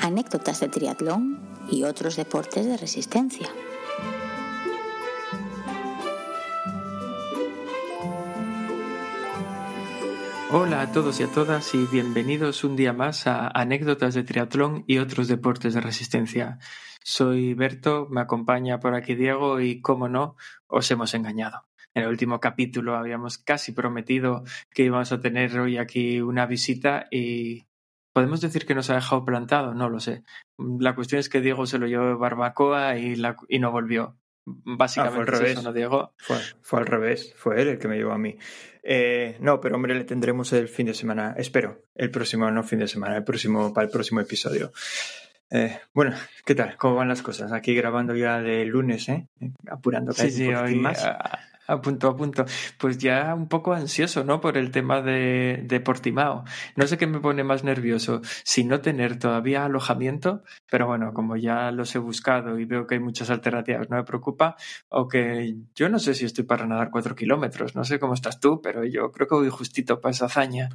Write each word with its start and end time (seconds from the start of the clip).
anécdotas 0.00 0.60
de 0.60 0.68
triatlón 0.68 1.40
y 1.70 1.84
otros 1.84 2.16
deportes 2.16 2.66
de 2.66 2.76
resistencia. 2.76 3.48
Hola 10.52 10.82
a 10.82 10.90
todos 10.90 11.20
y 11.20 11.22
a 11.22 11.28
todas 11.28 11.74
y 11.74 11.86
bienvenidos 11.86 12.64
un 12.64 12.74
día 12.74 12.92
más 12.92 13.28
a 13.28 13.46
Anécdotas 13.48 14.14
de 14.14 14.24
Triatlón 14.24 14.82
y 14.88 14.98
otros 14.98 15.28
deportes 15.28 15.74
de 15.74 15.80
resistencia. 15.80 16.58
Soy 17.04 17.54
Berto, 17.54 18.08
me 18.10 18.20
acompaña 18.20 18.80
por 18.80 18.94
aquí 18.94 19.14
Diego 19.14 19.60
y, 19.60 19.80
como 19.80 20.08
no, 20.08 20.34
os 20.66 20.90
hemos 20.90 21.14
engañado. 21.14 21.68
En 21.94 22.02
el 22.02 22.08
último 22.08 22.40
capítulo 22.40 22.96
habíamos 22.96 23.38
casi 23.38 23.70
prometido 23.70 24.42
que 24.74 24.84
íbamos 24.84 25.12
a 25.12 25.20
tener 25.20 25.56
hoy 25.58 25.76
aquí 25.76 26.20
una 26.20 26.46
visita 26.46 27.06
y 27.12 27.69
podemos 28.12 28.40
decir 28.40 28.66
que 28.66 28.74
nos 28.74 28.90
ha 28.90 28.94
dejado 28.94 29.24
plantado, 29.24 29.74
no 29.74 29.88
lo 29.88 30.00
sé. 30.00 30.22
La 30.58 30.94
cuestión 30.94 31.18
es 31.20 31.28
que 31.28 31.40
Diego 31.40 31.66
se 31.66 31.78
lo 31.78 31.86
llevó 31.86 32.06
de 32.06 32.14
barbacoa 32.14 32.96
y, 32.98 33.20
y 33.48 33.58
no 33.58 33.70
volvió. 33.72 34.16
Básicamente 34.46 35.20
Ah, 35.20 35.24
fue 35.24 35.34
al 35.34 35.40
revés. 35.40 35.52
eso, 35.58 35.62
¿no, 35.62 35.72
Diego? 35.72 36.14
Fue, 36.16 36.36
fue 36.62 36.80
al 36.80 36.86
revés, 36.86 37.34
fue 37.36 37.60
él 37.62 37.68
el 37.68 37.78
que 37.78 37.88
me 37.88 37.96
llevó 37.96 38.12
a 38.12 38.18
mí. 38.18 38.36
Eh, 38.82 39.36
no, 39.40 39.60
pero 39.60 39.76
hombre, 39.76 39.94
le 39.94 40.04
tendremos 40.04 40.52
el 40.54 40.68
fin 40.68 40.86
de 40.86 40.94
semana, 40.94 41.34
espero, 41.36 41.84
el 41.94 42.10
próximo, 42.10 42.50
no 42.50 42.62
fin 42.64 42.78
de 42.78 42.88
semana, 42.88 43.16
el 43.18 43.24
próximo, 43.24 43.72
para 43.74 43.84
el 43.86 43.92
próximo 43.92 44.20
episodio. 44.20 44.72
Eh, 45.50 45.78
bueno, 45.92 46.14
¿qué 46.46 46.54
tal? 46.54 46.76
¿Cómo 46.78 46.94
van 46.96 47.08
las 47.08 47.22
cosas? 47.22 47.52
Aquí 47.52 47.74
grabando 47.74 48.14
ya 48.16 48.40
de 48.40 48.64
lunes, 48.64 49.08
¿eh? 49.08 49.28
Apurando 49.70 50.12
cada 50.14 50.28
Sí, 50.28 50.34
sí, 50.34 50.48
un 50.48 50.54
hoy 50.56 50.74
más. 50.76 51.04
a, 51.04 51.40
a 51.70 51.80
punto 51.80 52.08
a 52.08 52.16
punto. 52.16 52.44
Pues 52.78 52.98
ya 52.98 53.34
un 53.34 53.48
poco 53.48 53.72
ansioso, 53.72 54.24
¿no? 54.24 54.40
Por 54.40 54.56
el 54.56 54.70
tema 54.70 55.02
de, 55.02 55.62
de 55.64 55.80
Portimao. 55.80 56.44
No 56.76 56.86
sé 56.86 56.98
qué 56.98 57.06
me 57.06 57.20
pone 57.20 57.44
más 57.44 57.64
nervioso, 57.64 58.20
si 58.44 58.64
no 58.64 58.80
tener 58.80 59.18
todavía 59.18 59.64
alojamiento, 59.64 60.42
pero 60.70 60.86
bueno, 60.86 61.12
como 61.14 61.36
ya 61.36 61.70
los 61.70 61.94
he 61.94 61.98
buscado 61.98 62.58
y 62.58 62.64
veo 62.64 62.86
que 62.86 62.96
hay 62.96 63.00
muchas 63.00 63.30
alternativas, 63.30 63.90
no 63.90 63.96
me 63.96 64.04
preocupa, 64.04 64.56
o 64.88 65.08
que 65.08 65.54
yo 65.74 65.88
no 65.88 65.98
sé 65.98 66.14
si 66.14 66.24
estoy 66.24 66.44
para 66.44 66.66
nadar 66.66 66.90
cuatro 66.90 67.14
kilómetros, 67.14 67.74
no 67.74 67.84
sé 67.84 67.98
cómo 67.98 68.14
estás 68.14 68.40
tú, 68.40 68.60
pero 68.62 68.84
yo 68.84 69.10
creo 69.12 69.26
que 69.28 69.34
voy 69.34 69.50
justito 69.50 70.00
para 70.00 70.12
esa 70.12 70.26
hazaña. 70.26 70.68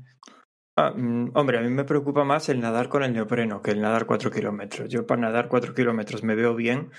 Ah, 0.77 0.91
mm, 0.91 1.31
hombre, 1.35 1.57
a 1.57 1.61
mí 1.61 1.69
me 1.69 1.85
preocupa 1.85 2.25
más 2.25 2.49
el 2.49 2.59
nadar 2.59 2.89
con 2.89 3.01
el 3.01 3.13
neopreno 3.13 3.61
que 3.61 3.71
el 3.71 3.79
nadar 3.81 4.05
4 4.05 4.29
kilómetros. 4.29 4.89
Yo 4.89 5.07
para 5.07 5.21
nadar 5.21 5.47
4 5.47 5.73
kilómetros 5.73 6.23
me 6.23 6.35
veo 6.35 6.53
bien. 6.53 6.91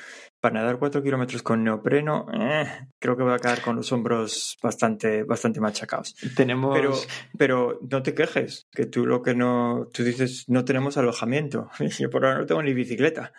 Para 0.46 0.60
nadar 0.60 0.78
4 0.78 1.02
kilómetros 1.02 1.42
con 1.42 1.64
neopreno, 1.64 2.28
eh, 2.32 2.68
creo 3.00 3.16
que 3.16 3.24
voy 3.24 3.34
a 3.34 3.38
quedar 3.38 3.60
con 3.62 3.74
los 3.74 3.90
hombros 3.90 4.56
bastante, 4.62 5.24
bastante 5.24 5.58
machacados. 5.58 6.14
Tenemos... 6.36 6.72
Pero, 6.72 6.92
pero 7.36 7.80
no 7.90 8.00
te 8.04 8.14
quejes, 8.14 8.68
que 8.70 8.86
tú 8.86 9.06
lo 9.06 9.22
que 9.22 9.34
no, 9.34 9.88
tú 9.92 10.04
dices 10.04 10.44
no 10.46 10.64
tenemos 10.64 10.98
alojamiento. 10.98 11.68
Yo 11.98 12.10
por 12.10 12.24
ahora 12.24 12.38
no 12.38 12.46
tengo 12.46 12.62
ni 12.62 12.74
bicicleta. 12.74 13.32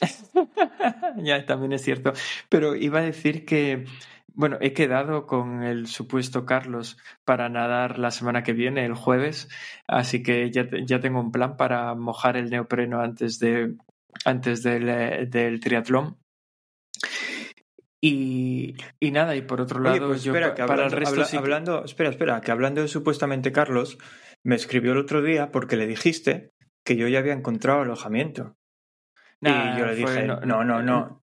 ya, 1.16 1.44
también 1.46 1.72
es 1.72 1.82
cierto. 1.82 2.12
Pero 2.48 2.76
iba 2.76 3.00
a 3.00 3.02
decir 3.02 3.44
que, 3.44 3.86
bueno, 4.28 4.56
he 4.60 4.72
quedado 4.72 5.26
con 5.26 5.64
el 5.64 5.88
supuesto 5.88 6.46
Carlos 6.46 6.96
para 7.24 7.48
nadar 7.48 7.98
la 7.98 8.12
semana 8.12 8.44
que 8.44 8.52
viene, 8.52 8.84
el 8.84 8.94
jueves, 8.94 9.48
así 9.88 10.22
que 10.22 10.48
ya, 10.52 10.68
ya 10.86 11.00
tengo 11.00 11.18
un 11.18 11.32
plan 11.32 11.56
para 11.56 11.92
mojar 11.96 12.36
el 12.36 12.50
neopreno 12.50 13.00
antes, 13.00 13.40
de, 13.40 13.74
antes 14.24 14.62
del, 14.62 14.88
eh, 14.88 15.26
del 15.26 15.58
triatlón. 15.58 16.19
Y, 18.02 18.76
y 18.98 19.10
nada, 19.10 19.36
y 19.36 19.42
por 19.42 19.60
otro 19.60 19.80
lado, 19.80 20.08
pues 20.08 20.22
yo 20.24 20.32
espera, 20.32 20.54
que 20.54 20.62
para 20.62 20.72
hablando, 20.84 20.94
el 20.96 21.00
resto 21.00 21.14
habla- 21.16 21.24
sí 21.26 21.32
que- 21.32 21.38
hablando- 21.38 21.84
espera, 21.84 22.10
espera, 22.10 22.40
que 22.40 22.50
hablando 22.50 22.80
de 22.80 22.88
supuestamente 22.88 23.52
Carlos, 23.52 23.98
me 24.42 24.54
escribió 24.56 24.92
el 24.92 24.98
otro 24.98 25.20
día 25.20 25.50
porque 25.52 25.76
le 25.76 25.86
dijiste 25.86 26.52
que 26.84 26.96
yo 26.96 27.08
ya 27.08 27.18
había 27.18 27.34
encontrado 27.34 27.82
alojamiento. 27.82 28.56
Nah, 29.42 29.74
y 29.76 29.78
yo 29.78 29.86
le 29.86 29.96
fue- 29.96 30.12
dije, 30.22 30.26
no, 30.26 30.64
no, 30.64 30.82
no, 30.82 31.22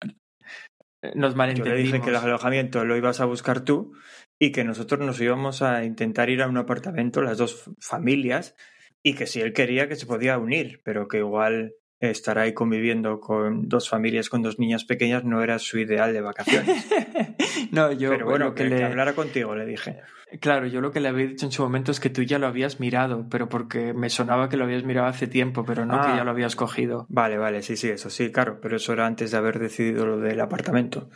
Nos 1.14 1.32
Yo 1.32 1.36
malentendimos. 1.38 1.78
le 1.78 1.82
dije 1.84 2.00
que 2.02 2.10
el 2.10 2.16
alojamiento 2.16 2.84
lo 2.84 2.96
ibas 2.96 3.20
a 3.20 3.24
buscar 3.24 3.60
tú 3.60 3.92
y 4.38 4.50
que 4.50 4.64
nosotros 4.64 4.98
nos 5.00 5.20
íbamos 5.20 5.62
a 5.62 5.84
intentar 5.84 6.28
ir 6.28 6.42
a 6.42 6.48
un 6.48 6.56
apartamento, 6.56 7.22
las 7.22 7.38
dos 7.38 7.70
familias, 7.80 8.56
y 9.02 9.14
que 9.14 9.26
si 9.28 9.40
él 9.40 9.52
quería 9.52 9.88
que 9.88 9.94
se 9.94 10.06
podía 10.06 10.38
unir, 10.38 10.80
pero 10.84 11.06
que 11.06 11.18
igual 11.18 11.74
estar 12.00 12.38
ahí 12.38 12.52
conviviendo 12.54 13.20
con 13.20 13.68
dos 13.68 13.88
familias 13.88 14.28
con 14.28 14.42
dos 14.42 14.58
niñas 14.58 14.84
pequeñas 14.84 15.24
no 15.24 15.42
era 15.42 15.58
su 15.58 15.78
ideal 15.78 16.12
de 16.12 16.20
vacaciones. 16.20 16.86
no, 17.72 17.92
yo 17.92 18.10
pero 18.10 18.26
bueno, 18.26 18.46
lo 18.46 18.54
que, 18.54 18.64
que 18.64 18.68
que 18.70 18.76
le... 18.76 18.84
hablara 18.84 19.14
contigo, 19.14 19.54
le 19.54 19.66
dije. 19.66 20.00
Claro, 20.40 20.66
yo 20.66 20.82
lo 20.82 20.90
que 20.92 21.00
le 21.00 21.08
había 21.08 21.26
dicho 21.26 21.46
en 21.46 21.52
su 21.52 21.62
momento 21.62 21.90
es 21.90 22.00
que 22.00 22.10
tú 22.10 22.22
ya 22.22 22.38
lo 22.38 22.46
habías 22.46 22.80
mirado, 22.80 23.26
pero 23.30 23.48
porque 23.48 23.94
me 23.94 24.10
sonaba 24.10 24.50
que 24.50 24.58
lo 24.58 24.64
habías 24.64 24.84
mirado 24.84 25.06
hace 25.06 25.26
tiempo, 25.26 25.64
pero 25.64 25.86
no 25.86 25.94
que 26.02 26.08
Ah. 26.08 26.16
ya 26.18 26.24
lo 26.24 26.30
habías 26.32 26.54
cogido. 26.54 27.06
Vale, 27.08 27.38
vale, 27.38 27.62
sí, 27.62 27.76
sí, 27.78 27.88
eso 27.88 28.10
sí, 28.10 28.30
claro, 28.30 28.58
pero 28.60 28.76
eso 28.76 28.92
era 28.92 29.06
antes 29.06 29.30
de 29.30 29.38
haber 29.38 29.58
decidido 29.58 30.04
lo 30.06 30.18
del 30.18 30.40
apartamento. 30.40 31.08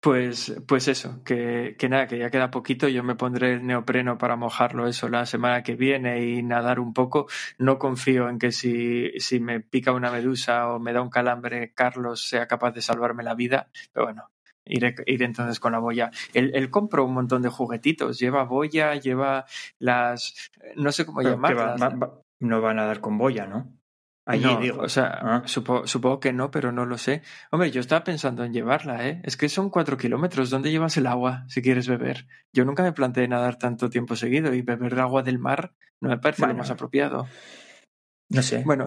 Pues, 0.00 0.54
pues 0.66 0.88
eso, 0.88 1.22
que, 1.24 1.76
que 1.78 1.88
nada, 1.88 2.06
que 2.06 2.18
ya 2.18 2.30
queda 2.30 2.50
poquito, 2.50 2.88
yo 2.88 3.02
me 3.02 3.16
pondré 3.16 3.54
el 3.54 3.66
neopreno 3.66 4.16
para 4.16 4.36
mojarlo 4.36 4.86
eso 4.86 5.08
la 5.08 5.26
semana 5.26 5.62
que 5.62 5.74
viene 5.74 6.24
y 6.24 6.42
nadar 6.42 6.78
un 6.80 6.94
poco. 6.94 7.26
No 7.58 7.78
confío 7.78 8.28
en 8.28 8.38
que 8.38 8.52
si, 8.52 9.10
si 9.18 9.40
me 9.40 9.60
pica 9.60 9.92
una 9.92 10.10
medusa 10.10 10.68
o 10.68 10.78
me 10.78 10.92
da 10.92 11.02
un 11.02 11.10
calambre, 11.10 11.72
Carlos 11.74 12.28
sea 12.28 12.46
capaz 12.46 12.72
de 12.72 12.82
salvarme 12.82 13.22
la 13.22 13.34
vida, 13.34 13.68
pero 13.92 14.06
bueno. 14.06 14.30
Iré, 14.70 14.94
iré 15.06 15.24
entonces 15.24 15.60
con 15.60 15.72
la 15.72 15.78
boya. 15.78 16.10
Él, 16.34 16.50
él 16.54 16.68
compró 16.68 17.02
un 17.06 17.14
montón 17.14 17.40
de 17.40 17.48
juguetitos. 17.48 18.18
Lleva 18.18 18.44
boya, 18.44 18.94
lleva 18.96 19.46
las. 19.78 20.50
No 20.76 20.92
sé 20.92 21.06
cómo 21.06 21.20
Pero 21.22 21.30
va- 21.40 21.48
llamarlas. 21.54 21.82
va- 21.82 21.88
va- 21.96 22.20
no 22.40 22.60
van 22.60 22.78
a 22.78 22.84
dar 22.84 23.00
con 23.00 23.16
boya, 23.16 23.46
¿no? 23.46 23.72
Allí 24.28 24.44
no, 24.44 24.60
digo. 24.60 24.82
o 24.82 24.88
sea, 24.88 25.06
Ah. 25.22 25.42
supo- 25.46 25.86
supongo 25.86 26.20
que 26.20 26.32
no, 26.32 26.50
pero 26.50 26.70
no 26.70 26.84
lo 26.86 26.98
sé. 26.98 27.22
Hombre, 27.50 27.70
yo 27.70 27.80
estaba 27.80 28.04
pensando 28.04 28.44
en 28.44 28.52
llevarla, 28.52 29.08
¿eh? 29.08 29.20
Es 29.24 29.36
que 29.36 29.48
son 29.48 29.70
cuatro 29.70 29.96
kilómetros. 29.96 30.50
¿Dónde 30.50 30.70
llevas 30.70 30.96
el 30.98 31.06
agua 31.06 31.44
si 31.48 31.62
quieres 31.62 31.88
beber? 31.88 32.26
Yo 32.52 32.64
nunca 32.64 32.82
me 32.82 32.92
planteé 32.92 33.26
nadar 33.26 33.56
tanto 33.56 33.88
tiempo 33.90 34.16
seguido 34.16 34.52
y 34.54 34.62
beber 34.62 35.00
agua 35.00 35.22
del 35.22 35.38
mar 35.38 35.72
no 36.00 36.10
me 36.10 36.18
parece 36.18 36.42
Bueno. 36.42 36.52
lo 36.54 36.58
más 36.58 36.70
apropiado. 36.70 37.26
No 38.30 38.42
sé. 38.42 38.62
Bueno. 38.64 38.84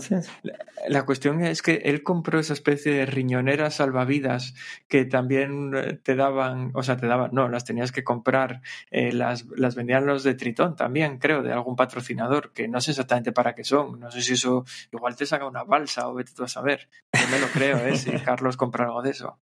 La 0.87 1.05
cuestión 1.05 1.43
es 1.43 1.61
que 1.61 1.81
él 1.85 2.03
compró 2.03 2.39
esa 2.39 2.53
especie 2.53 2.93
de 2.93 3.05
riñoneras 3.07 3.75
salvavidas 3.75 4.53
que 4.87 5.05
también 5.05 5.73
eh, 5.75 5.99
te 6.01 6.15
daban, 6.15 6.71
o 6.75 6.83
sea, 6.83 6.97
te 6.97 7.07
daban, 7.07 7.31
no, 7.33 7.49
las 7.49 7.65
tenías 7.65 7.91
que 7.91 8.03
comprar, 8.03 8.61
eh, 8.91 9.11
las, 9.11 9.45
las 9.55 9.73
vendían 9.75 10.05
los 10.05 10.23
de 10.23 10.35
Tritón 10.35 10.75
también, 10.75 11.17
creo, 11.17 11.41
de 11.41 11.51
algún 11.53 11.75
patrocinador, 11.75 12.51
que 12.53 12.67
no 12.67 12.81
sé 12.81 12.91
exactamente 12.91 13.31
para 13.31 13.55
qué 13.55 13.63
son, 13.63 13.99
no 13.99 14.11
sé 14.11 14.21
si 14.21 14.33
eso 14.33 14.63
igual 14.91 15.15
te 15.15 15.25
saca 15.25 15.47
una 15.47 15.63
balsa 15.63 16.07
o 16.07 16.13
vete 16.13 16.33
tú 16.33 16.43
a 16.43 16.47
saber. 16.47 16.89
Yo 17.13 17.27
me 17.29 17.39
lo 17.39 17.47
creo, 17.47 17.77
¿eh? 17.77 17.97
Si 17.97 18.11
Carlos 18.25 18.57
compra 18.57 18.85
algo 18.85 19.01
de 19.01 19.09
eso. 19.09 19.39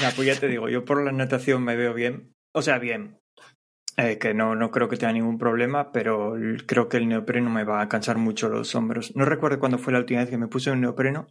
Nah, 0.00 0.10
pues 0.16 0.26
ya 0.26 0.38
te 0.38 0.48
digo, 0.48 0.68
yo 0.68 0.84
por 0.84 1.04
la 1.04 1.12
natación 1.12 1.62
me 1.64 1.76
veo 1.76 1.92
bien. 1.92 2.34
O 2.54 2.62
sea, 2.62 2.78
bien. 2.78 3.21
Eh, 3.96 4.18
que 4.18 4.32
no, 4.32 4.54
no 4.54 4.70
creo 4.70 4.88
que 4.88 4.96
tenga 4.96 5.12
ningún 5.12 5.36
problema, 5.36 5.92
pero 5.92 6.34
creo 6.66 6.88
que 6.88 6.96
el 6.96 7.08
neopreno 7.08 7.50
me 7.50 7.64
va 7.64 7.82
a 7.82 7.88
cansar 7.88 8.16
mucho 8.16 8.48
los 8.48 8.74
hombros. 8.74 9.14
No 9.14 9.26
recuerdo 9.26 9.58
cuándo 9.58 9.78
fue 9.78 9.92
la 9.92 9.98
última 9.98 10.20
vez 10.20 10.30
que 10.30 10.38
me 10.38 10.48
puse 10.48 10.70
un 10.70 10.80
neopreno. 10.80 11.26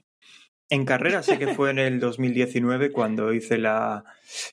En 0.69 0.85
carrera 0.85 1.23
sé 1.23 1.39
que 1.39 1.53
fue 1.55 1.71
en 1.71 1.79
el 1.79 1.99
2019 1.99 2.91
cuando 2.91 3.33
hice 3.33 3.57
la 3.57 4.03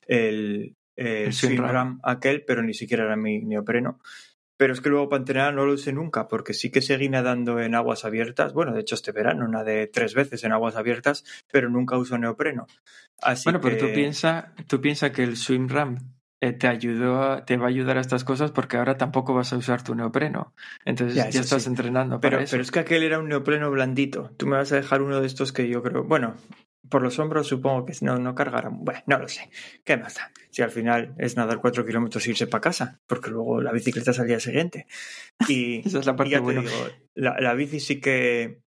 el, 0.07 0.75
el 0.95 1.07
El 1.07 1.33
swim 1.33 1.57
run 1.57 1.99
aquel, 2.03 2.43
pero 2.45 2.63
ni 2.63 2.73
siquiera 2.73 3.05
era 3.05 3.15
mi 3.15 3.41
neopreno. 3.41 3.99
Pero 4.57 4.73
es 4.73 4.81
que 4.81 4.89
luego 4.89 5.07
para 5.07 5.21
entrenar 5.21 5.53
no 5.53 5.65
lo 5.65 5.73
usé 5.73 5.93
nunca, 5.93 6.27
porque 6.27 6.53
sí 6.53 6.69
que 6.71 6.81
seguí 6.81 7.07
nadando 7.07 7.61
en 7.61 7.75
aguas 7.75 8.03
abiertas. 8.03 8.51
Bueno, 8.53 8.73
de 8.73 8.81
hecho 8.81 8.95
este 8.95 9.13
verano 9.13 9.47
nadé 9.47 9.87
tres 9.87 10.13
veces 10.13 10.43
en 10.43 10.51
aguas 10.51 10.75
abiertas, 10.75 11.23
pero 11.49 11.69
nunca 11.69 11.97
uso 11.97 12.17
neopreno. 12.17 12.67
Así 13.21 13.45
bueno, 13.45 13.61
pero 13.61 13.77
que... 13.77 13.83
tú 13.83 13.93
piensas 13.93 14.47
tú 14.67 14.81
piensa 14.81 15.13
que 15.13 15.23
el 15.23 15.37
swim 15.37 15.69
ram 15.69 15.95
eh, 15.95 16.18
te 16.39 16.67
ayudó, 16.67 17.21
a- 17.21 17.45
te 17.45 17.57
va 17.57 17.65
a 17.65 17.69
ayudar 17.69 17.97
a 17.97 18.01
estas 18.01 18.23
cosas 18.23 18.51
porque 18.51 18.77
ahora 18.77 18.97
tampoco 18.97 19.33
vas 19.33 19.51
a 19.53 19.57
usar 19.57 19.83
tu 19.83 19.93
neopreno. 19.95 20.53
Entonces 20.85 21.15
Ya, 21.15 21.25
estás 21.41 21.63
sí. 21.63 21.69
entrenando 21.69 22.19
para 22.21 22.31
Pero, 22.37 22.43
eso. 22.43 22.51
pero 22.51 22.63
es 22.63 22.71
que 22.71 22.79
aquel 22.79 23.03
era 23.03 23.19
un 23.19 23.27
neopreno 23.27 23.69
blandito. 23.71 24.31
Tú 24.37 24.47
me 24.47 24.55
vas 24.57 24.71
a 24.71 24.77
dejar 24.77 25.01
uno 25.01 25.19
de 25.19 25.27
estos 25.27 25.51
que 25.51 25.67
yo 25.67 25.83
creo. 25.83 26.03
Bueno, 26.05 26.35
por 26.89 27.01
los 27.03 27.19
hombros 27.19 27.47
supongo 27.47 27.85
que 27.85 27.93
no, 28.01 28.17
no 28.17 28.33
cargarán. 28.35 28.83
Bueno, 28.83 29.01
no 29.05 29.19
lo 29.19 29.27
sé. 29.27 29.49
¿Qué 29.83 29.97
más 29.97 30.15
da? 30.15 30.31
Si 30.49 30.61
al 30.61 30.71
final 30.71 31.13
es 31.17 31.35
nadar 31.35 31.59
cuatro 31.61 31.85
kilómetros 31.85 32.25
e 32.25 32.31
irse 32.31 32.47
para 32.47 32.61
casa, 32.61 32.99
porque 33.05 33.29
luego 33.29 33.61
la 33.61 33.71
bicicleta 33.71 34.11
es 34.11 34.19
al 34.19 34.27
día 34.27 34.39
siguiente. 34.39 34.87
Y, 35.47 35.79
Esa 35.87 35.99
es 35.99 36.05
la 36.05 36.15
parte 36.15 36.39
buena. 36.39 36.61
digo, 36.61 36.73
la, 37.15 37.39
la 37.39 37.53
bici 37.53 37.79
sí 37.79 37.99
que 38.01 38.61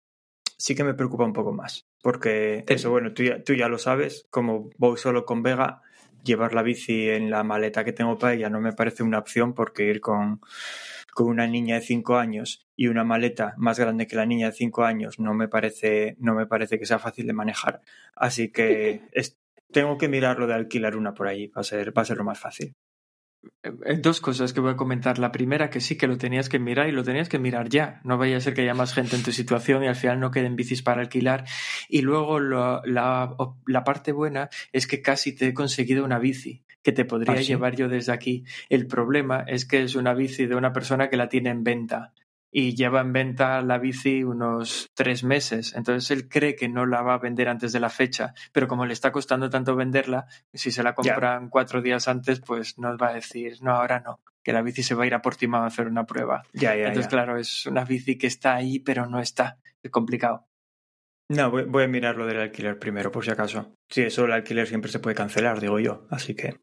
sí 0.57 0.75
que 0.75 0.83
me 0.85 0.93
preocupa 0.93 1.25
un 1.25 1.33
poco 1.33 1.51
más. 1.51 1.85
Porque 2.01 2.63
Te- 2.65 2.75
eso, 2.75 2.89
bueno, 2.91 3.13
tú 3.13 3.23
ya, 3.23 3.43
tú 3.43 3.53
ya 3.53 3.67
lo 3.67 3.77
sabes, 3.77 4.25
como 4.29 4.69
voy 4.77 4.97
solo 4.97 5.25
con 5.25 5.41
Vega, 5.43 5.81
llevar 6.23 6.53
la 6.53 6.61
bici 6.63 7.09
en 7.09 7.29
la 7.29 7.43
maleta 7.43 7.83
que 7.83 7.93
tengo 7.93 8.17
para 8.17 8.33
ella 8.33 8.49
no 8.49 8.59
me 8.61 8.73
parece 8.73 9.03
una 9.03 9.19
opción 9.19 9.53
porque 9.53 9.83
ir 9.85 9.99
con, 10.01 10.39
con 11.13 11.27
una 11.27 11.47
niña 11.47 11.75
de 11.75 11.81
5 11.81 12.17
años 12.17 12.65
y 12.75 12.87
una 12.87 13.03
maleta 13.03 13.53
más 13.57 13.79
grande 13.79 14.07
que 14.07 14.15
la 14.15 14.25
niña 14.25 14.47
de 14.47 14.53
5 14.53 14.83
años 14.83 15.19
no 15.19 15.33
me 15.33 15.47
parece 15.47 16.15
no 16.19 16.33
me 16.33 16.45
parece 16.47 16.79
que 16.79 16.85
sea 16.85 16.99
fácil 16.99 17.27
de 17.27 17.33
manejar. 17.33 17.81
Así 18.15 18.49
que 18.51 19.01
es- 19.11 19.37
tengo 19.71 19.97
que 19.97 20.07
mirar 20.07 20.37
lo 20.39 20.45
de 20.47 20.53
alquilar 20.53 20.95
una 20.95 21.13
por 21.15 21.27
allí, 21.27 21.47
va 21.47 21.61
a 21.61 21.63
ser, 21.63 21.97
va 21.97 22.03
a 22.03 22.05
ser 22.05 22.17
lo 22.17 22.23
más 22.23 22.39
fácil. 22.39 22.75
Eh, 23.63 23.97
dos 23.99 24.21
cosas 24.21 24.53
que 24.53 24.59
voy 24.59 24.71
a 24.71 24.75
comentar. 24.75 25.19
La 25.19 25.31
primera, 25.31 25.69
que 25.69 25.81
sí 25.81 25.97
que 25.97 26.07
lo 26.07 26.17
tenías 26.17 26.49
que 26.49 26.59
mirar 26.59 26.87
y 26.87 26.91
lo 26.91 27.03
tenías 27.03 27.29
que 27.29 27.39
mirar 27.39 27.69
ya. 27.69 28.01
No 28.03 28.17
vaya 28.17 28.37
a 28.37 28.39
ser 28.41 28.53
que 28.53 28.61
haya 28.61 28.73
más 28.73 28.93
gente 28.93 29.15
en 29.15 29.23
tu 29.23 29.31
situación 29.31 29.83
y 29.83 29.87
al 29.87 29.95
final 29.95 30.19
no 30.19 30.31
queden 30.31 30.55
bicis 30.55 30.81
para 30.81 31.01
alquilar. 31.01 31.45
Y 31.89 32.01
luego 32.01 32.39
la, 32.39 32.81
la, 32.85 33.83
parte 33.83 34.11
buena 34.11 34.49
es 34.71 34.87
que 34.87 35.01
casi 35.01 35.35
te 35.35 35.47
he 35.47 35.53
conseguido 35.53 36.03
una 36.05 36.19
bici 36.19 36.63
que 36.81 36.91
te 36.91 37.05
podría 37.05 37.35
¿Ah, 37.35 37.41
llevar 37.41 37.75
yo 37.75 37.87
desde 37.87 38.11
aquí. 38.11 38.43
El 38.69 38.87
problema 38.87 39.45
es 39.47 39.65
que 39.65 39.83
es 39.83 39.95
una 39.95 40.13
bici 40.13 40.45
de 40.45 40.55
una 40.55 40.73
persona 40.73 41.09
que 41.09 41.17
la 41.17 41.29
tiene 41.29 41.49
en 41.49 41.63
venta 41.63 42.13
y 42.55 42.75
lleva 42.75 43.01
en 43.01 43.11
venta 43.11 43.61
la 43.61 43.79
bici 43.79 44.23
unos 44.23 44.91
tres 44.93 45.23
meses. 45.23 45.73
Entonces 45.75 46.11
él 46.11 46.29
cree 46.29 46.55
que 46.55 46.69
no 46.69 46.85
la 46.85 47.01
va 47.01 47.15
a 47.15 47.17
vender 47.17 47.49
antes 47.49 47.73
de 47.73 47.79
la 47.79 47.89
fecha, 47.89 48.35
pero 48.51 48.67
como 48.67 48.85
le 48.85 48.93
está 48.93 49.11
costando 49.11 49.49
tanto 49.49 49.75
venderla, 49.75 50.27
si 50.53 50.71
se 50.71 50.83
la 50.83 50.93
compran 50.93 51.49
cuatro 51.49 51.81
días 51.81 52.07
antes, 52.07 52.39
pues 52.41 52.77
nos 52.77 52.95
va 53.01 53.09
a 53.09 53.13
decir, 53.15 53.57
no, 53.61 53.71
ahora 53.71 54.01
no, 54.01 54.21
que 54.43 54.53
la 54.53 54.61
bici 54.61 54.83
se 54.83 54.93
va 54.93 55.03
a 55.03 55.07
ir 55.07 55.15
a 55.15 55.21
Portimao 55.21 55.63
a 55.63 55.65
hacer 55.65 55.87
una 55.87 56.05
prueba. 56.05 56.43
Ya, 56.53 56.75
Entonces, 56.75 57.07
claro, 57.07 57.37
es 57.37 57.65
una 57.65 57.85
bici 57.85 58.19
que 58.19 58.27
está 58.27 58.53
ahí, 58.53 58.79
pero 58.79 59.07
no 59.07 59.19
está. 59.19 59.57
Es 59.81 59.89
complicado. 59.89 60.47
No, 61.29 61.49
voy, 61.49 61.63
voy 61.63 61.85
a 61.85 61.87
mirar 61.87 62.17
lo 62.17 62.27
del 62.27 62.39
alquiler 62.39 62.77
primero, 62.77 63.11
por 63.11 63.25
si 63.25 63.31
acaso. 63.31 63.73
Sí, 63.89 64.01
eso 64.03 64.25
el 64.25 64.31
alquiler 64.31 64.67
siempre 64.67 64.91
se 64.91 64.99
puede 64.99 65.15
cancelar, 65.15 65.59
digo 65.59 65.79
yo. 65.79 66.05
Así 66.11 66.35
que 66.35 66.59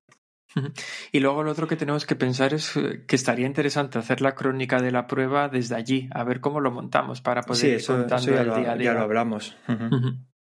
y 1.13 1.21
luego 1.21 1.43
lo 1.43 1.51
otro 1.51 1.69
que 1.69 1.77
tenemos 1.77 2.07
que 2.07 2.17
pensar 2.17 2.55
es 2.55 2.77
eh, 2.77 3.05
que 3.07 3.17
estaría 3.17 3.47
interesante 3.47 3.99
hacer 3.99 4.21
la 4.21 4.35
crónica 4.35 4.81
de 4.81 4.91
la 4.91 5.07
prueba 5.07 5.49
desde 5.49 5.77
allí, 5.77 6.09
a 6.13 6.25
ver 6.25 6.41
cómo 6.41 6.61
lo 6.61 6.71
montamos 6.71 7.21
para 7.21 7.43
poder 7.43 7.61
sí, 7.61 7.71
eso, 7.71 8.07
ya, 8.07 8.45
lo, 8.45 8.57
día 8.57 8.77
ya 8.77 8.95
lo 8.95 9.01
hablamos. 9.01 9.57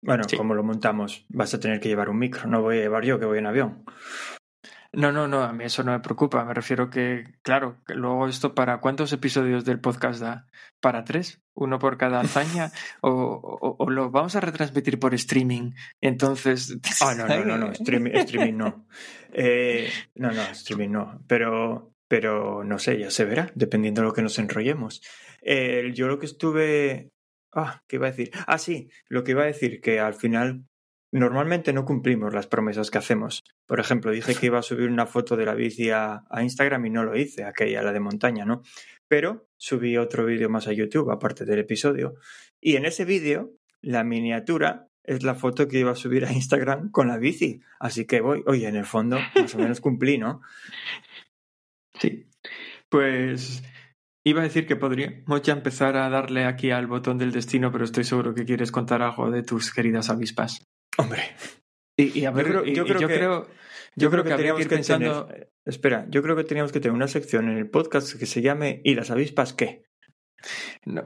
Bueno, 0.02 0.24
cómo 0.38 0.54
lo 0.54 0.64
montamos. 0.64 1.26
Vas 1.30 1.54
a 1.54 1.60
tener 1.60 1.80
que 1.80 1.90
llevar 1.90 2.10
un 2.10 2.20
micro, 2.20 2.48
no 2.48 2.62
voy 2.62 2.78
a 2.78 2.82
llevar 2.82 3.04
yo 3.04 3.20
que 3.20 3.26
voy 3.26 3.40
en 3.40 3.48
avión. 3.48 3.84
No, 4.94 5.12
no, 5.12 5.28
no, 5.28 5.44
a 5.44 5.54
mí 5.54 5.66
eso 5.66 5.84
no 5.84 5.92
me 5.92 6.00
preocupa. 6.00 6.44
Me 6.46 6.54
refiero 6.54 6.90
que, 6.90 7.24
claro, 7.42 7.78
que 7.86 7.94
luego 7.94 8.28
esto 8.28 8.56
para 8.56 8.80
cuántos 8.80 9.12
episodios 9.14 9.66
del 9.66 9.80
podcast 9.80 10.20
da? 10.20 10.48
¿Para 10.80 11.04
tres? 11.04 11.42
¿Uno 11.54 11.80
por 11.80 11.98
cada 11.98 12.22
hazaña? 12.22 12.72
¿O, 13.02 13.76
o, 13.78 13.90
lo 13.90 14.12
vamos 14.12 14.36
a 14.36 14.42
retransmitir 14.42 15.00
por 15.00 15.14
streaming? 15.14 15.72
Entonces. 16.02 16.78
Ah, 17.02 17.14
no, 17.14 17.28
no, 17.28 17.46
no, 17.46 17.58
no, 17.58 17.72
streaming, 17.72 18.12
streaming 18.16 18.58
no. 18.58 18.88
Eh, 19.32 19.90
no, 20.16 20.32
no, 20.32 20.42
streaming 20.52 20.90
no. 20.90 21.24
Pero, 21.28 21.94
pero 22.08 22.64
no 22.64 22.80
sé, 22.80 23.00
ya 23.00 23.12
se 23.12 23.26
verá, 23.26 23.52
dependiendo 23.56 24.02
de 24.02 24.08
lo 24.08 24.14
que 24.14 24.24
nos 24.24 24.40
enrollemos. 24.40 25.02
Eh, 25.42 25.92
yo 25.94 26.08
lo 26.08 26.18
que 26.20 26.26
estuve. 26.26 27.12
Ah, 27.54 27.84
¿qué 27.88 27.98
iba 27.98 28.08
a 28.08 28.12
decir? 28.12 28.32
Ah, 28.48 28.58
sí, 28.58 28.90
lo 29.08 29.24
que 29.24 29.32
iba 29.32 29.44
a 29.44 29.48
decir, 29.48 29.80
que 29.80 30.00
al 30.00 30.14
final 30.14 30.66
Normalmente 31.12 31.72
no 31.72 31.86
cumplimos 31.86 32.34
las 32.34 32.48
promesas 32.48 32.92
que 32.92 32.98
hacemos. 32.98 33.44
Por 33.68 33.80
ejemplo, 33.80 34.12
dije 34.12 34.34
que 34.34 34.48
iba 34.48 34.60
a 34.60 34.64
subir 34.64 34.90
una 34.90 35.06
foto 35.06 35.36
de 35.36 35.46
la 35.46 35.54
bici 35.54 35.92
a, 35.92 36.24
Instagram 36.42 36.86
y 36.86 36.90
no 36.90 37.04
lo 37.04 37.16
hice, 37.16 37.44
aquella, 37.44 37.84
la 37.84 37.92
de 37.92 38.00
montaña, 38.00 38.46
¿no? 38.46 38.64
Pero 39.08 39.48
subí 39.58 39.98
otro 39.98 40.26
vídeo 40.26 40.50
más 40.50 40.68
a 40.68 40.74
YouTube, 40.74 41.12
aparte 41.12 41.46
del 41.46 41.60
episodio. 41.60 42.16
Y 42.60 42.78
en 42.78 42.86
ese 42.86 43.06
vídeo, 43.06 43.52
la 43.82 44.04
miniatura 44.04 44.88
es 45.04 45.24
la 45.24 45.36
foto 45.36 45.68
que 45.68 45.80
iba 45.80 45.92
a 45.92 45.96
subir 45.96 46.26
a 46.26 46.34
Instagram 46.34 46.92
con 46.92 47.10
la 47.10 47.18
bici. 47.18 47.62
Así 47.80 48.06
que 48.06 48.22
voy, 48.22 48.44
oye, 48.48 48.68
en 48.68 48.76
el 48.76 48.86
fondo, 48.86 49.20
más 49.36 49.54
o 49.54 49.60
menos 49.60 49.82
cumplí, 49.82 50.18
¿no? 50.18 50.42
Sí. 52.00 52.26
Pues 52.90 53.62
Iba 54.28 54.42
a 54.42 54.44
decir 54.44 54.68
que 54.68 54.76
podríamos 54.76 55.42
ya 55.42 55.54
empezar 55.54 55.96
a 55.96 56.10
darle 56.10 56.44
aquí 56.44 56.70
al 56.70 56.86
botón 56.86 57.18
del 57.18 57.32
destino, 57.32 57.72
pero 57.72 57.86
estoy 57.86 58.04
seguro 58.04 58.34
que 58.34 58.44
quieres 58.44 58.74
contar 58.74 59.02
algo 59.02 59.32
de 59.32 59.42
tus 59.42 59.74
queridas 59.74 60.10
avispas. 60.10 60.66
Hombre. 60.98 61.22
Y, 61.98 62.26
a 62.26 62.32
ver, 62.32 62.48
yo 62.48 62.86
creo, 62.86 63.00
yo 63.00 63.08
creo, 63.08 63.48
yo 63.96 64.12
creo, 64.12 64.24
que, 64.24 64.36
teníamos 64.36 64.62
que, 64.62 64.70
pensando. 64.70 65.28
espera, 65.66 66.06
yo 66.10 66.22
creo 66.22 66.36
que 66.36 66.44
teníamos 66.44 66.72
que 66.72 66.80
tener 66.80 66.94
una 66.94 67.08
sección 67.08 67.50
en 67.50 67.58
el 67.58 67.70
podcast 67.70 68.14
que 68.20 68.28
se 68.28 68.44
llame 68.44 68.82
¿Y 68.84 68.94
las 68.94 69.10
avispas 69.10 69.54
qué? 69.54 69.88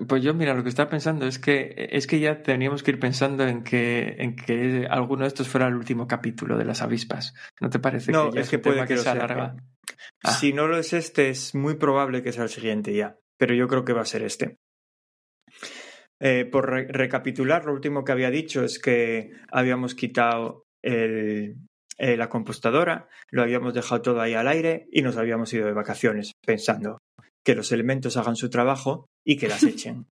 pues 0.07 0.21
yo, 0.21 0.33
mira, 0.33 0.53
lo 0.53 0.63
que 0.63 0.69
estaba 0.69 0.89
pensando 0.89 1.25
es 1.25 1.39
que 1.39 1.89
es 1.91 2.05
que 2.05 2.19
ya 2.19 2.43
teníamos 2.43 2.83
que 2.83 2.91
ir 2.91 2.99
pensando 2.99 3.47
en 3.47 3.63
que, 3.63 4.15
en 4.19 4.35
que 4.35 4.85
alguno 4.89 5.21
de 5.21 5.29
estos 5.29 5.47
fuera 5.47 5.67
el 5.67 5.75
último 5.75 6.07
capítulo 6.07 6.57
de 6.57 6.65
las 6.65 6.81
avispas. 6.81 7.33
¿No 7.59 7.69
te 7.69 7.79
parece 7.79 8.11
no, 8.11 8.29
que 8.29 8.41
es 8.41 8.49
que 8.49 8.59
puede 8.59 8.85
que, 8.85 8.97
se 8.97 9.09
alarga? 9.09 9.55
Ah. 10.23 10.33
Si 10.33 10.51
no 10.51 10.67
lo 10.67 10.77
es 10.77 10.91
este, 10.93 11.29
es 11.29 11.55
muy 11.55 11.75
probable 11.75 12.23
que 12.23 12.33
sea 12.33 12.43
el 12.43 12.49
siguiente 12.49 12.93
ya. 12.93 13.17
Pero 13.37 13.55
yo 13.55 13.67
creo 13.67 13.85
que 13.85 13.93
va 13.93 14.01
a 14.01 14.05
ser 14.05 14.23
este. 14.23 14.57
Eh, 16.19 16.45
por 16.45 16.69
recapitular, 16.69 17.65
lo 17.65 17.73
último 17.73 18.03
que 18.03 18.11
había 18.11 18.29
dicho 18.29 18.63
es 18.63 18.77
que 18.77 19.31
habíamos 19.49 19.95
quitado 19.95 20.67
el, 20.83 21.57
eh, 21.97 22.17
la 22.17 22.29
compostadora, 22.29 23.07
lo 23.29 23.43
habíamos 23.43 23.73
dejado 23.73 24.01
todo 24.01 24.21
ahí 24.21 24.33
al 24.33 24.47
aire 24.47 24.87
y 24.91 25.03
nos 25.03 25.17
habíamos 25.17 25.53
ido 25.53 25.67
de 25.67 25.73
vacaciones, 25.73 26.33
pensando 26.43 26.97
que 27.45 27.53
los 27.53 27.71
elementos 27.71 28.17
hagan 28.17 28.35
su 28.35 28.49
trabajo 28.49 29.05
y 29.23 29.37
que 29.37 29.47
las 29.47 29.63
echen. 29.63 30.07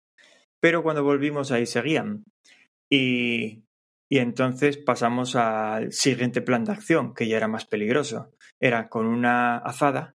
Pero 0.60 0.82
cuando 0.82 1.02
volvimos 1.02 1.50
ahí 1.50 1.64
seguían. 1.64 2.24
Y, 2.90 3.64
y 4.10 4.18
entonces 4.18 4.76
pasamos 4.76 5.34
al 5.36 5.92
siguiente 5.92 6.42
plan 6.42 6.64
de 6.64 6.72
acción, 6.72 7.14
que 7.14 7.26
ya 7.26 7.38
era 7.38 7.48
más 7.48 7.64
peligroso. 7.64 8.30
Era 8.60 8.88
con 8.88 9.06
una 9.06 9.56
azada 9.56 10.14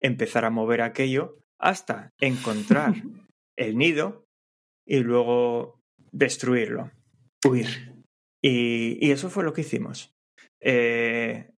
empezar 0.00 0.44
a 0.44 0.50
mover 0.50 0.80
aquello 0.82 1.38
hasta 1.58 2.10
encontrar 2.20 2.94
el 3.58 3.76
nido 3.76 4.24
y 4.86 5.00
luego 5.00 5.80
destruirlo, 6.10 6.90
huir. 7.46 7.91
Y, 8.42 9.10
eso 9.10 9.30
fue 9.30 9.44
lo 9.44 9.52
que 9.52 9.60
hicimos. 9.60 10.12
Eh, 10.60 11.50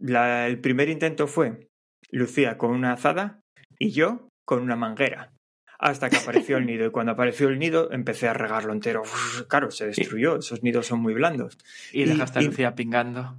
el 0.00 0.60
primer 0.60 0.88
intento 0.88 1.26
fue 1.26 1.68
Lucía 2.10 2.58
con 2.58 2.70
una 2.70 2.92
azada 2.92 3.40
y 3.78 3.90
yo 3.90 4.28
con 4.44 4.62
una 4.62 4.76
manguera. 4.76 5.32
Hasta 5.78 6.10
que 6.10 6.16
apareció 6.16 6.56
el 6.58 6.66
nido. 6.66 6.86
Y 6.86 6.90
cuando 6.90 7.12
apareció 7.12 7.48
el 7.48 7.58
nido, 7.58 7.90
empecé 7.92 8.28
a 8.28 8.34
regarlo 8.34 8.72
entero. 8.72 9.02
claro, 9.48 9.70
se 9.70 9.86
destruyó. 9.86 10.36
Esos 10.36 10.62
nidos 10.62 10.86
son 10.86 11.00
muy 11.00 11.14
blandos. 11.14 11.56
Y 11.92 12.04
dejaste 12.04 12.40
a 12.40 12.42
Lucía 12.42 12.74
pingando. 12.74 13.36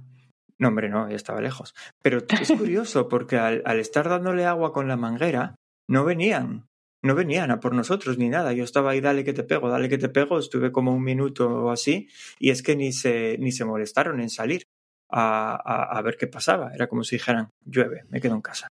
No, 0.58 0.68
hombre, 0.68 0.88
no, 0.88 1.08
ya 1.08 1.16
estaba 1.16 1.40
lejos. 1.40 1.74
Pero 2.02 2.18
es 2.40 2.52
curioso 2.52 3.08
porque 3.08 3.38
al 3.38 3.78
estar 3.78 4.08
dándole 4.08 4.44
agua 4.44 4.72
con 4.72 4.88
la 4.88 4.96
manguera, 4.96 5.54
no 5.88 6.04
venían 6.04 6.66
no 7.02 7.14
venían 7.14 7.50
a 7.50 7.60
por 7.60 7.74
nosotros 7.74 8.18
ni 8.18 8.28
nada. 8.28 8.52
Yo 8.52 8.64
estaba 8.64 8.90
ahí, 8.90 9.00
dale 9.00 9.24
que 9.24 9.32
te 9.32 9.42
pego, 9.42 9.68
dale 9.68 9.88
que 9.88 9.98
te 9.98 10.08
pego. 10.08 10.38
Estuve 10.38 10.72
como 10.72 10.92
un 10.92 11.02
minuto 11.02 11.48
o 11.48 11.70
así 11.70 12.08
y 12.38 12.50
es 12.50 12.62
que 12.62 12.76
ni 12.76 12.92
se, 12.92 13.36
ni 13.38 13.52
se 13.52 13.64
molestaron 13.64 14.20
en 14.20 14.30
salir 14.30 14.64
a, 15.08 15.56
a, 15.96 16.02
ver 16.02 16.16
qué 16.16 16.26
pasaba. 16.26 16.72
Era 16.74 16.86
como 16.86 17.04
si 17.04 17.16
dijeran, 17.16 17.50
llueve, 17.64 18.04
me 18.08 18.20
quedo 18.20 18.34
en 18.34 18.42
casa. 18.42 18.68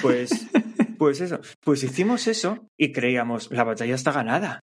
Pues, 0.00 0.30
pues 0.98 1.20
eso, 1.20 1.40
pues 1.60 1.82
hicimos 1.82 2.26
eso 2.26 2.66
y 2.76 2.92
creíamos, 2.92 3.50
la 3.50 3.64
batalla 3.64 3.94
está 3.94 4.12
ganada. 4.12 4.60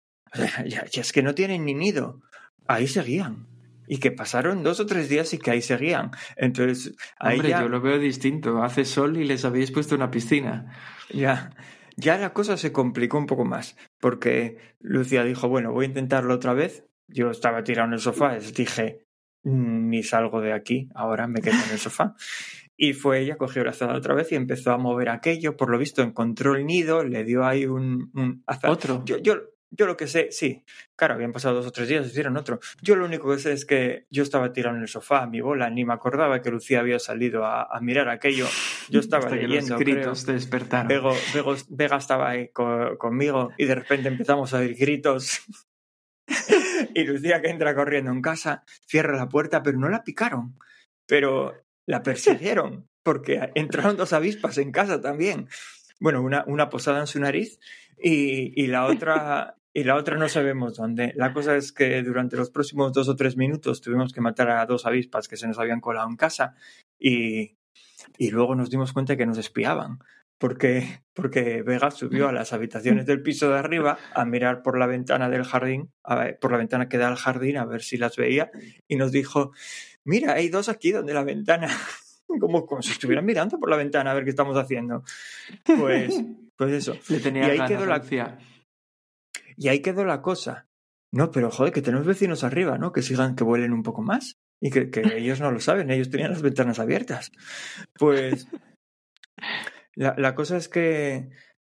Ya, 0.67 0.85
ya 0.85 1.01
es 1.01 1.13
que 1.13 1.23
no 1.23 1.35
tienen 1.35 1.65
ni 1.65 1.75
nido. 1.75 2.21
Ahí 2.67 2.87
seguían. 2.87 3.47
Y 3.89 3.99
que 3.99 4.11
pasaron 4.11 4.65
dos 4.65 4.81
o 4.81 4.87
tres 4.87 5.09
días 5.09 5.33
y 5.33 5.39
que 5.39 5.53
ahí 5.53 5.63
seguían. 5.63 6.11
Entonces, 6.37 6.95
ahí 7.19 7.37
Hombre, 7.37 7.51
yo 7.51 7.69
lo 7.69 7.81
veo 7.81 7.99
distinto. 7.99 8.63
Hace 8.63 8.85
sol 8.85 9.17
y 9.17 9.25
les 9.25 9.45
habéis 9.45 9.71
puesto 9.71 9.95
una 9.95 10.11
piscina. 10.11 10.75
Ya. 11.11 11.53
Ya 11.97 12.19
la 12.19 12.33
cosa 12.33 12.57
se 12.57 12.73
complicó 12.73 13.19
un 13.19 13.27
poco 13.27 13.45
más, 13.45 13.77
porque 14.01 14.59
Lucia 14.81 15.25
dijo, 15.25 15.49
bueno, 15.49 15.73
voy 15.73 15.87
a 15.87 15.89
intentarlo 15.89 16.35
otra 16.35 16.53
vez. 16.53 16.85
Yo 17.09 17.31
estaba 17.31 17.65
tirado 17.65 17.89
en 17.89 17.95
el 17.95 18.01
sofá, 18.01 18.37
dije, 18.39 19.07
ni 19.45 20.03
salgo 20.03 20.41
de 20.41 20.53
aquí, 20.53 20.89
ahora 20.95 21.27
me 21.27 21.41
quedo 21.41 21.55
en 21.55 21.73
el 21.73 21.79
sofá. 21.79 22.15
Y 22.77 22.93
fue 22.93 23.21
ella, 23.21 23.39
cogió 23.39 23.65
la 23.65 23.71
azada 23.71 23.97
otra 23.97 24.15
vez 24.15 24.31
y 24.33 24.35
empezó 24.35 24.73
a 24.73 24.77
mover 24.77 25.09
aquello. 25.09 25.57
Por 25.57 25.71
lo 25.71 25.79
visto, 25.79 26.03
encontró 26.03 26.55
el 26.55 26.67
nido, 26.67 27.05
le 27.05 27.25
dio 27.25 27.45
ahí 27.45 27.65
un, 27.65 28.11
un 28.13 28.45
Otro. 28.69 29.03
Yo, 29.07 29.17
yo, 29.17 29.37
yo 29.71 29.87
lo 29.87 29.97
que 29.97 30.07
sé, 30.07 30.31
sí, 30.31 30.65
claro, 30.95 31.15
habían 31.15 31.33
pasado 31.33 31.57
dos 31.57 31.67
o 31.67 31.73
tres 31.73 31.89
días, 31.89 32.07
hicieron 32.07 32.37
otro. 32.37 32.61
Yo 32.83 32.97
lo 32.97 33.05
único 33.05 33.31
que 33.31 33.39
sé 33.39 33.53
es 33.53 33.65
que 33.65 34.07
yo 34.11 34.23
estaba 34.23 34.53
tirado 34.53 34.77
en 34.77 34.83
el 34.83 34.89
sofá, 34.89 35.23
a 35.23 35.27
mi 35.27 35.41
bola, 35.41 35.71
ni 35.71 35.85
me 35.85 35.93
acordaba 35.93 36.41
que 36.41 36.51
Lucía 36.51 36.81
había 36.81 36.99
salido 36.99 37.45
a, 37.45 37.69
mirar 37.81 38.09
aquello. 38.09 38.47
Yo 38.89 39.01
estaba 39.01 39.29
leyendo. 39.31 39.75
los 39.75 39.81
gritos 39.81 40.25
te 40.25 40.33
despertaron. 40.33 40.89
Vega 41.69 41.97
estaba 41.97 42.31
ahí 42.31 42.49
conmigo 42.49 43.53
y 43.59 43.65
de 43.67 43.75
repente 43.75 44.09
empezamos 44.09 44.55
a 44.55 44.59
oír 44.59 44.77
gritos. 44.77 45.43
y 46.95 47.05
Lucía 47.05 47.43
que 47.43 47.51
entra 47.51 47.75
corriendo 47.75 48.11
en 48.11 48.23
casa, 48.23 48.65
cierra 48.87 49.17
la 49.17 49.29
puerta, 49.29 49.63
pero 49.63 49.79
no 49.79 49.89
la 49.89 50.05
picaron. 50.05 50.59
Pero 51.07 51.55
la 51.87 52.03
persiguieron, 52.03 52.89
porque 53.03 53.51
entraron 53.55 53.97
dos 53.97 54.13
avispas 54.13 54.59
en 54.59 54.73
casa 54.73 55.01
también. 55.01 55.49
Bueno, 55.99 56.21
una, 56.23 56.45
una 56.47 56.69
posada 56.69 57.01
en 57.01 57.07
su 57.07 57.21
nariz 57.21 57.59
y, 57.99 58.63
y, 58.63 58.67
la 58.67 58.87
otra 58.87 59.57
y 59.77 59.85
la 59.85 59.97
otra 59.97 60.17
no 60.17 60.29
sabemos 60.29 60.77
dónde. 60.77 61.13
La 61.17 61.35
cosa 61.35 61.55
es 61.55 61.71
que 61.71 62.03
durante 62.03 62.37
los 62.37 62.51
próximos 62.51 62.95
dos 62.95 63.09
o 63.11 63.17
tres 63.17 63.37
minutos 63.37 63.83
tuvimos 63.83 64.13
que 64.15 64.23
matar 64.23 64.49
a 64.51 64.65
dos 64.65 64.87
avispas 64.87 65.29
que 65.29 65.37
se 65.37 65.47
nos 65.47 65.59
habían 65.59 65.81
colado 65.81 66.09
en 66.09 66.17
casa 66.17 66.55
y, 66.99 67.59
y 68.17 68.31
luego 68.31 68.55
nos 68.55 68.71
dimos 68.71 68.95
cuenta 68.95 69.17
que 69.17 69.27
nos 69.27 69.37
espiaban. 69.37 69.99
Porque, 70.39 71.03
porque 71.15 71.63
Vega 71.63 71.91
subió 71.91 72.29
a 72.29 72.33
las 72.33 72.53
habitaciones 72.53 73.07
del 73.07 73.23
piso 73.23 73.51
de 73.51 73.59
arriba 73.59 73.99
a 74.15 74.25
mirar 74.27 74.63
por 74.63 74.79
la 74.79 74.87
ventana 74.87 75.31
del 75.31 75.45
jardín, 75.45 75.91
por 76.41 76.53
la 76.53 76.59
ventana 76.59 76.89
que 76.89 76.99
da 76.99 77.09
al 77.09 77.17
jardín, 77.17 77.57
a 77.57 77.65
ver 77.65 77.83
si 77.83 77.97
las 77.97 78.17
veía, 78.17 78.51
y 78.87 78.97
nos 78.97 79.13
dijo, 79.13 79.53
mira, 80.05 80.35
hay 80.35 80.49
dos 80.49 80.69
aquí 80.69 80.93
donde 80.93 81.15
la 81.15 81.25
ventana. 81.25 81.69
Como, 82.41 82.67
como 82.67 82.83
si 82.83 82.93
estuvieran 82.93 83.25
mirando 83.25 83.59
por 83.59 83.71
la 83.71 83.77
ventana 83.77 84.11
a 84.11 84.15
ver 84.15 84.25
qué 84.25 84.31
estamos 84.31 84.57
haciendo. 84.57 85.05
Pues, 85.65 86.23
pues 86.57 86.73
eso. 86.73 86.97
Le 87.09 87.21
tenía 87.21 87.47
y 87.47 87.51
ahí 87.51 87.57
ganas, 87.59 87.71
quedó 87.71 87.87
la, 87.87 87.99
Lucía. 87.99 88.39
y 89.57 89.69
ahí 89.69 89.81
quedó 89.81 90.05
la 90.05 90.23
cosa. 90.23 90.67
No, 91.13 91.31
pero 91.31 91.51
joder, 91.51 91.73
que 91.73 91.83
tenemos 91.83 92.07
vecinos 92.07 92.45
arriba, 92.45 92.79
¿no? 92.79 92.93
Que 92.93 93.03
sigan, 93.03 93.37
que 93.37 93.45
vuelen 93.45 93.73
un 93.73 93.83
poco 93.83 94.03
más. 94.03 94.37
Y 94.61 94.71
que, 94.71 94.91
que 94.91 95.01
ellos 95.19 95.41
no 95.41 95.51
lo 95.51 95.61
saben, 95.61 95.91
ellos 95.91 96.11
tenían 96.11 96.31
las 96.31 96.43
ventanas 96.43 96.79
abiertas. 96.79 97.31
Pues 97.99 98.49
la, 99.95 100.15
la 100.19 100.35
cosa 100.35 100.57
es 100.57 100.69
que 100.69 101.31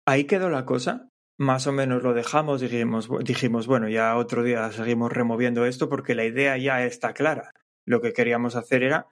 ahí 0.06 0.24
quedó 0.24 0.50
la 0.50 0.64
cosa. 0.64 1.08
Más 1.38 1.66
o 1.66 1.72
menos 1.72 2.02
lo 2.02 2.12
dejamos, 2.12 2.60
dijimos, 2.60 3.08
dijimos, 3.24 3.66
bueno, 3.66 3.88
ya 3.88 4.14
otro 4.16 4.42
día 4.42 4.70
seguimos 4.72 5.10
removiendo 5.10 5.64
esto 5.64 5.88
porque 5.88 6.14
la 6.14 6.26
idea 6.26 6.58
ya 6.58 6.84
está 6.84 7.14
clara. 7.14 7.54
Lo 7.86 8.02
que 8.02 8.12
queríamos 8.12 8.56
hacer 8.56 8.82
era 8.82 9.06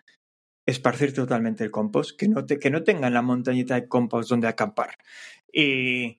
esparcir 0.69 1.15
totalmente 1.15 1.65
el 1.65 1.71
compost, 1.71 2.17
que 2.19 2.29
no, 2.29 2.45
te, 2.45 2.59
que 2.59 2.71
no 2.71 2.83
tengan 2.85 3.15
la 3.15 3.23
montañita 3.23 3.75
de 3.75 3.89
compost 3.89 4.29
donde 4.29 4.49
acampar. 4.49 4.97
Y, 5.53 6.19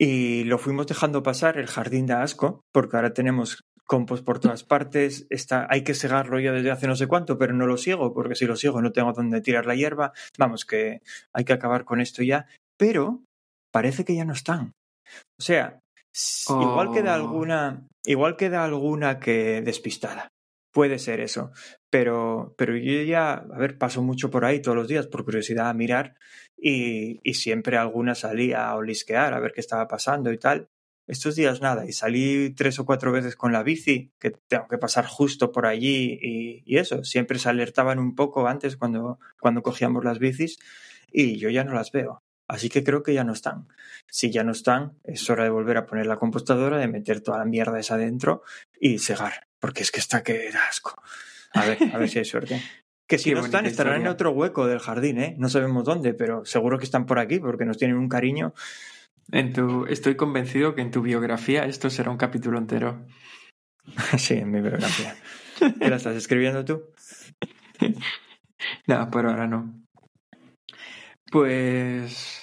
y 0.00 0.44
lo 0.44 0.58
fuimos 0.58 0.86
dejando 0.86 1.22
pasar, 1.22 1.58
el 1.58 1.66
jardín 1.66 2.06
da 2.06 2.22
asco, 2.22 2.62
porque 2.72 2.96
ahora 2.96 3.12
tenemos 3.12 3.62
compost 3.86 4.24
por 4.24 4.38
todas 4.38 4.64
partes, 4.64 5.26
está, 5.30 5.66
hay 5.70 5.82
que 5.82 5.94
segarlo 5.94 6.38
ya 6.40 6.52
desde 6.52 6.70
hace 6.70 6.86
no 6.86 6.94
sé 6.96 7.06
cuánto, 7.06 7.38
pero 7.38 7.54
no 7.54 7.66
lo 7.66 7.76
sigo, 7.78 8.12
porque 8.14 8.34
si 8.34 8.46
lo 8.46 8.54
sigo 8.56 8.80
no 8.82 8.92
tengo 8.92 9.12
dónde 9.12 9.40
tirar 9.40 9.66
la 9.66 9.74
hierba. 9.74 10.12
Vamos, 10.38 10.64
que 10.64 11.00
hay 11.34 11.44
que 11.44 11.52
acabar 11.54 11.84
con 11.84 12.00
esto 12.00 12.22
ya, 12.22 12.46
pero 12.78 13.22
parece 13.72 14.04
que 14.04 14.14
ya 14.14 14.24
no 14.24 14.32
están. 14.34 14.72
O 15.38 15.42
sea, 15.42 15.80
s- 16.14 16.52
igual 16.52 16.92
queda 16.92 17.12
Oh. 17.12 17.14
alguna, 17.16 17.86
igual 18.04 18.36
queda 18.36 18.64
alguna 18.64 19.18
que 19.20 19.62
despistada. 19.62 20.28
Puede 20.72 20.98
ser 20.98 21.20
eso. 21.20 21.50
Pero, 21.90 22.54
pero 22.58 22.76
yo 22.76 23.02
ya, 23.02 23.32
a 23.34 23.58
ver, 23.58 23.78
paso 23.78 24.02
mucho 24.02 24.30
por 24.30 24.44
ahí 24.44 24.60
todos 24.60 24.76
los 24.76 24.88
días 24.88 25.06
por 25.06 25.24
curiosidad 25.24 25.68
a 25.68 25.74
mirar 25.74 26.14
y, 26.56 27.20
y 27.22 27.34
siempre 27.34 27.76
alguna 27.76 28.14
salía 28.14 28.68
a 28.68 28.76
olisquear 28.76 29.34
a 29.34 29.40
ver 29.40 29.52
qué 29.52 29.60
estaba 29.60 29.88
pasando 29.88 30.32
y 30.32 30.38
tal. 30.38 30.68
Estos 31.06 31.36
días 31.36 31.62
nada, 31.62 31.86
y 31.86 31.92
salí 31.92 32.50
tres 32.50 32.78
o 32.78 32.84
cuatro 32.84 33.12
veces 33.12 33.34
con 33.34 33.50
la 33.50 33.62
bici, 33.62 34.12
que 34.18 34.30
tengo 34.30 34.68
que 34.68 34.76
pasar 34.76 35.06
justo 35.06 35.52
por 35.52 35.64
allí 35.64 36.18
y, 36.20 36.62
y 36.66 36.76
eso, 36.76 37.02
siempre 37.02 37.38
se 37.38 37.48
alertaban 37.48 37.98
un 37.98 38.14
poco 38.14 38.46
antes 38.46 38.76
cuando, 38.76 39.18
cuando 39.40 39.62
cogíamos 39.62 40.04
las 40.04 40.18
bicis 40.18 40.58
y 41.10 41.38
yo 41.38 41.48
ya 41.48 41.64
no 41.64 41.72
las 41.72 41.92
veo. 41.92 42.22
Así 42.46 42.68
que 42.68 42.84
creo 42.84 43.02
que 43.02 43.14
ya 43.14 43.24
no 43.24 43.32
están. 43.32 43.68
Si 44.06 44.30
ya 44.30 44.44
no 44.44 44.52
están, 44.52 44.98
es 45.04 45.28
hora 45.30 45.44
de 45.44 45.50
volver 45.50 45.78
a 45.78 45.86
poner 45.86 46.06
la 46.06 46.16
compostadora, 46.18 46.78
de 46.78 46.88
meter 46.88 47.22
toda 47.22 47.38
la 47.38 47.44
mierda 47.46 47.78
esa 47.78 47.96
dentro 47.96 48.42
y 48.78 48.98
cegar, 48.98 49.47
porque 49.60 49.82
es 49.82 49.90
que 49.90 50.00
está 50.00 50.22
que 50.22 50.50
asco. 50.68 51.00
A 51.52 51.64
ver, 51.64 51.78
a 51.92 51.98
ver 51.98 52.08
si 52.08 52.18
hay 52.18 52.24
suerte. 52.26 52.62
Que 53.06 53.18
si 53.18 53.30
Qué 53.30 53.36
no 53.36 53.44
están, 53.44 53.64
estarán 53.64 54.02
en 54.02 54.08
otro 54.08 54.32
hueco 54.32 54.66
del 54.66 54.80
jardín, 54.80 55.18
¿eh? 55.18 55.34
No 55.38 55.48
sabemos 55.48 55.84
dónde, 55.84 56.12
pero 56.12 56.44
seguro 56.44 56.78
que 56.78 56.84
están 56.84 57.06
por 57.06 57.18
aquí 57.18 57.38
porque 57.38 57.64
nos 57.64 57.78
tienen 57.78 57.96
un 57.96 58.08
cariño. 58.08 58.52
En 59.32 59.52
tu, 59.52 59.86
estoy 59.86 60.16
convencido 60.16 60.74
que 60.74 60.82
en 60.82 60.90
tu 60.90 61.00
biografía 61.02 61.64
esto 61.64 61.88
será 61.88 62.10
un 62.10 62.18
capítulo 62.18 62.58
entero. 62.58 63.06
sí, 64.18 64.34
en 64.34 64.50
mi 64.50 64.60
biografía. 64.60 65.16
¿Qué 65.58 65.88
la 65.88 65.96
estás 65.96 66.16
escribiendo 66.16 66.64
tú? 66.64 66.82
Nada, 68.86 69.10
por 69.10 69.26
ahora 69.26 69.46
no. 69.46 69.74
Pues, 71.30 72.37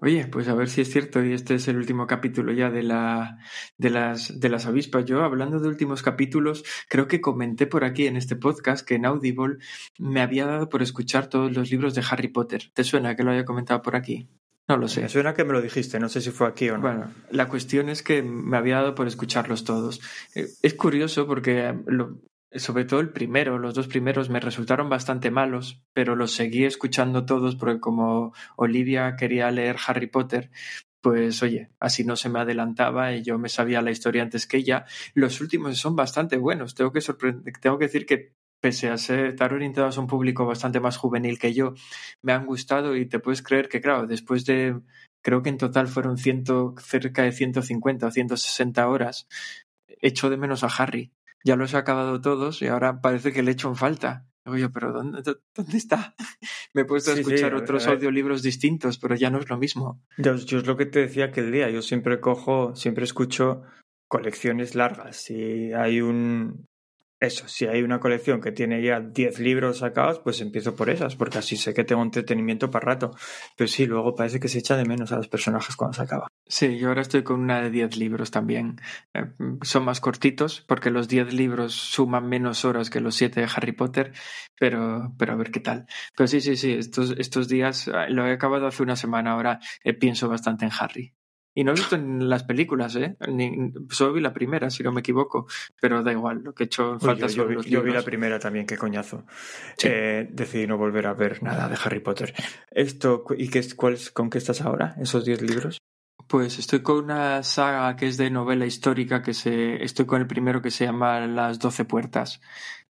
oye, 0.00 0.26
pues 0.26 0.48
a 0.48 0.54
ver 0.54 0.68
si 0.68 0.80
es 0.80 0.90
cierto 0.90 1.24
y 1.24 1.32
este 1.32 1.54
es 1.54 1.68
el 1.68 1.76
último 1.76 2.06
capítulo 2.06 2.52
ya 2.52 2.70
de 2.70 2.82
la 2.82 3.38
de 3.76 3.90
las 3.90 4.38
de 4.40 4.48
las 4.48 4.66
avispas. 4.66 5.04
Yo 5.04 5.22
hablando 5.24 5.58
de 5.60 5.68
últimos 5.68 6.02
capítulos, 6.02 6.64
creo 6.88 7.08
que 7.08 7.20
comenté 7.20 7.66
por 7.66 7.84
aquí 7.84 8.06
en 8.06 8.16
este 8.16 8.36
podcast 8.36 8.86
que 8.86 8.94
en 8.96 9.06
Audible 9.06 9.58
me 9.98 10.20
había 10.20 10.46
dado 10.46 10.68
por 10.68 10.82
escuchar 10.82 11.28
todos 11.28 11.52
los 11.56 11.70
libros 11.70 11.94
de 11.94 12.02
Harry 12.10 12.28
Potter. 12.28 12.70
¿Te 12.74 12.84
suena 12.84 13.16
que 13.16 13.22
lo 13.24 13.30
haya 13.32 13.44
comentado 13.44 13.82
por 13.82 13.96
aquí? 13.96 14.28
No 14.68 14.76
lo 14.76 14.86
sé. 14.86 15.00
Me 15.02 15.08
suena 15.08 15.32
que 15.32 15.44
me 15.44 15.54
lo 15.54 15.62
dijiste, 15.62 15.98
no 15.98 16.10
sé 16.10 16.20
si 16.20 16.30
fue 16.30 16.46
aquí 16.46 16.68
o 16.68 16.74
no. 16.76 16.82
Bueno, 16.82 17.10
la 17.30 17.48
cuestión 17.48 17.88
es 17.88 18.02
que 18.02 18.22
me 18.22 18.56
había 18.58 18.76
dado 18.76 18.94
por 18.94 19.06
escucharlos 19.06 19.64
todos. 19.64 20.00
Eh, 20.34 20.46
Es 20.62 20.74
curioso 20.74 21.26
porque 21.26 21.68
eh, 21.68 21.74
lo- 21.86 22.18
sobre 22.52 22.84
todo 22.84 23.00
el 23.00 23.10
primero, 23.10 23.58
los 23.58 23.74
dos 23.74 23.88
primeros 23.88 24.30
me 24.30 24.40
resultaron 24.40 24.88
bastante 24.88 25.30
malos, 25.30 25.82
pero 25.92 26.16
los 26.16 26.32
seguí 26.32 26.64
escuchando 26.64 27.26
todos 27.26 27.56
porque 27.56 27.80
como 27.80 28.32
Olivia 28.56 29.16
quería 29.16 29.50
leer 29.50 29.76
Harry 29.86 30.06
Potter, 30.06 30.50
pues 31.00 31.42
oye, 31.42 31.70
así 31.80 32.04
no 32.04 32.16
se 32.16 32.28
me 32.28 32.40
adelantaba 32.40 33.12
y 33.12 33.22
yo 33.22 33.38
me 33.38 33.48
sabía 33.48 33.82
la 33.82 33.90
historia 33.90 34.22
antes 34.22 34.46
que 34.46 34.58
ella. 34.58 34.86
Los 35.14 35.40
últimos 35.40 35.78
son 35.78 35.96
bastante 35.96 36.36
buenos. 36.36 36.74
Tengo 36.74 36.92
que 36.92 37.00
tengo 37.60 37.78
que 37.78 37.84
decir 37.86 38.06
que 38.06 38.32
pese 38.60 38.88
a 38.88 38.98
ser, 38.98 39.26
estar 39.26 39.52
orientados 39.52 39.98
a 39.98 40.00
un 40.00 40.06
público 40.06 40.46
bastante 40.46 40.80
más 40.80 40.96
juvenil 40.96 41.38
que 41.38 41.54
yo, 41.54 41.74
me 42.22 42.32
han 42.32 42.46
gustado 42.46 42.96
y 42.96 43.06
te 43.06 43.20
puedes 43.20 43.42
creer 43.42 43.68
que, 43.68 43.80
claro, 43.80 44.06
después 44.06 44.44
de, 44.46 44.80
creo 45.22 45.42
que 45.42 45.50
en 45.50 45.58
total 45.58 45.88
fueron 45.88 46.18
ciento, 46.18 46.74
cerca 46.80 47.22
de 47.22 47.32
150 47.32 48.06
o 48.06 48.10
160 48.10 48.88
horas, 48.88 49.28
echo 50.00 50.30
de 50.30 50.36
menos 50.36 50.64
a 50.64 50.68
Harry. 50.68 51.12
Ya 51.44 51.56
los 51.56 51.74
he 51.74 51.76
acabado 51.76 52.20
todos 52.20 52.62
y 52.62 52.66
ahora 52.66 53.00
parece 53.00 53.32
que 53.32 53.42
le 53.42 53.52
echo 53.52 53.68
en 53.68 53.76
falta. 53.76 54.26
Yo, 54.56 54.72
pero 54.72 54.92
¿dónde, 54.92 55.22
dónde 55.54 55.76
está? 55.76 56.14
Me 56.74 56.82
he 56.82 56.84
puesto 56.84 57.10
a 57.10 57.14
Sí, 57.14 57.20
escuchar 57.20 57.52
ver, 57.52 57.62
otros 57.62 57.86
audiolibros 57.86 58.42
distintos, 58.42 58.98
pero 58.98 59.14
ya 59.14 59.30
no 59.30 59.38
es 59.38 59.48
lo 59.50 59.58
mismo. 59.58 60.02
Yo, 60.16 60.36
yo 60.36 60.58
es 60.58 60.66
lo 60.66 60.76
que 60.76 60.86
te 60.86 61.00
decía 61.00 61.26
aquel 61.26 61.52
día, 61.52 61.68
yo 61.70 61.82
siempre 61.82 62.20
cojo, 62.20 62.74
siempre 62.74 63.04
escucho 63.04 63.62
colecciones 64.08 64.74
largas. 64.74 65.16
Si 65.16 65.72
hay 65.72 66.00
un... 66.00 66.64
Eso, 67.20 67.48
si 67.48 67.66
hay 67.66 67.82
una 67.82 67.98
colección 67.98 68.40
que 68.40 68.52
tiene 68.52 68.80
ya 68.80 69.00
10 69.00 69.40
libros 69.40 69.78
sacados, 69.78 70.20
pues 70.20 70.40
empiezo 70.40 70.76
por 70.76 70.88
esas, 70.88 71.16
porque 71.16 71.38
así 71.38 71.56
sé 71.56 71.74
que 71.74 71.82
tengo 71.82 72.02
entretenimiento 72.02 72.70
para 72.70 72.86
rato. 72.86 73.10
Pero 73.56 73.66
sí, 73.66 73.86
luego 73.86 74.14
parece 74.14 74.38
que 74.38 74.46
se 74.46 74.60
echa 74.60 74.76
de 74.76 74.84
menos 74.84 75.10
a 75.10 75.16
los 75.16 75.26
personajes 75.26 75.74
cuando 75.74 75.96
se 75.96 76.02
acaba. 76.02 76.28
Sí, 76.46 76.78
yo 76.78 76.88
ahora 76.88 77.02
estoy 77.02 77.24
con 77.24 77.40
una 77.40 77.60
de 77.60 77.70
10 77.70 77.96
libros 77.96 78.30
también. 78.30 78.80
Eh, 79.14 79.24
son 79.62 79.84
más 79.84 80.00
cortitos 80.00 80.64
porque 80.68 80.90
los 80.90 81.08
10 81.08 81.34
libros 81.34 81.72
suman 81.74 82.28
menos 82.28 82.64
horas 82.64 82.88
que 82.88 83.00
los 83.00 83.16
7 83.16 83.40
de 83.40 83.48
Harry 83.52 83.72
Potter, 83.72 84.12
pero, 84.56 85.12
pero 85.18 85.32
a 85.32 85.36
ver 85.36 85.50
qué 85.50 85.60
tal. 85.60 85.86
Pero 86.16 86.28
sí, 86.28 86.40
sí, 86.40 86.56
sí, 86.56 86.72
estos, 86.72 87.16
estos 87.18 87.48
días 87.48 87.88
eh, 87.88 88.10
lo 88.10 88.28
he 88.28 88.32
acabado 88.32 88.68
hace 88.68 88.84
una 88.84 88.94
semana, 88.94 89.32
ahora 89.32 89.58
eh, 89.82 89.92
pienso 89.92 90.28
bastante 90.28 90.64
en 90.66 90.70
Harry. 90.78 91.17
Y 91.58 91.64
no 91.64 91.72
he 91.72 91.74
visto 91.74 91.96
en 91.96 92.28
las 92.28 92.44
películas, 92.44 92.94
¿eh? 92.94 93.16
Ni, 93.26 93.72
solo 93.90 94.12
vi 94.12 94.20
la 94.20 94.32
primera, 94.32 94.70
si 94.70 94.84
no 94.84 94.92
me 94.92 95.00
equivoco, 95.00 95.48
pero 95.80 96.04
da 96.04 96.12
igual, 96.12 96.44
lo 96.44 96.54
que 96.54 96.62
he 96.62 96.66
hecho 96.66 96.90
en 96.90 96.94
Uy, 96.94 97.00
falta 97.00 97.26
yo, 97.26 97.34
yo 97.34 97.42
son 97.42 97.48
vi, 97.48 97.54
los 97.56 97.66
yo 97.66 97.82
vi 97.82 97.90
la 97.90 98.02
primera 98.02 98.38
también, 98.38 98.64
qué 98.64 98.78
coñazo. 98.78 99.26
Sí. 99.76 99.88
Eh, 99.90 100.28
decidí 100.30 100.68
no 100.68 100.78
volver 100.78 101.08
a 101.08 101.14
ver 101.14 101.42
nada 101.42 101.68
de 101.68 101.76
Harry 101.84 101.98
Potter. 101.98 102.32
Esto, 102.70 103.24
¿y 103.36 103.48
qué, 103.48 103.66
cuál 103.74 103.98
con 104.12 104.30
qué 104.30 104.38
estás 104.38 104.60
ahora? 104.60 104.94
¿Esos 105.00 105.24
10 105.24 105.42
libros? 105.42 105.78
Pues 106.28 106.60
estoy 106.60 106.82
con 106.82 107.02
una 107.02 107.42
saga 107.42 107.96
que 107.96 108.06
es 108.06 108.18
de 108.18 108.30
novela 108.30 108.64
histórica 108.64 109.20
que 109.20 109.34
se 109.34 109.82
estoy 109.82 110.06
con 110.06 110.20
el 110.20 110.28
primero 110.28 110.62
que 110.62 110.70
se 110.70 110.84
llama 110.84 111.26
Las 111.26 111.58
Doce 111.58 111.84
Puertas. 111.84 112.40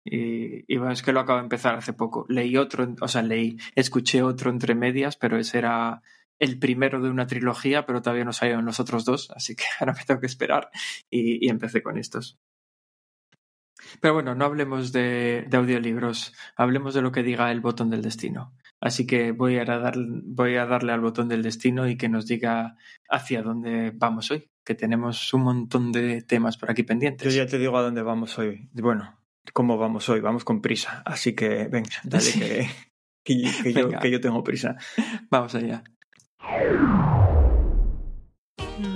Y, 0.04 0.66
y 0.74 0.78
bueno, 0.78 0.92
es 0.92 1.04
que 1.04 1.14
lo 1.14 1.20
acabo 1.20 1.38
de 1.38 1.44
empezar 1.44 1.76
hace 1.76 1.94
poco. 1.94 2.26
Leí 2.30 2.58
otro, 2.58 2.96
o 3.00 3.08
sea, 3.08 3.22
leí, 3.22 3.60
escuché 3.76 4.24
otro 4.24 4.50
entre 4.50 4.74
medias, 4.74 5.18
pero 5.18 5.38
ese 5.38 5.60
era 5.60 6.02
el 6.40 6.60
primero 6.60 7.02
de 7.02 7.10
una 7.10 7.28
trilogía, 7.28 7.86
pero 7.86 8.02
todavía 8.02 8.26
no 8.26 8.34
salieron 8.34 8.66
los 8.66 8.80
otros 8.80 9.06
dos, 9.06 9.32
así 9.36 9.56
que 9.56 9.64
ahora 9.80 9.94
me 9.94 10.04
tengo 10.04 10.20
que 10.20 10.28
esperar 10.28 10.70
y, 11.10 11.46
y 11.46 11.50
empecé 11.50 11.82
con 11.84 11.98
estos. 11.98 12.38
Pero 14.02 14.14
bueno, 14.16 14.36
no 14.36 14.46
hablemos 14.46 14.92
de, 14.92 15.46
de 15.48 15.58
audiolibros, 15.58 16.34
hablemos 16.56 16.94
de 16.94 17.02
lo 17.02 17.12
que 17.12 17.24
diga 17.24 17.52
el 17.52 17.62
botón 17.62 17.90
del 17.90 18.02
destino. 18.02 18.54
Así 18.82 19.06
que 19.06 19.32
voy 19.32 19.58
a, 19.58 19.66
dar, 19.66 19.96
voy 19.98 20.56
a 20.56 20.66
darle 20.66 20.92
al 20.92 21.02
botón 21.02 21.28
del 21.28 21.44
destino 21.44 21.88
y 21.88 21.98
que 21.98 22.10
nos 22.10 22.26
diga 22.26 22.78
hacia 23.10 23.42
dónde 23.42 23.92
vamos 23.94 24.32
hoy, 24.32 24.50
que 24.66 24.76
tenemos 24.76 25.34
un 25.34 25.44
montón 25.44 25.92
de 25.92 26.22
temas 26.24 26.58
por 26.58 26.72
aquí 26.72 26.82
Yo 26.82 26.88
pendientes. 26.88 27.34
ya 27.34 27.46
te 27.48 27.58
digo 27.58 27.78
a 27.78 27.82
dónde 27.82 28.02
vamos 28.02 28.38
hoy. 28.40 28.70
Bueno, 28.74 29.20
¿cómo 29.54 29.78
vamos 29.78 30.08
hoy? 30.10 30.20
Vamos 30.20 30.44
con 30.44 30.62
prisa. 30.62 31.02
Así 31.06 31.34
que, 31.36 31.68
venga, 31.68 31.90
dale 32.04 32.22
Sí. 32.24 32.40
que, 32.40 32.68
que, 33.24 33.52
que 33.64 33.74
yo, 33.74 33.90
que 34.00 34.12
yo 34.12 34.22
tengo 34.22 34.44
prisa. 34.44 34.78
Vamos 35.30 35.56
allá. 35.56 35.84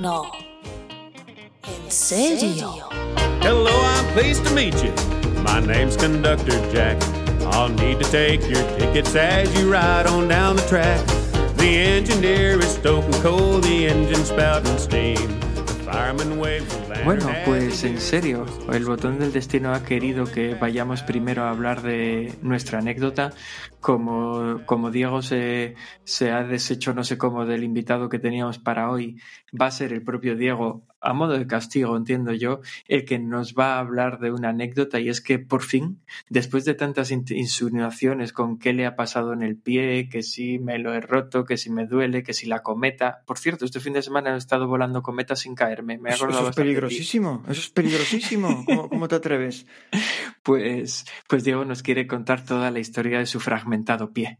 No. 0.02 0.32
¿En 1.64 1.92
serio? 1.92 2.90
Hello, 3.42 3.72
I'm 3.72 4.06
pleased 4.14 4.46
to 4.46 4.54
meet 4.54 4.76
you. 4.84 4.92
My 5.42 5.60
name's 5.60 5.98
Conductor 5.98 6.52
Jack. 6.72 7.02
I'll 7.54 7.70
need 7.70 8.00
to 8.00 8.12
take 8.12 8.42
your 8.42 8.62
tickets 8.78 9.16
as 9.16 9.54
you 9.60 9.72
ride 9.72 10.06
on 10.06 10.28
down 10.28 10.58
the 10.58 10.62
track. 10.64 11.06
The 11.58 11.78
engineer 11.78 12.60
is 12.60 12.76
stoking 12.76 13.22
coal, 13.22 13.60
the 13.60 13.88
engine 13.88 14.24
spouting 14.26 14.78
steam. 14.78 15.40
The 15.56 15.74
fireman 15.86 16.38
waves 16.38 16.74
Bueno, 17.06 17.28
pues 17.46 17.84
en 17.84 18.00
serio, 18.00 18.46
el 18.72 18.86
botón 18.86 19.20
del 19.20 19.32
destino 19.32 19.74
ha 19.74 19.84
querido 19.84 20.26
que 20.26 20.54
vayamos 20.56 21.02
primero 21.02 21.44
a 21.44 21.50
hablar 21.50 21.82
de 21.82 22.34
nuestra 22.42 22.80
anécdota. 22.80 23.32
Como, 23.80 24.66
como 24.66 24.92
Diego 24.92 25.22
se, 25.22 25.76
se 26.04 26.32
ha 26.32 26.44
deshecho 26.44 26.94
no 26.94 27.06
sé 27.06 27.18
cómo 27.18 27.46
del 27.46 27.64
invitado 27.64 28.10
que 28.10 28.20
teníamos 28.20 28.60
para 28.60 28.92
hoy, 28.92 29.22
va 29.60 29.68
a 29.68 29.72
ser 29.72 29.94
el 29.94 30.04
propio 30.04 30.36
Diego 30.36 30.84
a 31.02 31.14
modo 31.14 31.38
de 31.38 31.48
castigo, 31.48 31.96
entiendo 31.96 32.34
yo, 32.34 32.60
el 32.88 33.06
que 33.06 33.20
nos 33.20 33.56
va 33.56 33.76
a 33.76 33.80
hablar 33.80 34.20
de 34.20 34.32
una 34.32 34.50
anécdota 34.50 35.00
y 35.00 35.10
es 35.10 35.22
que 35.22 35.40
por 35.40 35.64
fin, 35.64 36.02
después 36.30 36.66
de 36.66 36.74
tantas 36.74 37.12
insinuaciones 37.12 38.34
con 38.34 38.60
qué 38.60 38.74
le 38.74 38.86
ha 38.86 38.96
pasado 38.96 39.34
en 39.34 39.42
el 39.42 39.58
pie, 39.58 40.10
que 40.10 40.24
si 40.24 40.60
me 40.60 40.78
lo 40.78 40.94
he 40.94 41.00
roto, 41.00 41.46
que 41.46 41.58
si 41.58 41.70
me 41.70 41.86
duele, 41.86 42.24
que 42.24 42.34
si 42.34 42.48
la 42.48 42.64
cometa. 42.64 43.24
Por 43.26 43.38
cierto, 43.38 43.66
este 43.66 43.80
fin 43.80 43.94
de 43.94 44.02
semana 44.02 44.34
he 44.34 44.38
estado 44.38 44.68
volando 44.68 45.02
cometas 45.02 45.40
sin 45.40 45.56
caerme. 45.56 45.98
Me 45.98 46.10
he 46.10 46.14
acordado 46.14 46.50
eso 46.50 46.62
es 46.62 46.68
peligrosísimo, 46.90 47.44
eso 47.48 47.62
es 47.62 47.70
peligrosísimo. 47.70 48.64
¿Cómo, 48.68 48.90
¿Cómo, 48.90 49.08
te 49.08 49.16
atreves? 49.16 49.66
Pues, 50.44 51.06
pues 51.28 51.44
Diego 51.44 51.66
nos 51.66 51.84
quiere 51.84 52.08
contar 52.08 52.44
toda 52.46 52.72
la 52.72 52.80
historia 52.80 53.20
de 53.20 53.26
su 53.26 53.40
fragmentado 53.40 54.12
pie. 54.12 54.40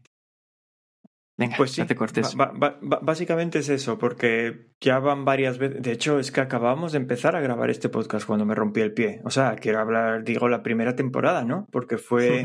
Venga, 1.40 1.56
pues 1.56 1.70
sí, 1.70 1.82
cortes. 1.94 2.36
Básicamente 3.00 3.60
es 3.60 3.70
eso, 3.70 3.96
porque 3.96 4.74
ya 4.78 4.98
van 4.98 5.24
varias 5.24 5.56
veces. 5.56 5.80
De 5.80 5.92
hecho, 5.92 6.18
es 6.18 6.30
que 6.30 6.42
acabamos 6.42 6.92
de 6.92 6.98
empezar 6.98 7.34
a 7.34 7.40
grabar 7.40 7.70
este 7.70 7.88
podcast 7.88 8.26
cuando 8.26 8.44
me 8.44 8.54
rompí 8.54 8.82
el 8.82 8.92
pie. 8.92 9.22
O 9.24 9.30
sea, 9.30 9.56
quiero 9.56 9.78
hablar, 9.78 10.22
digo, 10.22 10.50
la 10.50 10.62
primera 10.62 10.94
temporada, 10.94 11.42
¿no? 11.42 11.66
Porque 11.72 11.96
fue, 11.96 12.42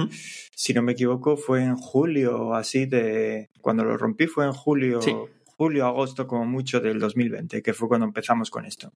si 0.55 0.73
no 0.73 0.81
me 0.81 0.93
equivoco, 0.93 1.35
fue 1.35 1.61
en 1.61 1.75
julio, 1.75 2.53
así 2.53 2.85
de. 2.85 3.49
Cuando 3.59 3.83
lo 3.83 3.97
rompí 3.97 4.27
fue 4.27 4.45
en 4.45 4.53
julio, 4.53 5.01
sí. 5.01 5.13
julio, 5.57 5.87
agosto, 5.87 6.25
como 6.25 6.45
mucho 6.45 6.79
del 6.79 6.97
2020, 6.97 7.61
que 7.61 7.73
fue 7.73 7.89
cuando 7.89 8.05
empezamos 8.05 8.49
con 8.49 8.65
esto. 8.65 8.93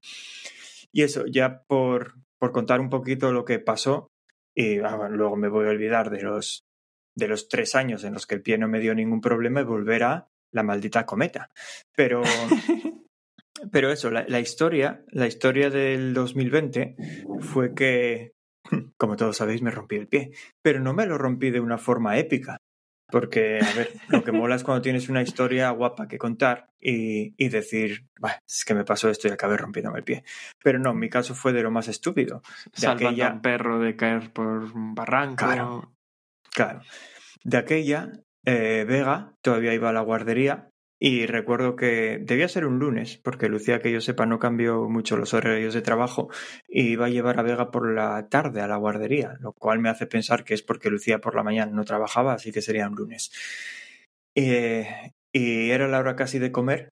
Y 0.94 1.04
eso, 1.04 1.26
ya 1.28 1.64
por, 1.68 2.16
por 2.40 2.52
contar 2.52 2.80
un 2.80 2.90
poquito 2.90 3.32
lo 3.32 3.46
que 3.46 3.60
pasó, 3.60 4.08
y 4.56 4.80
ah, 4.80 4.96
bueno, 4.96 5.16
luego 5.16 5.36
me 5.36 5.50
voy 5.50 5.68
a 5.68 5.70
olvidar 5.70 6.10
de 6.10 6.22
los 6.22 6.64
de 7.16 7.28
los 7.28 7.48
tres 7.48 7.76
años 7.76 8.04
en 8.04 8.14
los 8.14 8.26
que 8.26 8.36
el 8.36 8.42
pie 8.42 8.58
no 8.58 8.68
me 8.68 8.80
dio 8.80 8.96
ningún 8.96 9.22
problema 9.22 9.62
y 9.62 9.66
volver 9.66 10.04
a 10.04 10.30
la 10.52 10.64
maldita 10.64 11.06
cometa. 11.06 11.52
Pero, 11.96 12.24
pero 13.72 13.92
eso, 13.92 14.10
la, 14.10 14.26
la, 14.28 14.40
historia, 14.40 15.04
la 15.10 15.28
historia 15.28 15.70
del 15.70 16.14
2020 16.14 16.96
fue 17.42 17.76
que, 17.76 18.34
como 18.98 19.16
todos 19.16 19.38
sabéis, 19.38 19.62
me 19.62 19.72
rompí 19.72 19.98
el 19.98 20.08
pie. 20.08 20.32
Pero 20.64 20.80
no 20.80 20.94
me 20.94 21.06
lo 21.06 21.18
rompí 21.18 21.52
de 21.52 21.60
una 21.60 21.78
forma 21.78 22.18
épica. 22.18 22.58
Porque, 23.12 23.60
a 23.60 23.74
ver, 23.76 23.92
lo 24.10 24.24
que 24.24 24.32
mola 24.32 24.56
es 24.56 24.64
cuando 24.64 24.82
tienes 24.82 25.10
una 25.10 25.22
historia 25.22 25.70
guapa 25.72 26.08
que 26.08 26.18
contar 26.18 26.70
y, 26.80 27.34
y 27.44 27.50
decir, 27.50 28.06
es 28.48 28.66
que 28.66 28.74
me 28.74 28.84
pasó 28.84 29.10
esto 29.10 29.28
y 29.28 29.32
acabé 29.32 29.58
rompiéndome 29.58 30.00
el 30.00 30.04
pie. 30.04 30.24
Pero 30.64 30.80
no, 30.80 30.94
mi 30.94 31.10
caso 31.10 31.34
fue 31.34 31.54
de 31.54 31.64
lo 31.64 31.72
más 31.72 31.88
estúpido. 31.88 32.42
De 32.66 32.82
Salvando 32.82 33.10
aquella... 33.10 33.28
a 33.28 33.34
un 33.34 33.42
perro 33.42 33.80
de 33.80 33.96
caer 33.96 34.32
por 34.32 34.48
un 34.48 34.94
barranco. 34.94 35.46
Claro. 35.46 35.94
Claro. 36.52 36.82
De 37.44 37.58
aquella, 37.58 38.12
eh, 38.46 38.86
Vega 38.88 39.34
todavía 39.42 39.74
iba 39.74 39.90
a 39.90 39.94
la 39.94 40.02
guardería 40.02 40.69
y 41.00 41.26
recuerdo 41.26 41.78
que 41.78 42.20
debía 42.22 42.50
ser 42.50 42.66
un 42.66 42.78
lunes, 42.78 43.18
porque 43.18 43.48
Lucía, 43.48 43.80
que 43.80 43.92
yo 43.92 44.02
sepa, 44.02 44.26
no 44.26 44.38
cambió 44.38 44.90
mucho 44.90 45.16
los 45.16 45.34
horarios 45.34 45.74
de 45.74 45.82
trabajo 45.82 46.30
y 46.68 46.90
iba 46.92 47.06
a 47.06 47.10
llevar 47.10 47.40
a 47.40 47.44
Vega 47.44 47.72
por 47.72 47.90
la 47.94 48.28
tarde 48.28 48.62
a 48.62 48.68
la 48.68 48.76
guardería, 48.76 49.38
lo 49.40 49.54
cual 49.54 49.80
me 49.80 49.90
hace 49.90 50.08
pensar 50.08 50.44
que 50.44 50.54
es 50.54 50.62
porque 50.62 50.90
Lucía 50.90 51.20
por 51.20 51.36
la 51.36 51.44
mañana 51.44 51.72
no 51.72 51.86
trabajaba, 51.86 52.34
así 52.34 52.52
que 52.52 52.62
sería 52.62 52.90
un 52.90 52.96
lunes. 52.96 53.32
Eh, 54.36 55.14
y 55.32 55.70
era 55.70 55.88
la 55.88 56.00
hora 56.00 56.16
casi 56.18 56.38
de 56.38 56.52
comer 56.52 56.90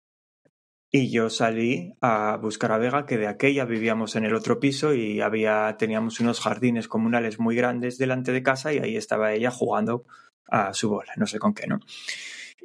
y 0.97 1.11
yo 1.11 1.31
salí 1.31 1.93
a 2.03 2.37
buscar 2.37 2.73
a 2.73 2.79
Vega, 2.79 3.07
que 3.07 3.19
de 3.19 3.27
aquella 3.27 3.65
vivíamos 3.65 4.17
en 4.17 4.25
el 4.25 4.35
otro 4.35 4.61
piso 4.61 4.95
y 4.95 5.23
había, 5.23 5.77
teníamos 5.79 6.21
unos 6.21 6.41
jardines 6.41 6.89
comunales 6.89 7.41
muy 7.41 7.57
grandes 7.57 7.99
delante 7.99 8.33
de 8.33 8.43
casa 8.43 8.73
y 8.73 8.79
ahí 8.79 8.97
estaba 8.97 9.33
ella 9.33 9.51
jugando 9.51 10.05
a 10.47 10.75
su 10.75 10.91
bola, 10.91 11.13
no 11.17 11.27
sé 11.27 11.39
con 11.39 11.55
qué, 11.55 11.67
¿no? 11.67 11.81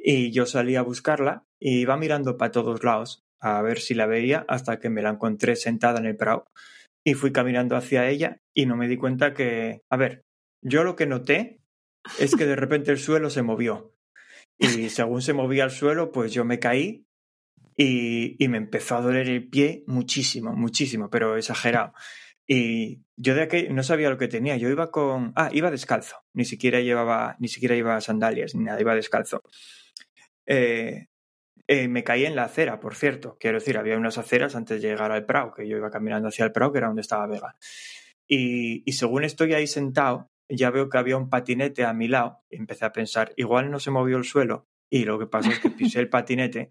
Y 0.02 0.30
yo 0.30 0.46
salí 0.46 0.76
a 0.76 0.82
buscarla 0.82 1.44
y 1.60 1.80
iba 1.80 1.96
mirando 1.96 2.36
para 2.36 2.52
todos 2.52 2.82
lados 2.84 3.22
a 3.40 3.60
ver 3.62 3.80
si 3.80 3.94
la 3.94 4.06
veía 4.06 4.44
hasta 4.48 4.78
que 4.78 4.90
me 4.90 5.02
la 5.02 5.10
encontré 5.10 5.56
sentada 5.56 5.98
en 5.98 6.06
el 6.06 6.16
prado 6.16 6.46
y 7.04 7.14
fui 7.14 7.32
caminando 7.32 7.76
hacia 7.76 8.08
ella 8.08 8.40
y 8.54 8.66
no 8.66 8.76
me 8.76 8.88
di 8.88 8.96
cuenta 8.96 9.32
que, 9.34 9.82
a 9.90 9.96
ver, 9.96 10.22
yo 10.62 10.84
lo 10.84 10.96
que 10.96 11.06
noté 11.06 11.60
es 12.18 12.34
que 12.36 12.46
de 12.46 12.56
repente 12.56 12.90
el 12.90 12.98
suelo 12.98 13.30
se 13.30 13.42
movió 13.42 13.94
y 14.58 14.90
según 14.90 15.22
se 15.22 15.32
movía 15.32 15.64
el 15.64 15.70
suelo, 15.70 16.12
pues 16.12 16.32
yo 16.32 16.44
me 16.44 16.58
caí 16.58 17.06
y, 17.76 18.36
y, 18.42 18.48
me 18.48 18.58
empezó 18.58 18.96
a 18.96 19.00
doler 19.00 19.26
el 19.28 19.48
pie 19.48 19.84
muchísimo, 19.86 20.54
muchísimo, 20.54 21.08
pero 21.08 21.38
exagerado. 21.38 21.94
Y 22.46 23.00
yo 23.16 23.34
de 23.34 23.42
aquel 23.42 23.74
no 23.74 23.84
sabía 23.84 24.10
lo 24.10 24.18
que 24.18 24.26
tenía. 24.26 24.56
Yo 24.56 24.68
iba 24.68 24.90
con. 24.90 25.32
Ah, 25.36 25.50
iba 25.52 25.70
descalzo. 25.70 26.16
Ni 26.34 26.44
siquiera 26.44 26.80
llevaba, 26.80 27.36
ni 27.38 27.46
siquiera 27.46 27.76
llevaba 27.76 28.00
sandalias 28.00 28.56
ni 28.56 28.64
nada, 28.64 28.80
iba 28.80 28.94
descalzo. 28.94 29.42
Eh, 30.46 31.06
eh, 31.66 31.88
me 31.88 32.04
caí 32.04 32.26
en 32.26 32.36
la 32.36 32.44
acera, 32.44 32.80
por 32.80 32.94
cierto. 32.94 33.36
Quiero 33.38 33.58
decir, 33.58 33.78
había 33.78 33.96
unas 33.96 34.18
aceras 34.18 34.56
antes 34.56 34.80
de 34.80 34.88
llegar 34.88 35.12
al 35.12 35.26
Prado, 35.26 35.52
que 35.52 35.68
yo 35.68 35.76
iba 35.76 35.90
caminando 35.90 36.28
hacia 36.28 36.44
el 36.44 36.52
Prado, 36.52 36.72
que 36.72 36.78
era 36.78 36.88
donde 36.88 37.02
estaba 37.02 37.26
Vega. 37.26 37.56
Y, 38.26 38.82
y 38.84 38.92
según 38.92 39.24
estoy 39.24 39.54
ahí 39.54 39.66
sentado, 39.66 40.30
ya 40.48 40.70
veo 40.70 40.88
que 40.88 40.98
había 40.98 41.16
un 41.16 41.30
patinete 41.30 41.84
a 41.84 41.92
mi 41.92 42.08
lado. 42.08 42.40
Y 42.50 42.56
empecé 42.56 42.84
a 42.84 42.92
pensar, 42.92 43.32
igual 43.36 43.70
no 43.70 43.78
se 43.78 43.90
movió 43.90 44.16
el 44.16 44.24
suelo, 44.24 44.66
y 44.90 45.04
lo 45.04 45.18
que 45.18 45.26
pasó 45.26 45.50
es 45.50 45.60
que 45.60 45.70
pisé 45.70 46.00
el 46.00 46.08
patinete 46.08 46.70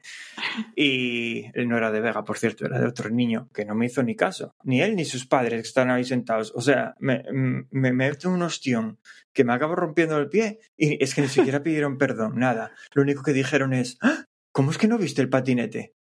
y 0.76 1.46
él 1.58 1.68
no 1.68 1.78
era 1.78 1.90
de 1.90 2.02
Vega, 2.02 2.24
por 2.26 2.38
cierto, 2.38 2.66
era 2.66 2.80
de 2.80 2.86
otro 2.86 3.10
niño 3.10 3.50
que 3.54 3.66
no 3.66 3.74
me 3.74 3.86
hizo 3.86 4.04
ni 4.04 4.16
caso. 4.16 4.54
Ni 4.64 4.82
él 4.82 4.96
ni 4.96 5.06
sus 5.06 5.26
padres 5.26 5.62
que 5.62 5.68
están 5.68 5.90
ahí 5.90 6.04
sentados. 6.04 6.52
O 6.54 6.62
sea, 6.62 6.96
me, 7.00 7.24
me, 7.72 7.94
me 7.94 8.08
hecho 8.10 8.30
un 8.30 8.42
ostión 8.42 9.00
que 9.34 9.46
me 9.46 9.54
acabo 9.54 9.76
rompiendo 9.76 10.18
el 10.18 10.30
pie 10.30 10.60
y 10.76 11.02
es 11.02 11.16
que 11.16 11.22
ni 11.22 11.30
siquiera 11.30 11.64
pidieron 11.64 11.98
perdón, 11.98 12.34
nada. 12.36 12.74
Lo 12.94 13.02
único 13.02 13.24
que 13.24 13.34
dijeron 13.34 13.74
es, 13.74 13.98
¿Ah? 14.02 14.26
¿cómo 14.52 14.72
es 14.72 14.78
que 14.78 14.88
no 14.88 14.98
viste 14.98 15.22
el 15.22 15.30
patinete? 15.30 15.96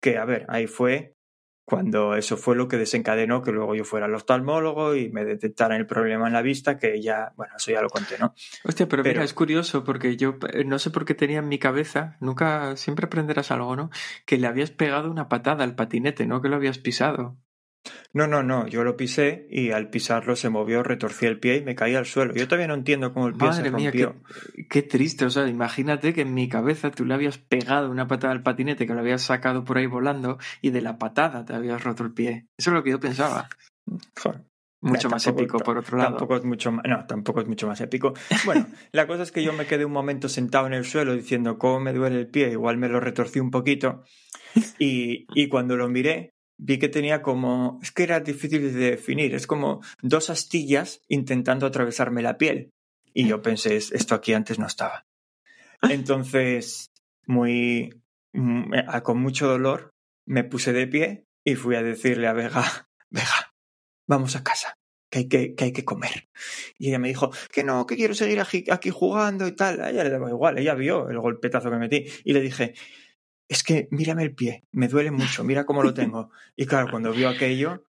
Que, 0.00 0.18
a 0.18 0.24
ver, 0.24 0.46
ahí 0.48 0.68
fue 0.68 1.15
cuando 1.66 2.14
eso 2.14 2.36
fue 2.36 2.54
lo 2.54 2.68
que 2.68 2.76
desencadenó 2.78 3.42
que 3.42 3.50
luego 3.50 3.74
yo 3.74 3.84
fuera 3.84 4.06
al 4.06 4.14
oftalmólogo 4.14 4.94
y 4.94 5.10
me 5.10 5.24
detectaran 5.24 5.78
el 5.78 5.86
problema 5.86 6.28
en 6.28 6.32
la 6.32 6.40
vista, 6.40 6.78
que 6.78 7.02
ya, 7.02 7.32
bueno, 7.36 7.54
eso 7.56 7.72
ya 7.72 7.82
lo 7.82 7.88
conté, 7.88 8.18
¿no? 8.18 8.34
Hostia, 8.64 8.86
pero, 8.86 9.02
pero, 9.02 9.14
mira, 9.14 9.24
es 9.24 9.34
curioso 9.34 9.82
porque 9.82 10.16
yo 10.16 10.38
no 10.64 10.78
sé 10.78 10.90
por 10.90 11.04
qué 11.04 11.14
tenía 11.14 11.40
en 11.40 11.48
mi 11.48 11.58
cabeza, 11.58 12.16
nunca, 12.20 12.76
siempre 12.76 13.06
aprenderás 13.06 13.50
algo, 13.50 13.74
¿no? 13.74 13.90
Que 14.26 14.38
le 14.38 14.46
habías 14.46 14.70
pegado 14.70 15.10
una 15.10 15.28
patada 15.28 15.64
al 15.64 15.74
patinete, 15.74 16.24
no 16.26 16.40
que 16.40 16.48
lo 16.48 16.54
habías 16.54 16.78
pisado. 16.78 17.36
No, 18.12 18.26
no, 18.26 18.42
no, 18.42 18.66
yo 18.66 18.84
lo 18.84 18.96
pisé 18.96 19.46
y 19.50 19.70
al 19.70 19.90
pisarlo 19.90 20.36
se 20.36 20.48
movió, 20.48 20.82
retorcí 20.82 21.26
el 21.26 21.38
pie 21.38 21.56
y 21.56 21.62
me 21.62 21.74
caí 21.74 21.94
al 21.94 22.06
suelo. 22.06 22.34
Yo 22.34 22.46
todavía 22.46 22.68
no 22.68 22.74
entiendo 22.74 23.12
cómo 23.12 23.28
el 23.28 23.34
pie 23.34 23.48
Madre 23.48 23.64
se 23.64 23.70
rompió. 23.70 24.14
Mía, 24.14 24.22
qué, 24.54 24.66
qué, 24.68 24.82
triste, 24.82 25.24
o 25.24 25.30
sea, 25.30 25.46
imagínate 25.48 26.14
que 26.14 26.22
en 26.22 26.34
mi 26.34 26.48
cabeza 26.48 26.90
tú 26.90 27.04
le 27.04 27.14
habías 27.14 27.38
pegado 27.38 27.90
una 27.90 28.06
patada 28.08 28.32
al 28.32 28.42
patinete, 28.42 28.86
que 28.86 28.94
lo 28.94 29.00
habías 29.00 29.22
sacado 29.22 29.64
por 29.64 29.78
ahí 29.78 29.86
volando 29.86 30.38
y 30.62 30.70
de 30.70 30.80
la 30.80 30.98
patada 30.98 31.44
te 31.44 31.54
habías 31.54 31.82
roto 31.84 32.04
el 32.04 32.12
pie. 32.12 32.46
Eso 32.56 32.70
es 32.70 32.74
lo 32.74 32.82
que 32.82 32.90
yo 32.90 33.00
pensaba. 33.00 33.48
Joder. 34.22 34.42
Mucho 34.82 35.08
más 35.08 35.24
tampoco- 35.24 35.42
épico, 35.42 35.58
por 35.58 35.78
otro 35.78 35.98
lado. 35.98 36.10
Tampoco 36.10 36.36
es 36.36 36.44
mucho 36.44 36.70
más, 36.70 36.84
no, 36.86 37.06
tampoco 37.06 37.40
es 37.40 37.48
mucho 37.48 37.66
más 37.66 37.80
épico. 37.80 38.12
Bueno, 38.44 38.66
la 38.92 39.06
cosa 39.06 39.22
es 39.22 39.32
que 39.32 39.42
yo 39.42 39.52
me 39.52 39.66
quedé 39.66 39.84
un 39.84 39.92
momento 39.92 40.28
sentado 40.28 40.66
en 40.66 40.74
el 40.74 40.84
suelo 40.84 41.14
diciendo 41.14 41.58
cómo 41.58 41.80
me 41.80 41.92
duele 41.92 42.20
el 42.20 42.28
pie, 42.28 42.50
igual 42.50 42.76
me 42.76 42.88
lo 42.88 43.00
retorcí 43.00 43.40
un 43.40 43.50
poquito. 43.50 44.04
Y, 44.78 45.26
y 45.34 45.48
cuando 45.48 45.76
lo 45.76 45.86
miré, 45.88 46.35
vi 46.58 46.78
que 46.78 46.88
tenía 46.88 47.22
como, 47.22 47.78
es 47.82 47.92
que 47.92 48.02
era 48.04 48.20
difícil 48.20 48.62
de 48.74 48.90
definir, 48.90 49.34
es 49.34 49.46
como 49.46 49.82
dos 50.02 50.30
astillas 50.30 51.02
intentando 51.08 51.66
atravesarme 51.66 52.22
la 52.22 52.38
piel. 52.38 52.70
Y 53.12 53.26
yo 53.28 53.40
pensé, 53.42 53.76
"Es- 53.76 53.92
esto 53.92 54.14
aquí 54.14 54.32
antes 54.34 54.58
no 54.58 54.66
estaba. 54.66 55.04
Entonces, 55.82 56.90
muy, 57.26 57.94
mm, 58.32 58.74
eh, 58.74 58.84
con 59.02 59.18
mucho 59.18 59.46
dolor, 59.48 59.90
me 60.26 60.44
puse 60.44 60.72
de 60.72 60.86
pie 60.86 61.24
y 61.44 61.54
fui 61.54 61.76
a 61.76 61.82
decirle 61.82 62.26
a 62.26 62.32
Vega, 62.32 62.62
Vega, 63.10 63.52
vamos 64.08 64.36
a 64.36 64.42
casa, 64.42 64.74
que 65.10 65.18
hay 65.20 65.28
que, 65.28 65.54
que 65.54 65.64
hay 65.64 65.72
que 65.72 65.84
comer. 65.84 66.28
Y 66.78 66.88
ella 66.88 66.98
me 66.98 67.08
dijo 67.08 67.30
que 67.52 67.62
no, 67.64 67.86
que 67.86 67.96
quiero 67.96 68.14
seguir 68.14 68.40
aquí, 68.40 68.64
aquí 68.70 68.90
jugando 68.90 69.46
y 69.46 69.52
tal. 69.52 69.80
A 69.80 69.90
ella 69.90 70.04
le 70.04 70.10
daba 70.10 70.30
igual, 70.30 70.58
ella 70.58 70.74
vio 70.74 71.08
el 71.08 71.18
golpetazo 71.20 71.70
que 71.70 71.76
metí. 71.76 72.04
Y 72.24 72.32
le 72.32 72.40
dije, 72.40 72.74
es 73.48 73.62
que 73.62 73.88
mírame 73.90 74.22
el 74.22 74.34
pie, 74.34 74.64
me 74.72 74.88
duele 74.88 75.10
mucho, 75.10 75.44
mira 75.44 75.64
cómo 75.64 75.82
lo 75.82 75.94
tengo. 75.94 76.30
Y 76.56 76.66
claro, 76.66 76.88
cuando 76.90 77.12
vio 77.12 77.28
aquello, 77.28 77.84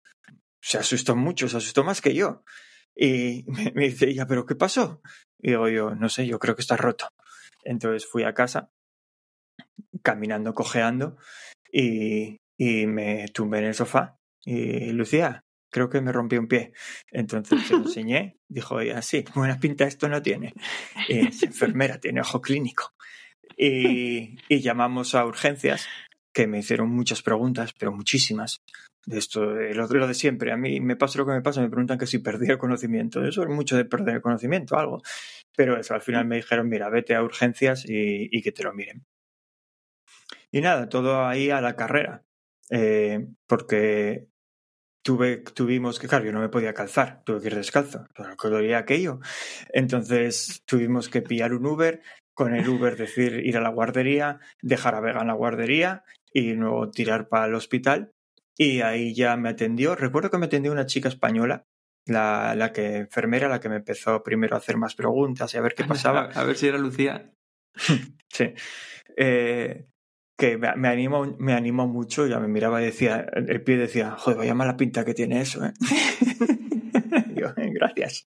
se 0.62 0.78
asustó 0.78 1.16
mucho, 1.16 1.48
se 1.48 1.58
asustó 1.58 1.84
más 1.84 2.02
que 2.02 2.14
yo. 2.14 2.44
Y 2.96 3.46
me, 3.48 3.72
me 3.76 3.86
dice 3.86 4.10
ella, 4.10 4.26
¿pero 4.28 4.46
qué 4.46 4.56
pasó? 4.56 5.02
Y 5.40 5.52
digo 5.52 5.70
yo, 5.70 5.96
no 5.96 6.10
sé, 6.10 6.28
yo 6.28 6.40
creo 6.40 6.56
que 6.56 6.62
está 6.62 6.78
roto. 6.78 7.08
Entonces 7.64 8.10
fui 8.10 8.24
a 8.24 8.34
casa, 8.34 8.72
caminando, 10.02 10.54
cojeando, 10.54 11.18
y, 11.72 12.38
y 12.58 12.88
me 12.88 13.28
tumbé 13.30 13.60
en 13.60 13.66
el 13.66 13.74
sofá. 13.74 14.18
Y 14.44 14.92
Lucía, 14.92 15.44
creo 15.70 15.90
que 15.90 16.02
me 16.02 16.12
rompí 16.12 16.38
un 16.38 16.48
pie. 16.48 16.74
Entonces 17.12 17.68
se 17.68 17.74
lo 17.74 17.80
enseñé, 17.86 18.38
dijo 18.48 18.80
ella, 18.80 19.02
sí, 19.02 19.24
buena 19.36 19.60
pinta 19.60 19.86
esto 19.86 20.10
no 20.10 20.22
tiene. 20.22 20.54
Y 21.08 21.20
es 21.28 21.44
enfermera, 21.44 22.00
tiene 22.00 22.22
ojo 22.22 22.42
clínico. 22.42 22.94
Y, 23.58 24.38
llamamos 24.50 25.16
a 25.16 25.26
urgencias, 25.26 25.88
que 26.34 26.48
me 26.48 26.60
hicieron 26.60 26.90
muchas 26.90 27.24
preguntas, 27.24 27.74
pero 27.78 27.92
muchísimas. 27.92 28.62
de 29.06 29.18
esto, 29.18 29.46
lo, 29.46 29.88
lo 29.88 30.08
de 30.08 30.14
siempre. 30.14 30.52
A 30.52 30.58
mí 30.58 30.80
me 30.80 30.96
pasa 30.96 31.18
lo 31.20 31.26
que 31.26 31.32
me 31.32 31.42
pasa, 31.42 31.62
me 31.62 31.70
preguntan 31.70 31.98
que 31.98 32.08
si 32.08 32.20
perdí 32.20 32.52
el 32.52 32.58
conocimiento. 32.58 33.26
Eso 33.26 33.44
es 33.44 33.50
mucho 33.50 33.76
de 33.76 33.86
perder 33.86 34.16
el 34.16 34.22
conocimiento, 34.22 34.78
algo. 34.78 35.02
Pero 35.56 35.80
eso, 35.80 35.96
al 35.96 36.02
final 36.02 36.26
me 36.26 36.36
dijeron, 36.38 36.70
mira, 36.70 36.90
vete 36.90 37.16
a 37.16 37.24
urgencias 37.24 37.86
y, 37.88 38.42
que 38.42 38.52
te 38.52 38.64
lo 38.64 38.74
miren. 38.74 39.06
Y 40.52 40.62
nada, 40.62 40.88
todo 40.90 41.26
ahí 41.26 41.50
a 41.50 41.62
la 41.62 41.76
carrera. 41.76 42.24
Eh, 42.70 43.28
porque 43.48 44.28
tuve, 45.02 45.38
tuvimos 45.38 46.00
que, 46.00 46.08
claro, 46.08 46.26
yo 46.26 46.34
no 46.34 46.42
me 46.42 46.50
podía 46.50 46.74
calzar, 46.74 47.24
tuve 47.24 47.42
que 47.42 47.48
ir 47.48 47.56
descalzo, 47.56 48.06
lo 48.18 48.60
que 48.60 48.76
aquello. 48.76 49.20
Entonces 49.70 50.64
tuvimos 50.66 51.10
que 51.10 51.22
pillar 51.22 51.54
un 51.54 51.66
Uber, 51.66 52.02
con 52.38 52.54
el 52.54 52.70
Uber 52.70 52.96
decir 52.96 53.42
ir 53.44 53.58
a 53.58 53.62
la 53.62 53.70
guardería, 53.70 54.40
dejar 54.62 54.94
a 54.94 55.00
Vega 55.00 55.22
en 55.22 55.28
la 55.28 55.34
guardería 55.34 56.04
y 56.32 56.54
luego 56.54 56.92
tirar 56.92 57.30
para 57.30 57.48
el 57.48 57.56
hospital. 57.56 58.12
Y 58.56 58.82
ahí 58.82 59.16
ya 59.16 59.36
me 59.38 59.50
atendió. 59.50 59.96
Recuerdo 59.96 60.30
que 60.30 60.38
me 60.38 60.46
atendió 60.46 60.72
una 60.72 60.86
chica 60.86 61.10
española, 61.10 61.66
la, 62.06 62.54
la 62.54 62.72
que 62.74 62.98
enfermera, 62.98 63.50
la 63.50 63.60
que 63.60 63.70
me 63.70 63.78
empezó 63.78 64.22
primero 64.22 64.54
a 64.54 64.60
hacer 64.60 64.78
más 64.78 64.94
preguntas 64.94 65.52
y 65.52 65.58
a 65.58 65.62
ver 65.62 65.74
qué 65.74 65.84
pasaba. 65.86 66.30
A 66.36 66.44
ver 66.44 66.56
si 66.58 66.68
era 66.68 66.78
Lucía. 66.78 67.34
sí. 68.30 68.54
Eh, 69.18 69.88
que 70.38 70.60
me, 70.60 70.76
me, 70.76 70.90
animó, 70.90 71.36
me 71.40 71.54
animó 71.54 71.88
mucho, 71.88 72.28
ya 72.28 72.40
me 72.40 72.48
miraba 72.48 72.84
y 72.84 72.86
decía, 72.86 73.26
el 73.34 73.64
pie 73.64 73.78
decía, 73.78 74.12
joder, 74.12 74.38
vaya 74.38 74.54
mala 74.54 74.78
pinta 74.78 75.04
que 75.04 75.16
tiene 75.16 75.42
eso, 75.42 75.66
¿eh? 75.66 75.74
yo, 77.36 77.48
gracias. 77.56 78.28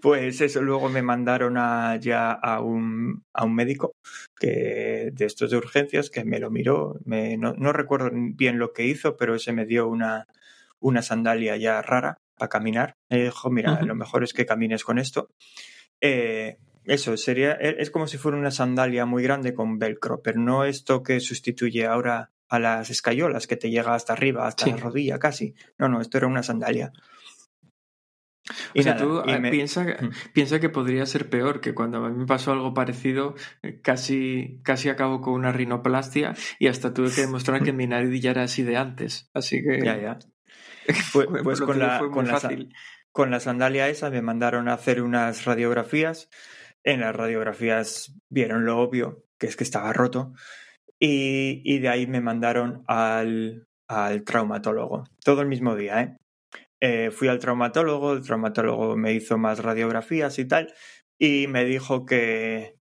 Pues 0.00 0.40
eso, 0.40 0.62
luego 0.62 0.88
me 0.88 1.02
mandaron 1.02 1.56
a, 1.58 1.96
ya 1.96 2.32
a 2.32 2.60
un, 2.60 3.24
a 3.32 3.44
un 3.44 3.54
médico 3.54 3.94
que, 4.38 5.10
de 5.12 5.24
estos 5.24 5.50
de 5.50 5.56
urgencias 5.56 6.10
que 6.10 6.24
me 6.24 6.38
lo 6.38 6.50
miró. 6.50 6.98
Me, 7.04 7.36
no, 7.36 7.54
no, 7.54 7.72
recuerdo 7.72 8.10
bien 8.12 8.58
lo 8.58 8.72
que 8.72 8.86
hizo, 8.86 9.16
pero 9.16 9.34
ese 9.34 9.52
me 9.52 9.66
dio 9.66 9.88
una, 9.88 10.26
una 10.80 11.02
sandalia 11.02 11.56
ya 11.56 11.82
rara 11.82 12.18
para 12.36 12.48
caminar. 12.48 12.96
Me 13.10 13.22
dijo, 13.24 13.50
mira, 13.50 13.72
uh 13.72 13.76
-huh. 13.76 13.86
lo 13.86 13.94
mejor 13.94 14.24
es 14.24 14.32
que 14.32 14.46
camines 14.46 14.84
con 14.84 14.98
esto. 14.98 15.28
Eh, 16.00 16.58
eso, 16.84 17.16
sería, 17.16 17.52
es 17.52 17.90
como 17.90 18.06
si 18.06 18.16
fuera 18.16 18.38
una 18.38 18.52
sandalia 18.52 19.06
muy 19.06 19.22
grande 19.22 19.54
con 19.54 19.78
velcro, 19.78 20.22
pero 20.22 20.40
no 20.40 20.64
esto 20.64 21.02
que 21.02 21.18
sustituye 21.18 21.84
ahora 21.84 22.30
a 22.48 22.58
las 22.58 22.90
escayolas 22.90 23.46
que 23.46 23.56
te 23.56 23.70
llega 23.70 23.94
hasta 23.94 24.12
arriba, 24.12 24.46
hasta 24.46 24.66
sí. 24.66 24.70
la 24.70 24.76
rodilla 24.76 25.18
casi. 25.18 25.54
No, 25.78 25.88
no, 25.88 26.00
esto 26.00 26.18
era 26.18 26.28
una 26.28 26.42
sandalia. 26.42 26.92
Y 28.74 28.80
o 28.80 28.82
sea, 28.82 28.94
nada, 28.94 29.04
tú 29.04 29.40
me... 29.40 29.50
piensa, 29.50 29.84
mm. 29.84 30.10
piensa 30.32 30.60
que 30.60 30.68
podría 30.68 31.04
ser 31.06 31.28
peor, 31.28 31.60
que 31.60 31.74
cuando 31.74 32.04
a 32.04 32.10
mí 32.10 32.16
me 32.16 32.26
pasó 32.26 32.52
algo 32.52 32.74
parecido, 32.74 33.34
eh, 33.62 33.80
casi, 33.80 34.60
casi 34.62 34.88
acabo 34.88 35.20
con 35.20 35.34
una 35.34 35.52
rinoplastia 35.52 36.34
y 36.58 36.68
hasta 36.68 36.94
tuve 36.94 37.10
que 37.10 37.22
demostrar 37.22 37.62
que 37.62 37.72
mi 37.72 37.86
nariz 37.86 38.20
ya 38.20 38.30
era 38.30 38.44
así 38.44 38.62
de 38.62 38.76
antes. 38.76 39.30
Así 39.34 39.62
que. 39.62 39.80
Ya, 39.84 40.00
ya. 40.00 40.18
Pues, 41.12 41.26
pues 41.42 41.60
con, 41.60 41.80
la, 41.80 41.98
con, 41.98 42.28
la, 42.28 42.40
con 43.10 43.32
la 43.32 43.40
sandalia 43.40 43.88
esa 43.88 44.08
me 44.08 44.22
mandaron 44.22 44.68
a 44.68 44.74
hacer 44.74 45.02
unas 45.02 45.44
radiografías. 45.44 46.28
En 46.84 47.00
las 47.00 47.16
radiografías 47.16 48.14
vieron 48.28 48.64
lo 48.64 48.78
obvio, 48.78 49.24
que 49.36 49.48
es 49.48 49.56
que 49.56 49.64
estaba 49.64 49.92
roto. 49.92 50.32
Y, 51.00 51.60
y 51.64 51.80
de 51.80 51.88
ahí 51.88 52.06
me 52.06 52.20
mandaron 52.20 52.84
al, 52.86 53.66
al 53.88 54.22
traumatólogo. 54.22 55.02
Todo 55.24 55.42
el 55.42 55.48
mismo 55.48 55.74
día, 55.74 56.02
¿eh? 56.02 56.16
Eh, 56.80 57.10
fui 57.10 57.28
al 57.28 57.38
traumatólogo, 57.38 58.12
el 58.12 58.22
traumatólogo 58.22 58.96
me 58.96 59.12
hizo 59.12 59.38
más 59.38 59.60
radiografías 59.60 60.38
y 60.38 60.46
tal, 60.46 60.72
y 61.18 61.46
me 61.46 61.64
dijo 61.64 62.04
que, 62.04 62.76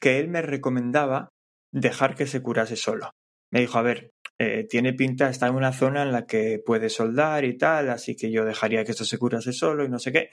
que 0.00 0.18
él 0.18 0.28
me 0.28 0.42
recomendaba 0.42 1.30
dejar 1.72 2.14
que 2.14 2.26
se 2.26 2.42
curase 2.42 2.76
solo. 2.76 3.10
Me 3.50 3.60
dijo, 3.60 3.78
a 3.78 3.82
ver, 3.82 4.12
eh, 4.38 4.66
tiene 4.68 4.92
pinta, 4.92 5.28
está 5.28 5.46
en 5.46 5.54
una 5.54 5.72
zona 5.72 6.02
en 6.02 6.12
la 6.12 6.26
que 6.26 6.60
puede 6.64 6.88
soldar 6.88 7.44
y 7.44 7.56
tal, 7.56 7.90
así 7.90 8.16
que 8.16 8.30
yo 8.30 8.44
dejaría 8.44 8.84
que 8.84 8.90
esto 8.90 9.04
se 9.04 9.18
curase 9.18 9.52
solo 9.52 9.84
y 9.84 9.88
no 9.88 9.98
sé 9.98 10.12
qué. 10.12 10.30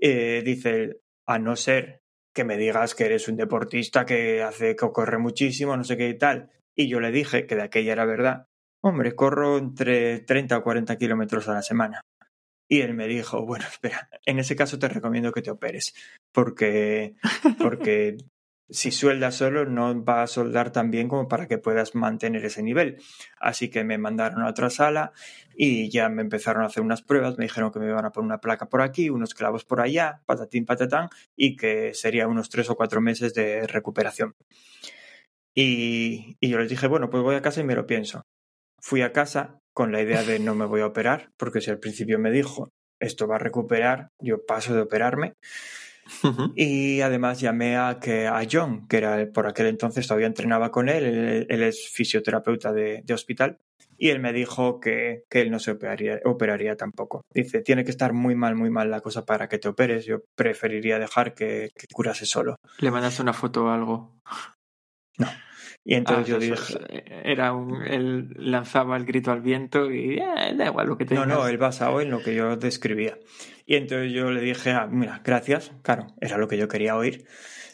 Eh, 0.00 0.42
dice, 0.44 1.00
a 1.26 1.38
no 1.38 1.56
ser 1.56 2.00
que 2.32 2.44
me 2.44 2.56
digas 2.56 2.94
que 2.94 3.06
eres 3.06 3.28
un 3.28 3.36
deportista 3.36 4.04
que 4.04 4.42
hace 4.42 4.76
que 4.76 4.92
corre 4.92 5.18
muchísimo, 5.18 5.76
no 5.76 5.84
sé 5.84 5.96
qué 5.96 6.08
y 6.08 6.18
tal. 6.18 6.50
Y 6.74 6.88
yo 6.88 7.00
le 7.00 7.12
dije 7.12 7.46
que 7.46 7.54
de 7.54 7.62
aquella 7.62 7.92
era 7.92 8.04
verdad. 8.04 8.46
Hombre, 8.82 9.14
corro 9.14 9.58
entre 9.58 10.20
30 10.20 10.58
o 10.58 10.62
40 10.62 10.96
kilómetros 10.96 11.48
a 11.48 11.54
la 11.54 11.62
semana. 11.62 12.00
Y 12.68 12.80
él 12.80 12.94
me 12.94 13.06
dijo, 13.06 13.44
bueno, 13.44 13.66
espera, 13.66 14.08
en 14.24 14.38
ese 14.38 14.56
caso 14.56 14.78
te 14.78 14.88
recomiendo 14.88 15.32
que 15.32 15.42
te 15.42 15.50
operes, 15.50 15.94
porque, 16.32 17.14
porque 17.58 18.16
si 18.70 18.90
sueldas 18.90 19.34
solo 19.36 19.66
no 19.66 20.04
va 20.04 20.22
a 20.22 20.26
soldar 20.26 20.72
tan 20.72 20.90
bien 20.90 21.08
como 21.08 21.28
para 21.28 21.46
que 21.46 21.58
puedas 21.58 21.94
mantener 21.94 22.44
ese 22.44 22.62
nivel. 22.62 22.98
Así 23.38 23.68
que 23.68 23.84
me 23.84 23.98
mandaron 23.98 24.42
a 24.42 24.48
otra 24.48 24.70
sala 24.70 25.12
y 25.54 25.90
ya 25.90 26.08
me 26.08 26.22
empezaron 26.22 26.62
a 26.62 26.66
hacer 26.66 26.82
unas 26.82 27.02
pruebas, 27.02 27.36
me 27.38 27.44
dijeron 27.44 27.70
que 27.70 27.78
me 27.78 27.86
iban 27.88 28.04
a 28.04 28.10
poner 28.10 28.26
una 28.26 28.40
placa 28.40 28.68
por 28.68 28.80
aquí, 28.82 29.10
unos 29.10 29.34
clavos 29.34 29.64
por 29.64 29.80
allá, 29.80 30.22
patatín 30.26 30.64
patatán, 30.64 31.08
y 31.36 31.56
que 31.56 31.92
sería 31.94 32.26
unos 32.26 32.48
tres 32.48 32.70
o 32.70 32.76
cuatro 32.76 33.00
meses 33.00 33.34
de 33.34 33.66
recuperación. 33.66 34.34
Y, 35.54 36.36
y 36.40 36.48
yo 36.48 36.58
les 36.58 36.68
dije, 36.68 36.88
bueno, 36.88 37.10
pues 37.10 37.22
voy 37.22 37.36
a 37.36 37.42
casa 37.42 37.60
y 37.60 37.64
me 37.64 37.76
lo 37.76 37.86
pienso. 37.86 38.22
Fui 38.80 39.02
a 39.02 39.12
casa 39.12 39.60
con 39.74 39.92
la 39.92 40.00
idea 40.00 40.22
de 40.22 40.38
no 40.38 40.54
me 40.54 40.64
voy 40.64 40.80
a 40.80 40.86
operar, 40.86 41.30
porque 41.36 41.60
si 41.60 41.70
al 41.70 41.78
principio 41.78 42.18
me 42.18 42.30
dijo 42.30 42.70
esto 43.00 43.26
va 43.26 43.36
a 43.36 43.40
recuperar, 43.40 44.08
yo 44.18 44.44
paso 44.46 44.74
de 44.74 44.82
operarme. 44.82 45.34
Uh 46.22 46.28
-huh. 46.28 46.52
Y 46.54 47.00
además 47.00 47.40
llamé 47.40 47.76
a, 47.76 47.98
que, 48.00 48.26
a 48.26 48.42
John, 48.50 48.86
que 48.88 48.98
era 48.98 49.26
por 49.32 49.46
aquel 49.46 49.66
entonces 49.66 50.06
todavía 50.06 50.26
entrenaba 50.26 50.70
con 50.70 50.88
él, 50.88 51.04
él, 51.04 51.46
él 51.48 51.62
es 51.62 51.88
fisioterapeuta 51.88 52.72
de, 52.72 53.02
de, 53.04 53.14
hospital, 53.14 53.58
y 53.96 54.10
él 54.10 54.20
me 54.20 54.32
dijo 54.32 54.80
que, 54.80 55.24
que 55.30 55.40
él 55.40 55.50
no 55.50 55.58
se 55.58 55.70
operaría, 55.70 56.20
operaría, 56.24 56.76
tampoco. 56.76 57.22
Dice, 57.32 57.62
tiene 57.62 57.84
que 57.84 57.90
estar 57.90 58.12
muy 58.12 58.34
mal, 58.34 58.54
muy 58.54 58.68
mal 58.68 58.90
la 58.90 59.00
cosa 59.00 59.24
para 59.24 59.48
que 59.48 59.58
te 59.58 59.68
operes, 59.68 60.04
yo 60.04 60.18
preferiría 60.36 60.98
dejar 60.98 61.34
que, 61.34 61.70
que 61.74 61.86
curase 61.92 62.26
solo. 62.26 62.56
¿Le 62.80 62.90
mandaste 62.90 63.22
una 63.22 63.32
foto 63.32 63.64
o 63.64 63.68
algo? 63.70 64.20
No. 65.16 65.28
Y 65.84 65.94
entonces 65.94 66.24
ah, 66.24 66.28
yo 66.28 66.38
dije. 66.38 66.78
Eh, 66.88 67.22
era 67.24 67.52
un, 67.52 67.82
él 67.82 68.34
lanzaba 68.38 68.96
el 68.96 69.04
grito 69.04 69.30
al 69.30 69.42
viento 69.42 69.92
y 69.92 70.18
eh, 70.18 70.54
da 70.56 70.66
igual 70.66 70.86
lo 70.86 70.96
que 70.96 71.04
tengas. 71.04 71.28
No, 71.28 71.34
no, 71.34 71.46
él 71.46 71.58
basado 71.58 72.00
en 72.00 72.10
lo 72.10 72.22
que 72.22 72.34
yo 72.34 72.56
describía. 72.56 73.18
Y 73.66 73.76
entonces 73.76 74.12
yo 74.12 74.30
le 74.30 74.40
dije, 74.40 74.70
ah, 74.70 74.88
mira, 74.90 75.20
gracias. 75.22 75.72
Claro, 75.82 76.06
era 76.20 76.38
lo 76.38 76.48
que 76.48 76.56
yo 76.56 76.68
quería 76.68 76.96
oír. 76.96 77.26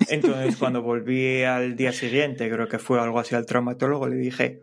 Entonces 0.09 0.57
cuando 0.59 0.83
volví 0.83 1.45
al 1.45 1.77
día 1.77 1.93
siguiente, 1.93 2.51
creo 2.51 2.69
que 2.69 2.81
fue 2.81 3.01
algo 3.01 3.21
así 3.21 3.37
al 3.37 3.47
traumatólogo, 3.47 4.09
le 4.09 4.17
dije, 4.17 4.63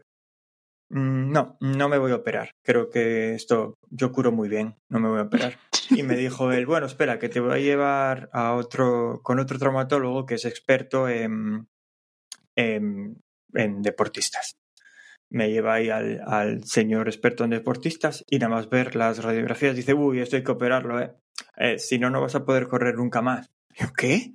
mmm, 0.89 1.31
no, 1.31 1.57
no 1.61 1.87
me 1.87 1.97
voy 1.97 2.11
a 2.11 2.15
operar. 2.15 2.51
Creo 2.65 2.89
que 2.89 3.33
esto 3.33 3.75
yo 3.89 4.11
curo 4.11 4.33
muy 4.33 4.49
bien, 4.49 4.75
no 4.89 4.99
me 4.99 5.07
voy 5.07 5.19
a 5.19 5.23
operar. 5.23 5.57
Y 5.89 6.03
me 6.03 6.17
dijo 6.17 6.51
él, 6.51 6.65
bueno, 6.65 6.85
espera, 6.85 7.17
que 7.17 7.29
te 7.29 7.39
voy 7.39 7.53
a 7.53 7.61
llevar 7.61 8.29
a 8.33 8.53
otro, 8.55 9.21
con 9.23 9.39
otro 9.39 9.57
traumatólogo 9.57 10.25
que 10.25 10.35
es 10.35 10.43
experto 10.43 11.07
en, 11.07 11.69
en 12.57 13.21
en 13.53 13.81
deportistas. 13.81 14.57
Me 15.29 15.49
lleva 15.49 15.75
ahí 15.75 15.89
al, 15.89 16.63
señor 16.63 17.07
experto 17.07 17.43
en 17.43 17.49
deportistas 17.49 18.23
y 18.29 18.39
nada 18.39 18.55
más 18.55 18.69
ver 18.69 18.95
las 18.95 19.23
radiografías 19.23 19.75
dice, 19.75 19.93
uy, 19.93 20.21
esto 20.21 20.37
hay 20.37 20.43
que 20.43 20.51
operarlo, 20.51 21.01
¿eh? 21.01 21.11
eh 21.57 21.79
si 21.79 21.99
no, 21.99 22.09
no 22.09 22.21
vas 22.21 22.35
a 22.35 22.45
poder 22.45 22.67
correr 22.67 22.95
nunca 22.95 23.21
más. 23.21 23.49
Yo, 23.75 23.87
¿qué? 23.95 24.33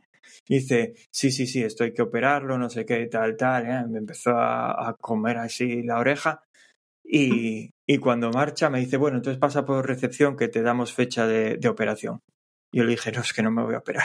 dice, 0.49 0.95
sí, 1.11 1.31
sí, 1.31 1.47
sí, 1.47 1.63
esto 1.63 1.85
hay 1.85 1.93
que 1.93 2.03
operarlo, 2.03 2.59
no 2.59 2.69
sé 2.69 2.85
qué, 2.85 3.07
tal, 3.07 3.37
tal. 3.37 3.67
¿eh? 3.67 3.85
Me 3.89 3.99
empezó 3.99 4.33
a, 4.33 4.89
a, 4.89 4.95
comer 4.95 5.39
así 5.39 5.83
la 5.83 5.99
oreja 5.99 6.43
y, 7.05 7.71
y, 7.87 7.99
cuando 7.99 8.31
marcha 8.31 8.71
me 8.71 8.81
dice, 8.81 8.97
bueno, 8.97 9.19
entonces 9.19 9.41
pasa 9.41 9.65
por 9.65 9.87
recepción 9.87 10.37
que 10.37 10.49
te 10.49 10.63
damos 10.63 10.93
fecha 10.93 11.27
de, 11.27 11.57
de 11.57 11.69
operación. 11.69 12.21
Yo 12.73 12.85
le 12.85 12.93
dije, 12.93 13.13
no, 13.13 13.21
es 13.21 13.33
que 13.33 13.43
no 13.43 13.51
me 13.51 13.63
voy 13.63 13.75
a 13.75 13.79
operar. 13.79 14.05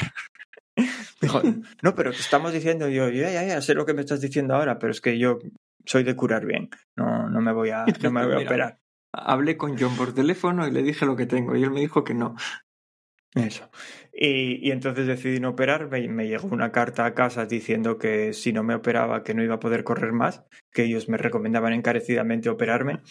Dijo, 1.21 1.41
no, 1.81 1.95
pero 1.95 2.11
te 2.11 2.17
estamos 2.17 2.53
diciendo, 2.53 2.89
yo, 2.89 3.09
ya, 3.09 3.31
ya, 3.31 3.43
ya, 3.43 3.61
sé 3.61 3.73
lo 3.73 3.85
que 3.85 3.93
me 3.93 4.01
estás 4.01 4.21
diciendo 4.21 4.55
ahora, 4.55 4.79
pero 4.79 4.91
es 4.91 5.01
que 5.01 5.17
yo 5.17 5.39
soy 5.85 6.03
de 6.03 6.15
curar 6.15 6.45
bien, 6.45 6.69
no, 6.95 7.29
no 7.29 7.41
me 7.41 7.53
voy 7.53 7.69
a, 7.69 7.85
no 7.85 8.11
me 8.11 8.25
voy 8.25 8.35
a 8.35 8.39
operar. 8.45 8.79
Hablé 9.13 9.57
con 9.57 9.77
John 9.77 9.95
por 9.95 10.13
teléfono 10.13 10.67
y 10.67 10.71
le 10.71 10.83
dije 10.83 11.05
lo 11.05 11.15
que 11.15 11.25
tengo 11.25 11.55
y 11.55 11.63
él 11.63 11.71
me 11.71 11.79
dijo 11.79 12.03
que 12.03 12.13
no. 12.13 12.35
Eso. 13.33 13.69
Y, 14.13 14.67
y 14.67 14.71
entonces 14.71 15.05
decidí 15.07 15.39
no 15.39 15.49
operar. 15.49 15.89
Me, 15.89 16.07
me, 16.07 16.27
llegó 16.27 16.47
una 16.47 16.71
carta 16.71 17.05
a 17.05 17.13
casa 17.13 17.45
diciendo 17.45 17.97
que 17.97 18.33
si 18.33 18.51
no 18.51 18.63
me 18.63 18.75
operaba 18.75 19.23
que 19.23 19.33
no 19.33 19.43
iba 19.43 19.55
a 19.55 19.59
poder 19.59 19.83
correr 19.83 20.11
más, 20.11 20.43
que 20.71 20.83
ellos 20.83 21.07
me 21.07 21.17
recomendaban 21.17 21.73
encarecidamente 21.73 22.49
operarme. 22.49 23.01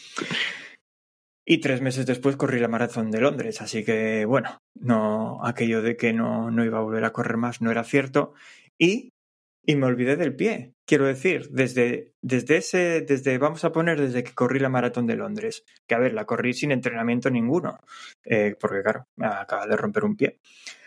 Y 1.48 1.58
tres 1.58 1.80
meses 1.80 2.06
después 2.06 2.34
corrí 2.34 2.58
la 2.58 2.66
maratón 2.66 3.12
de 3.12 3.20
Londres, 3.20 3.62
así 3.62 3.84
que 3.84 4.24
bueno, 4.24 4.58
no, 4.74 5.38
aquello 5.46 5.80
de 5.80 5.96
que 5.96 6.12
no, 6.12 6.50
no 6.50 6.64
iba 6.64 6.78
a 6.78 6.82
volver 6.82 7.04
a 7.04 7.12
correr 7.12 7.36
más 7.36 7.62
no 7.62 7.70
era 7.70 7.84
cierto. 7.84 8.34
Y, 8.76 9.12
y 9.64 9.76
me 9.76 9.86
olvidé 9.86 10.16
del 10.16 10.34
pie. 10.34 10.74
Quiero 10.84 11.06
decir, 11.06 11.48
desde, 11.50 12.14
desde 12.20 12.56
ese, 12.56 13.00
desde, 13.02 13.38
vamos 13.38 13.64
a 13.64 13.70
poner 13.70 14.00
desde 14.00 14.24
que 14.24 14.34
corrí 14.34 14.58
la 14.58 14.68
maratón 14.68 15.06
de 15.06 15.14
Londres, 15.14 15.64
que 15.86 15.94
a 15.94 16.00
ver, 16.00 16.14
la 16.14 16.24
corrí 16.24 16.52
sin 16.52 16.72
entrenamiento 16.72 17.30
ninguno, 17.30 17.78
eh, 18.24 18.56
porque 18.60 18.82
claro, 18.82 19.06
me 19.14 19.26
acaba 19.26 19.68
de 19.68 19.76
romper 19.76 20.04
un 20.04 20.16
pie. 20.16 20.40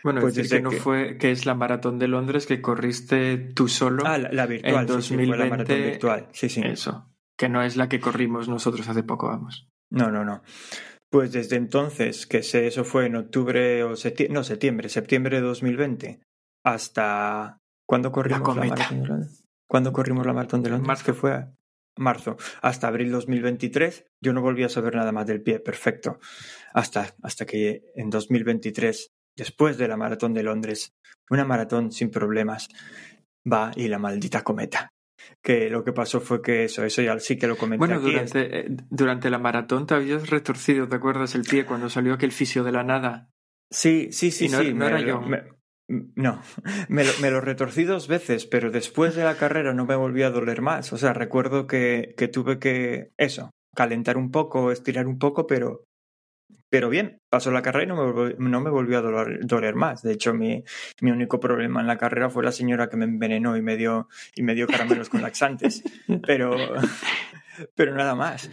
Bueno, 0.04 0.20
pues 0.20 0.34
desde 0.34 0.56
que 0.56 0.62
no 0.62 0.70
que... 0.70 0.76
fue, 0.76 1.16
que 1.16 1.30
es 1.30 1.46
la 1.46 1.54
maratón 1.54 1.98
de 1.98 2.08
Londres 2.08 2.46
que 2.46 2.60
corriste 2.60 3.38
tú 3.38 3.66
solo. 3.66 4.02
Ah, 4.04 4.18
la, 4.18 4.30
la 4.30 4.44
virtual, 4.44 4.82
en 4.82 4.86
2020, 4.86 5.02
sí, 5.02 5.16
sí, 5.16 5.38
la 5.38 5.50
maratón 5.50 5.76
virtual, 5.76 6.28
sí, 6.32 6.48
sí. 6.50 6.62
Eso, 6.62 7.10
que 7.38 7.48
no 7.48 7.62
es 7.62 7.76
la 7.76 7.88
que 7.88 7.98
corrimos 7.98 8.46
nosotros 8.46 8.86
hace 8.90 9.02
poco, 9.02 9.28
vamos. 9.28 9.69
No, 9.90 10.10
no, 10.10 10.24
no. 10.24 10.42
Pues 11.10 11.32
desde 11.32 11.56
entonces, 11.56 12.26
que 12.26 12.42
sé, 12.42 12.66
eso 12.66 12.84
fue 12.84 13.06
en 13.06 13.16
octubre 13.16 13.82
o 13.82 13.96
septiembre, 13.96 14.34
no, 14.34 14.44
septiembre, 14.44 14.88
septiembre 14.88 15.36
de 15.36 15.42
2020, 15.42 16.20
hasta... 16.64 17.58
¿Cuándo 17.86 18.12
corrimos 18.12 18.40
la, 18.40 18.44
cometa. 18.44 18.74
maratón 18.76 19.02
de 19.02 19.08
Londres? 19.08 19.44
¿Cuándo 19.68 19.92
corrimos 19.92 20.26
la 20.26 20.32
maratón 20.32 20.62
de 20.62 20.70
Londres? 20.70 20.86
Marzo. 20.86 21.04
Que 21.04 21.12
fue 21.12 21.46
marzo. 21.98 22.36
Hasta 22.62 22.88
abril 22.88 23.10
2023, 23.10 24.06
yo 24.22 24.32
no 24.32 24.42
volví 24.42 24.62
a 24.62 24.68
saber 24.68 24.94
nada 24.94 25.12
más 25.12 25.26
del 25.26 25.42
pie, 25.42 25.60
perfecto. 25.60 26.20
Hasta, 26.72 27.14
hasta 27.22 27.46
que 27.46 27.82
en 27.94 28.10
2023, 28.10 29.10
después 29.36 29.78
de 29.78 29.88
la 29.88 29.96
maratón 29.96 30.32
de 30.34 30.44
Londres, 30.44 30.92
una 31.28 31.44
maratón 31.44 31.92
sin 31.92 32.10
problemas, 32.10 32.68
va 33.50 33.72
y 33.76 33.88
la 33.88 33.98
maldita 33.98 34.42
cometa. 34.42 34.90
Que 35.42 35.70
lo 35.70 35.84
que 35.84 35.92
pasó 35.92 36.20
fue 36.20 36.42
que 36.42 36.64
eso, 36.64 36.84
eso 36.84 37.02
ya 37.02 37.18
sí 37.18 37.38
que 37.38 37.46
lo 37.46 37.56
comenté 37.56 37.78
Bueno, 37.78 37.96
aquí. 37.96 38.04
durante, 38.12 38.60
eh, 38.60 38.66
durante 38.90 39.30
la 39.30 39.38
maratón 39.38 39.86
te 39.86 39.94
habías 39.94 40.28
retorcido, 40.30 40.88
¿te 40.88 40.96
acuerdas 40.96 41.34
el 41.34 41.42
pie 41.42 41.64
cuando 41.66 41.88
salió 41.88 42.14
aquel 42.14 42.32
fisio 42.32 42.64
de 42.64 42.72
la 42.72 42.84
nada? 42.84 43.30
Sí, 43.70 44.08
sí, 44.12 44.30
sí, 44.30 44.46
Y 44.46 44.48
no- 44.48 44.58
sí. 44.58 44.72
no 44.74 44.84
me 44.86 44.86
era 44.88 45.00
lo- 45.00 45.06
yo. 45.06 45.20
no, 46.16 46.40
me 46.88 47.04
lo, 47.04 47.10
me 47.20 47.30
lo 47.30 47.40
retorcí 47.40 47.84
dos 47.84 48.06
veces, 48.08 48.46
pero 48.46 48.70
después 48.70 49.14
de 49.16 49.24
la 49.24 49.36
carrera 49.36 49.72
no 49.74 49.86
me 49.86 49.94
volvió 49.96 50.26
a 50.26 50.30
doler 50.30 50.60
más. 50.62 50.92
O 50.92 50.96
sea, 50.98 51.12
recuerdo 51.12 51.66
que, 51.66 52.14
que 52.16 52.28
tuve 52.28 52.58
que, 52.58 53.10
eso, 53.16 53.50
calentar 53.74 54.16
un 54.16 54.30
poco, 54.30 54.70
estirar 54.72 55.06
un 55.06 55.18
poco, 55.18 55.46
pero, 55.46 55.84
pero 56.68 56.88
bien, 56.88 57.20
pasó 57.28 57.50
la 57.50 57.62
carrera 57.62 57.84
y 57.84 57.88
no 57.88 58.60
me 58.60 58.70
volvió, 58.70 58.98
a 58.98 59.02
doler, 59.02 59.74
más. 59.74 60.02
De 60.02 60.12
hecho, 60.12 60.32
mi, 60.32 60.64
mi 61.00 61.10
único 61.10 61.40
problema 61.40 61.80
en 61.80 61.88
la 61.88 61.98
carrera 61.98 62.30
fue 62.30 62.44
la 62.44 62.52
señora 62.52 62.88
que 62.88 62.96
me 62.96 63.06
envenenó 63.06 63.56
y 63.56 63.62
me 63.62 63.76
dio, 63.76 64.08
y 64.36 64.42
me 64.42 64.54
dio 64.54 64.66
caramelos 64.66 65.08
con 65.08 65.22
laxantes. 65.22 65.82
Pero, 66.26 66.56
pero 67.74 67.94
nada 67.94 68.14
más. 68.14 68.50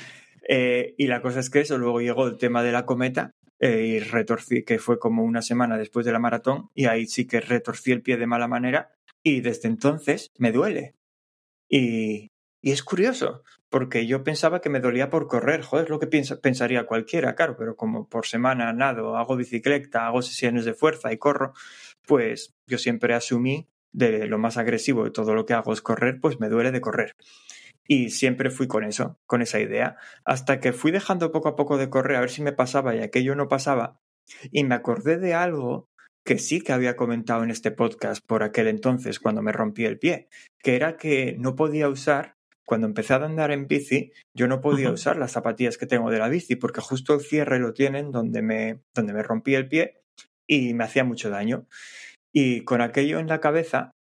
Eh, 0.49 0.95
y 0.97 1.07
la 1.07 1.21
cosa 1.21 1.39
es 1.39 1.49
que 1.49 1.59
eso, 1.59 1.77
luego 1.77 2.01
llegó 2.01 2.27
el 2.27 2.37
tema 2.37 2.63
de 2.63 2.71
la 2.71 2.85
cometa 2.85 3.35
eh, 3.59 3.85
y 3.85 3.99
retorcí, 3.99 4.63
que 4.63 4.79
fue 4.79 4.97
como 4.97 5.23
una 5.23 5.41
semana 5.41 5.77
después 5.77 6.05
de 6.05 6.11
la 6.11 6.19
maratón, 6.19 6.69
y 6.73 6.85
ahí 6.85 7.05
sí 7.05 7.27
que 7.27 7.39
retorcí 7.39 7.91
el 7.91 8.01
pie 8.01 8.17
de 8.17 8.27
mala 8.27 8.47
manera 8.47 8.89
y 9.21 9.41
desde 9.41 9.67
entonces 9.67 10.31
me 10.37 10.51
duele. 10.51 10.95
Y, 11.69 12.31
y 12.61 12.71
es 12.71 12.83
curioso, 12.83 13.43
porque 13.69 14.07
yo 14.07 14.23
pensaba 14.23 14.61
que 14.61 14.69
me 14.69 14.79
dolía 14.79 15.09
por 15.09 15.27
correr, 15.27 15.61
joder, 15.61 15.85
es 15.85 15.89
lo 15.89 15.99
que 15.99 16.07
pensaría 16.07 16.85
cualquiera, 16.85 17.35
claro, 17.35 17.55
pero 17.57 17.75
como 17.75 18.07
por 18.07 18.25
semana 18.25 18.73
nado, 18.73 19.17
hago 19.17 19.35
bicicleta, 19.35 20.07
hago 20.07 20.21
sesiones 20.21 20.65
de 20.65 20.73
fuerza 20.73 21.11
y 21.13 21.17
corro, 21.17 21.53
pues 22.05 22.53
yo 22.65 22.77
siempre 22.77 23.13
asumí 23.13 23.67
de 23.91 24.27
lo 24.27 24.37
más 24.37 24.57
agresivo 24.57 25.03
de 25.03 25.11
todo 25.11 25.33
lo 25.33 25.45
que 25.45 25.53
hago 25.53 25.73
es 25.73 25.81
correr, 25.81 26.19
pues 26.19 26.39
me 26.39 26.49
duele 26.49 26.71
de 26.71 26.81
correr. 26.81 27.15
Y 27.87 28.09
siempre 28.09 28.49
fui 28.49 28.67
con 28.67 28.83
eso, 28.83 29.17
con 29.25 29.41
esa 29.41 29.59
idea, 29.59 29.97
hasta 30.25 30.59
que 30.59 30.73
fui 30.73 30.91
dejando 30.91 31.31
poco 31.31 31.49
a 31.49 31.55
poco 31.55 31.77
de 31.77 31.89
correr 31.89 32.17
a 32.17 32.21
ver 32.21 32.29
si 32.29 32.41
me 32.41 32.51
pasaba 32.51 32.95
y 32.95 32.99
aquello 32.99 33.35
no 33.35 33.47
pasaba. 33.47 33.99
Y 34.51 34.65
me 34.65 34.75
acordé 34.75 35.17
de 35.17 35.33
algo 35.33 35.87
que 36.25 36.37
sí 36.37 36.59
que 36.59 36.73
había 36.73 36.97
comentado 36.97 37.43
en 37.43 37.51
este 37.51 37.71
podcast 37.71 38.21
por 38.25 38.43
aquel 38.43 38.67
entonces 38.67 39.19
cuando 39.19 39.41
me 39.41 39.53
rompí 39.53 39.85
el 39.85 39.97
pie, 39.97 40.27
que 40.61 40.75
era 40.75 40.97
que 40.97 41.37
no 41.39 41.55
podía 41.55 41.87
usar, 41.87 42.36
cuando 42.67 42.85
empecé 42.85 43.13
a 43.13 43.17
andar 43.17 43.51
en 43.51 43.67
bici, 43.67 44.11
yo 44.35 44.47
no 44.47 44.59
podía 44.59 44.91
usar 44.91 45.15
las 45.17 45.31
zapatillas 45.31 45.77
que 45.77 45.85
tengo 45.85 46.11
de 46.11 46.19
la 46.19 46.27
bici 46.27 46.57
porque 46.57 46.81
justo 46.81 47.13
el 47.13 47.21
cierre 47.21 47.59
lo 47.59 47.73
tienen 47.73 48.11
donde 48.11 48.41
me, 48.41 48.81
donde 48.93 49.13
me 49.13 49.23
rompí 49.23 49.55
el 49.55 49.69
pie 49.69 50.01
y 50.45 50.73
me 50.73 50.83
hacía 50.83 51.05
mucho 51.05 51.29
daño. 51.29 51.65
Y 52.33 52.65
con 52.65 52.81
aquello 52.81 53.19
en 53.19 53.27
la 53.27 53.39
cabeza, 53.39 53.91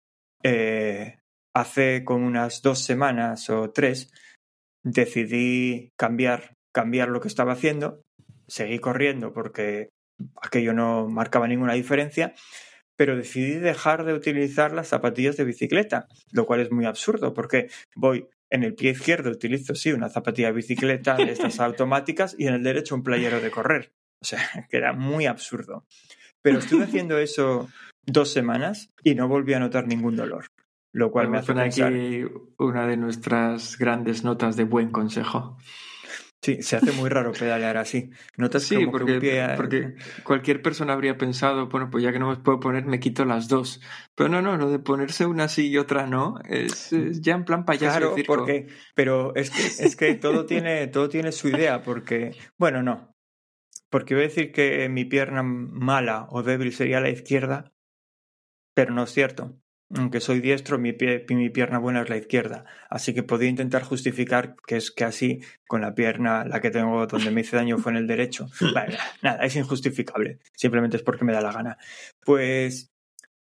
eh, 0.42 1.20
hace 1.54 2.04
como 2.04 2.26
unas 2.26 2.60
dos 2.60 2.80
semanas 2.80 3.48
o 3.50 3.70
tres, 3.70 4.10
decidí 4.84 5.90
cambiar, 5.96 6.54
cambiar 6.74 7.08
lo 7.08 7.20
que 7.20 7.28
estaba 7.28 7.52
haciendo. 7.52 8.02
Seguí 8.48 8.80
corriendo 8.80 9.32
porque 9.32 9.90
aquello 10.42 10.72
no 10.72 11.08
marcaba 11.08 11.46
ninguna 11.46 11.74
diferencia, 11.74 12.34
pero 12.96 13.16
decidí 13.16 13.54
dejar 13.54 14.04
de 14.04 14.14
utilizar 14.14 14.72
las 14.72 14.88
zapatillas 14.88 15.36
de 15.36 15.44
bicicleta, 15.44 16.08
lo 16.32 16.46
cual 16.46 16.60
es 16.60 16.72
muy 16.72 16.84
absurdo 16.84 17.32
porque 17.32 17.68
voy 17.94 18.28
en 18.50 18.62
el 18.62 18.74
pie 18.74 18.92
izquierdo 18.92 19.30
utilizo 19.30 19.74
sí 19.74 19.92
una 19.92 20.08
zapatilla 20.08 20.48
de 20.48 20.54
bicicleta 20.54 21.16
de 21.16 21.30
estas 21.30 21.60
automáticas 21.60 22.34
y 22.38 22.46
en 22.46 22.54
el 22.54 22.62
derecho 22.62 22.94
un 22.94 23.02
playero 23.02 23.40
de 23.40 23.50
correr. 23.50 23.92
O 24.20 24.24
sea, 24.24 24.40
que 24.70 24.76
era 24.76 24.92
muy 24.92 25.26
absurdo. 25.26 25.84
Pero 26.42 26.58
estuve 26.58 26.84
haciendo 26.84 27.18
eso 27.18 27.68
dos 28.04 28.32
semanas 28.32 28.90
y 29.02 29.14
no 29.14 29.28
volví 29.28 29.54
a 29.54 29.60
notar 29.60 29.86
ningún 29.86 30.16
dolor, 30.16 30.46
lo 30.92 31.10
cual 31.10 31.28
me 31.28 31.38
hace 31.38 31.54
pensar. 31.54 31.92
aquí 31.92 32.22
una 32.58 32.86
de 32.86 32.96
nuestras 32.96 33.76
grandes 33.78 34.22
notas 34.22 34.56
de 34.56 34.64
buen 34.64 34.90
consejo. 34.90 35.58
Sí, 36.42 36.62
se 36.62 36.76
hace 36.76 36.92
muy 36.92 37.08
raro 37.08 37.32
pedalear 37.32 37.76
así. 37.76 38.10
Notas 38.36 38.62
Sí, 38.62 38.76
como 38.76 38.86
que 38.86 38.98
porque, 38.98 39.12
un 39.14 39.20
pie... 39.20 39.48
porque 39.56 39.94
cualquier 40.22 40.62
persona 40.62 40.92
habría 40.92 41.18
pensado, 41.18 41.68
bueno, 41.68 41.90
pues 41.90 42.04
ya 42.04 42.12
que 42.12 42.18
no 42.20 42.28
me 42.28 42.36
puedo 42.36 42.60
poner, 42.60 42.84
me 42.84 43.00
quito 43.00 43.24
las 43.24 43.48
dos. 43.48 43.80
Pero 44.14 44.28
no, 44.28 44.42
no, 44.42 44.56
lo 44.56 44.70
de 44.70 44.78
ponerse 44.78 45.26
una 45.26 45.48
sí 45.48 45.68
y 45.68 45.78
otra 45.78 46.06
no, 46.06 46.38
es, 46.48 46.92
es 46.92 47.20
ya 47.20 47.34
en 47.34 47.44
plan 47.44 47.64
payaso 47.64 47.98
Claro, 47.98 48.08
de 48.10 48.14
circo. 48.16 48.36
porque, 48.36 48.66
pero 48.94 49.34
es 49.34 49.50
que, 49.50 49.62
es 49.66 49.96
que 49.96 50.14
todo 50.14 50.46
tiene, 50.46 50.86
todo 50.86 51.08
tiene 51.08 51.32
su 51.32 51.48
idea, 51.48 51.82
porque, 51.82 52.36
bueno, 52.58 52.82
no. 52.82 53.12
Porque 53.90 54.14
voy 54.14 54.24
a 54.24 54.28
decir 54.28 54.52
que 54.52 54.88
mi 54.88 55.04
pierna 55.04 55.42
mala 55.42 56.26
o 56.30 56.42
débil 56.42 56.72
sería 56.72 57.00
la 57.00 57.10
izquierda, 57.10 57.72
pero 58.74 58.92
no 58.92 59.04
es 59.04 59.10
cierto. 59.10 59.56
Aunque 59.94 60.20
soy 60.20 60.40
diestro, 60.40 60.78
mi, 60.78 60.92
pie, 60.92 61.24
mi 61.28 61.48
pierna 61.48 61.78
buena 61.78 62.02
es 62.02 62.08
la 62.08 62.16
izquierda. 62.16 62.64
Así 62.90 63.14
que 63.14 63.22
podía 63.22 63.48
intentar 63.48 63.82
justificar 63.82 64.56
que 64.66 64.76
es 64.76 64.90
que 64.90 65.04
así, 65.04 65.40
con 65.68 65.80
la 65.80 65.94
pierna, 65.94 66.44
la 66.44 66.60
que 66.60 66.70
tengo 66.70 67.06
donde 67.06 67.30
me 67.30 67.42
hice 67.42 67.56
daño 67.56 67.78
fue 67.78 67.92
en 67.92 67.98
el 67.98 68.06
derecho. 68.06 68.48
Vale, 68.74 68.98
nada, 69.22 69.44
es 69.44 69.54
injustificable. 69.54 70.38
Simplemente 70.54 70.96
es 70.96 71.02
porque 71.04 71.24
me 71.24 71.32
da 71.32 71.40
la 71.40 71.52
gana. 71.52 71.78
Pues 72.24 72.90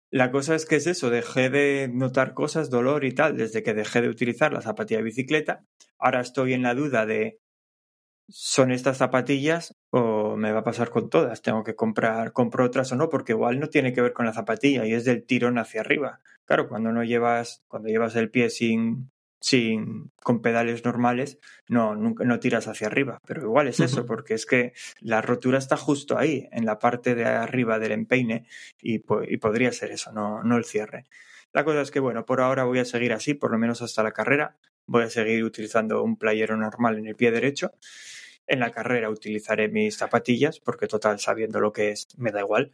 la 0.09 0.31
cosa 0.31 0.55
es 0.55 0.65
que 0.65 0.75
es 0.75 0.87
eso, 0.87 1.09
dejé 1.09 1.49
de 1.49 1.89
notar 1.93 2.33
cosas, 2.33 2.69
dolor 2.69 3.05
y 3.05 3.13
tal, 3.13 3.37
desde 3.37 3.63
que 3.63 3.73
dejé 3.73 4.01
de 4.01 4.09
utilizar 4.09 4.51
la 4.51 4.61
zapatilla 4.61 4.97
de 4.97 5.05
bicicleta. 5.05 5.63
Ahora 5.99 6.21
estoy 6.21 6.53
en 6.53 6.63
la 6.63 6.73
duda 6.73 7.05
de 7.05 7.39
¿son 8.31 8.71
estas 8.71 8.97
zapatillas 8.97 9.75
o 9.89 10.35
me 10.37 10.51
va 10.51 10.59
a 10.59 10.63
pasar 10.63 10.89
con 10.89 11.09
todas? 11.09 11.41
Tengo 11.41 11.63
que 11.63 11.75
comprar, 11.75 12.33
compro 12.33 12.65
otras 12.65 12.91
o 12.91 12.95
no, 12.95 13.09
porque 13.09 13.33
igual 13.33 13.59
no 13.59 13.69
tiene 13.69 13.93
que 13.93 14.01
ver 14.01 14.13
con 14.13 14.25
la 14.25 14.33
zapatilla 14.33 14.85
y 14.85 14.93
es 14.93 15.05
del 15.05 15.23
tirón 15.23 15.57
hacia 15.57 15.81
arriba. 15.81 16.21
Claro, 16.45 16.67
cuando 16.67 16.91
no 16.91 17.03
llevas, 17.03 17.63
cuando 17.67 17.89
llevas 17.89 18.15
el 18.15 18.29
pie 18.29 18.49
sin, 18.49 19.11
sin, 19.39 20.11
con 20.23 20.41
pedales 20.41 20.85
normales, 20.85 21.39
no, 21.67 21.95
nunca, 21.95 22.23
no 22.23 22.39
tiras 22.39 22.67
hacia 22.67 22.87
arriba. 22.87 23.19
Pero 23.25 23.41
igual 23.41 23.67
es 23.67 23.79
eso, 23.79 24.05
porque 24.05 24.33
es 24.33 24.45
que 24.45 24.73
la 24.99 25.21
rotura 25.21 25.57
está 25.57 25.77
justo 25.77 26.17
ahí, 26.17 26.47
en 26.51 26.65
la 26.65 26.79
parte 26.79 27.15
de 27.15 27.25
arriba 27.25 27.79
del 27.79 27.91
empeine, 27.91 28.47
y, 28.81 28.95
y 29.27 29.37
podría 29.37 29.71
ser 29.71 29.91
eso, 29.91 30.11
no, 30.11 30.43
no 30.43 30.57
el 30.57 30.65
cierre. 30.65 31.05
La 31.53 31.65
cosa 31.65 31.81
es 31.81 31.91
que, 31.91 31.99
bueno, 31.99 32.25
por 32.25 32.39
ahora 32.39 32.63
voy 32.63 32.79
a 32.79 32.85
seguir 32.85 33.11
así, 33.11 33.33
por 33.33 33.51
lo 33.51 33.57
menos 33.57 33.81
hasta 33.81 34.03
la 34.03 34.13
carrera. 34.13 34.57
Voy 34.87 35.03
a 35.03 35.09
seguir 35.09 35.43
utilizando 35.43 36.01
un 36.01 36.17
playero 36.17 36.55
normal 36.55 36.97
en 36.97 37.07
el 37.07 37.15
pie 37.15 37.31
derecho. 37.31 37.73
En 38.51 38.59
la 38.59 38.71
carrera 38.71 39.09
utilizaré 39.09 39.69
mis 39.69 39.97
zapatillas, 39.97 40.59
porque 40.59 40.87
total, 40.87 41.19
sabiendo 41.19 41.59
lo 41.59 41.71
que 41.71 41.91
es, 41.91 42.07
me 42.17 42.31
da 42.31 42.41
igual. 42.41 42.71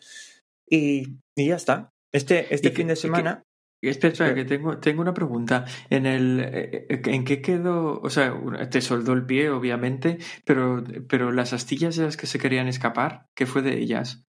Y, 0.69 1.17
y 1.35 1.47
ya 1.47 1.55
está. 1.55 1.93
Este, 2.11 2.53
este 2.53 2.69
¿Y 2.69 2.71
qué- 2.71 2.77
fin 2.77 2.87
de 2.87 2.95
semana. 2.95 3.43
Espera, 3.79 4.09
espera, 4.11 4.29
Espera. 4.29 4.35
que 4.35 4.45
tengo, 4.45 4.79
tengo 4.79 5.01
una 5.03 5.13
pregunta. 5.13 5.65
En 5.91 6.07
el, 6.07 6.39
eh, 6.39 6.87
eh, 6.89 7.01
¿en 7.05 7.23
qué 7.23 7.41
quedó? 7.43 7.99
O 8.01 8.09
sea, 8.09 8.33
te 8.71 8.81
soldó 8.81 9.13
el 9.13 9.25
pie, 9.27 9.51
obviamente, 9.51 10.17
pero, 10.45 10.83
pero 11.07 11.31
las 11.31 11.53
astillas 11.53 11.95
esas 11.97 12.17
que 12.17 12.25
se 12.25 12.39
querían 12.39 12.67
escapar, 12.67 13.27
¿qué 13.35 13.45
fue 13.45 13.61
de 13.61 13.77
ellas? 13.77 14.23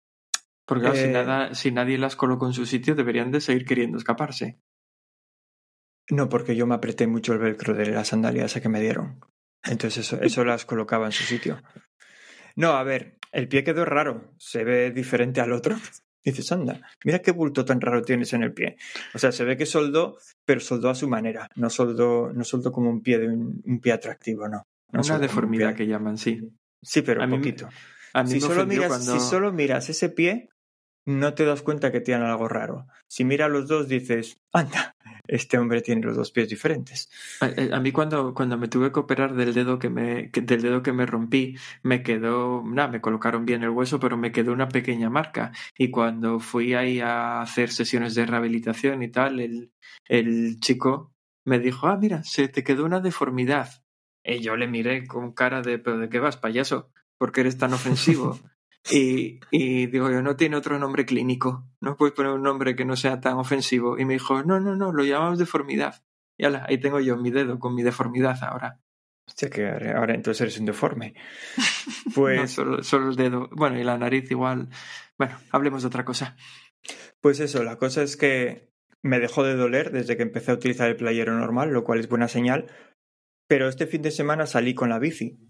Porque 0.66 0.84
claro, 0.84 0.96
si, 0.96 1.04
Eh, 1.04 1.12
nada, 1.12 1.54
si 1.54 1.70
nadie 1.72 1.98
las 1.98 2.16
colocó 2.16 2.46
en 2.46 2.54
su 2.54 2.64
sitio, 2.64 2.94
deberían 2.94 3.30
de 3.32 3.42
seguir 3.42 3.66
queriendo 3.66 3.98
escaparse. 3.98 4.58
No, 6.10 6.28
porque 6.30 6.56
yo 6.56 6.66
me 6.66 6.74
apreté 6.74 7.06
mucho 7.06 7.34
el 7.34 7.38
velcro 7.38 7.74
de 7.74 7.86
las 7.86 8.08
sandalias 8.08 8.54
que 8.54 8.68
me 8.70 8.80
dieron. 8.80 9.20
Entonces 9.64 10.06
eso, 10.06 10.20
eso 10.22 10.44
las 10.44 10.64
colocaba 10.64 11.06
en 11.06 11.12
su 11.12 11.24
sitio. 11.24 11.62
No, 12.56 12.72
a 12.72 12.82
ver, 12.82 13.18
el 13.32 13.48
pie 13.48 13.64
quedó 13.64 13.84
raro. 13.84 14.32
Se 14.38 14.64
ve 14.64 14.90
diferente 14.90 15.40
al 15.40 15.52
otro. 15.52 15.76
Dices, 16.24 16.50
anda, 16.52 16.80
mira 17.04 17.18
qué 17.18 17.32
bulto 17.32 17.66
tan 17.66 17.82
raro 17.82 18.00
tienes 18.00 18.32
en 18.32 18.42
el 18.42 18.54
pie. 18.54 18.76
O 19.12 19.18
sea, 19.18 19.30
se 19.30 19.44
ve 19.44 19.58
que 19.58 19.66
soldó, 19.66 20.16
pero 20.46 20.58
soldó 20.58 20.88
a 20.88 20.94
su 20.94 21.06
manera. 21.06 21.50
No 21.54 21.68
soldó, 21.68 22.32
no 22.32 22.44
soldó 22.44 22.72
como 22.72 22.88
un 22.88 23.02
pie 23.02 23.18
de 23.18 23.28
un, 23.28 23.60
un 23.62 23.80
pie 23.80 23.92
atractivo, 23.92 24.48
no. 24.48 24.66
No 24.90 25.00
Una 25.02 25.16
un 25.16 25.20
deformidad 25.20 25.74
que 25.74 25.86
llaman, 25.86 26.16
sí. 26.16 26.40
Sí, 26.80 27.02
pero 27.02 27.20
A 27.20 27.24
un 27.24 27.30
mí 27.32 27.36
poquito. 27.36 27.68
A 28.14 28.22
mí 28.22 28.30
Si 28.30 28.40
solo, 28.40 28.64
miras, 28.64 28.88
cuando... 28.88 29.12
si 29.12 29.20
solo 29.20 29.52
miras 29.52 29.90
ese 29.90 30.08
pie, 30.08 30.48
no 31.04 31.34
te 31.34 31.44
das 31.44 31.60
cuenta 31.60 31.92
que 31.92 32.00
tienen 32.00 32.26
algo 32.26 32.48
raro. 32.48 32.86
Si 33.06 33.24
miras 33.24 33.50
los 33.50 33.68
dos, 33.68 33.88
dices, 33.88 34.38
anda, 34.52 34.96
este 35.26 35.58
hombre 35.58 35.80
tiene 35.82 36.02
los 36.02 36.16
dos 36.16 36.30
pies 36.30 36.48
diferentes. 36.48 37.08
A, 37.40 37.48
eh, 37.48 37.70
a 37.72 37.80
mí 37.80 37.92
cuando, 37.92 38.34
cuando 38.34 38.56
me 38.58 38.68
tuve 38.68 38.92
que 38.92 39.00
operar 39.00 39.34
del 39.34 39.54
dedo 39.54 39.78
que 39.78 39.88
me, 39.90 40.30
que- 40.30 40.42
del 40.42 40.62
dedo 40.62 40.82
que 40.82 40.92
me 40.92 41.06
rompí, 41.06 41.56
me 41.82 42.02
quedó, 42.02 42.62
nada, 42.66 42.88
me 42.88 43.00
colocaron 43.00 43.46
bien 43.46 43.62
el 43.62 43.70
hueso, 43.70 43.98
pero 44.00 44.16
me 44.16 44.32
quedó 44.32 44.52
una 44.52 44.68
pequeña 44.68 45.10
marca. 45.10 45.52
Y 45.78 45.90
cuando 45.90 46.40
fui 46.40 46.74
ahí 46.74 47.00
a 47.00 47.40
hacer 47.42 47.70
sesiones 47.70 48.14
de 48.14 48.26
rehabilitación 48.26 49.02
y 49.02 49.08
tal, 49.10 49.40
el, 49.40 49.72
el 50.06 50.60
chico 50.60 51.12
me 51.44 51.58
dijo, 51.58 51.86
ah, 51.88 51.96
mira, 51.96 52.22
se 52.24 52.48
te 52.48 52.62
quedó 52.64 52.84
una 52.84 53.00
deformidad. 53.00 53.82
Y 54.22 54.40
yo 54.40 54.56
le 54.56 54.66
miré 54.68 55.06
con 55.06 55.32
cara 55.32 55.60
de, 55.62 55.78
¿pero 55.78 55.98
de 55.98 56.08
qué 56.08 56.18
vas, 56.18 56.36
payaso? 56.36 56.90
¿Por 57.18 57.32
qué 57.32 57.42
eres 57.42 57.58
tan 57.58 57.72
ofensivo? 57.74 58.38
Y, 58.90 59.40
y, 59.50 59.86
digo 59.86 60.10
yo, 60.10 60.20
no 60.20 60.36
tiene 60.36 60.56
otro 60.56 60.78
nombre 60.78 61.06
clínico, 61.06 61.66
no 61.80 61.96
puedes 61.96 62.14
poner 62.14 62.32
un 62.32 62.42
nombre 62.42 62.76
que 62.76 62.84
no 62.84 62.96
sea 62.96 63.20
tan 63.20 63.38
ofensivo. 63.38 63.98
Y 63.98 64.04
me 64.04 64.14
dijo, 64.14 64.42
no, 64.42 64.60
no, 64.60 64.76
no, 64.76 64.92
lo 64.92 65.04
llamamos 65.04 65.38
deformidad. 65.38 66.04
Y 66.36 66.44
ala, 66.44 66.66
ahí 66.68 66.78
tengo 66.78 67.00
yo 67.00 67.16
mi 67.16 67.30
dedo 67.30 67.58
con 67.58 67.74
mi 67.74 67.82
deformidad 67.82 68.36
ahora. 68.42 68.80
Hostia, 69.26 69.48
que 69.48 69.66
ahora 69.66 70.14
entonces 70.14 70.42
eres 70.42 70.58
un 70.58 70.66
deforme. 70.66 71.14
Pues. 72.14 72.40
no, 72.40 72.46
solo, 72.46 72.82
solo 72.84 73.08
el 73.10 73.16
dedo. 73.16 73.48
Bueno, 73.50 73.78
y 73.78 73.82
la 73.82 73.98
nariz 73.98 74.30
igual. 74.30 74.68
Bueno, 75.18 75.36
hablemos 75.50 75.82
de 75.82 75.88
otra 75.88 76.04
cosa. 76.04 76.36
Pues 77.20 77.40
eso, 77.40 77.64
la 77.64 77.76
cosa 77.76 78.02
es 78.02 78.16
que 78.16 78.70
me 79.02 79.18
dejó 79.18 79.42
de 79.42 79.56
doler 79.56 79.90
desde 79.90 80.16
que 80.16 80.22
empecé 80.22 80.52
a 80.52 80.54
utilizar 80.54 80.88
el 80.88 80.96
playero 80.96 81.36
normal, 81.36 81.70
lo 81.70 81.82
cual 81.82 81.98
es 81.98 82.08
buena 82.08 82.28
señal. 82.28 82.70
Pero 83.48 83.68
este 83.68 83.86
fin 83.86 84.02
de 84.02 84.12
semana 84.12 84.46
salí 84.46 84.74
con 84.74 84.90
la 84.90 84.98
bici. 85.00 85.40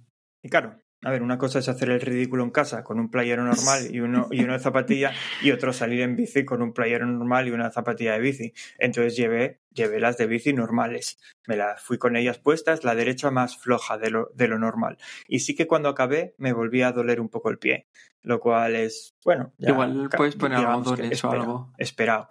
Y 0.42 0.48
claro, 0.48 0.80
a 1.02 1.10
ver, 1.10 1.22
una 1.22 1.36
cosa 1.36 1.58
es 1.58 1.68
hacer 1.68 1.90
el 1.90 2.00
ridículo 2.00 2.44
en 2.44 2.50
casa 2.50 2.82
con 2.82 2.98
un 2.98 3.10
playero 3.10 3.44
normal 3.44 3.94
y 3.94 4.00
uno, 4.00 4.28
y 4.30 4.42
una 4.42 4.58
zapatilla, 4.58 5.12
y 5.42 5.50
otro 5.50 5.74
salir 5.74 6.00
en 6.00 6.16
bici 6.16 6.46
con 6.46 6.62
un 6.62 6.72
playero 6.72 7.04
normal 7.06 7.46
y 7.46 7.50
una 7.50 7.70
zapatilla 7.70 8.14
de 8.14 8.20
bici. 8.20 8.54
Entonces 8.78 9.14
llevé, 9.14 9.60
llevé 9.70 10.00
las 10.00 10.16
de 10.16 10.26
bici 10.26 10.54
normales. 10.54 11.18
Me 11.46 11.56
las 11.56 11.82
fui 11.82 11.98
con 11.98 12.16
ellas 12.16 12.38
puestas, 12.38 12.84
la 12.84 12.94
derecha 12.94 13.30
más 13.30 13.58
floja 13.58 13.98
de 13.98 14.10
lo, 14.10 14.30
de 14.34 14.48
lo 14.48 14.58
normal. 14.58 14.96
Y 15.28 15.40
sí 15.40 15.54
que 15.54 15.66
cuando 15.66 15.90
acabé 15.90 16.34
me 16.38 16.54
volvía 16.54 16.88
a 16.88 16.92
doler 16.92 17.20
un 17.20 17.28
poco 17.28 17.50
el 17.50 17.58
pie. 17.58 17.86
Lo 18.22 18.40
cual 18.40 18.74
es, 18.74 19.14
bueno. 19.22 19.52
Ya, 19.58 19.70
Igual 19.70 20.08
puedes 20.16 20.36
poner 20.36 20.58
algodones 20.58 21.22
o 21.22 21.30
algo. 21.30 21.72
Esperado. 21.76 22.30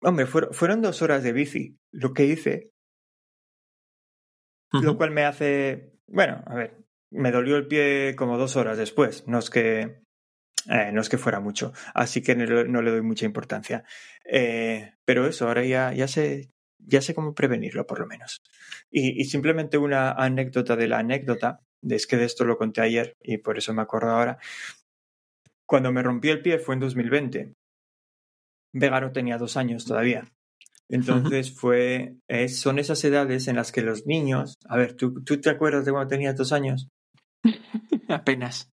Hombre, 0.00 0.24
fueron, 0.24 0.54
fueron 0.54 0.80
dos 0.80 1.02
horas 1.02 1.22
de 1.22 1.32
bici. 1.34 1.76
Lo 1.92 2.14
que 2.14 2.24
hice. 2.24 2.72
Uh 4.72 4.78
-huh. 4.78 4.82
Lo 4.84 4.96
cual 4.96 5.10
me 5.10 5.24
hace. 5.24 5.92
Bueno, 6.06 6.42
a 6.46 6.54
ver, 6.54 6.80
me 7.10 7.32
dolió 7.32 7.56
el 7.56 7.66
pie 7.66 8.14
como 8.16 8.38
dos 8.38 8.56
horas 8.56 8.78
después. 8.78 9.26
No 9.26 9.38
es 9.38 9.50
que, 9.50 10.02
eh, 10.68 10.90
no 10.92 11.00
es 11.00 11.08
que 11.08 11.18
fuera 11.18 11.40
mucho. 11.40 11.72
Así 11.94 12.22
que 12.22 12.34
no, 12.34 12.64
no 12.64 12.82
le 12.82 12.90
doy 12.90 13.02
mucha 13.02 13.26
importancia. 13.26 13.84
Eh, 14.24 14.94
pero 15.04 15.26
eso, 15.26 15.48
ahora 15.48 15.64
ya, 15.64 15.92
ya, 15.92 16.08
sé, 16.08 16.50
ya 16.78 17.02
sé 17.02 17.14
cómo 17.14 17.34
prevenirlo, 17.34 17.86
por 17.86 18.00
lo 18.00 18.06
menos. 18.06 18.42
Y, 18.90 19.20
y, 19.20 19.24
simplemente 19.24 19.78
una 19.78 20.12
anécdota 20.12 20.76
de 20.76 20.88
la 20.88 20.98
anécdota. 20.98 21.60
Es 21.82 22.06
que 22.06 22.16
de 22.16 22.26
esto 22.26 22.44
lo 22.44 22.58
conté 22.58 22.82
ayer 22.82 23.16
y 23.22 23.38
por 23.38 23.56
eso 23.56 23.72
me 23.72 23.82
acuerdo 23.82 24.10
ahora. 24.10 24.38
Cuando 25.66 25.92
me 25.92 26.02
rompí 26.02 26.28
el 26.28 26.42
pie 26.42 26.58
fue 26.58 26.74
en 26.74 26.80
2020. 26.80 27.54
Vega 28.72 29.00
no 29.00 29.12
tenía 29.12 29.38
dos 29.38 29.56
años 29.56 29.84
todavía. 29.84 30.30
Entonces 30.90 31.54
fue, 31.54 32.16
es, 32.26 32.58
son 32.58 32.80
esas 32.80 33.02
edades 33.04 33.46
en 33.46 33.56
las 33.56 33.70
que 33.70 33.80
los 33.80 34.06
niños, 34.06 34.56
a 34.68 34.76
ver, 34.76 34.94
¿tú, 34.94 35.22
¿tú 35.22 35.40
te 35.40 35.48
acuerdas 35.48 35.84
de 35.84 35.92
cuando 35.92 36.08
tenías 36.08 36.36
dos 36.36 36.52
años? 36.52 36.88
Apenas. 38.08 38.70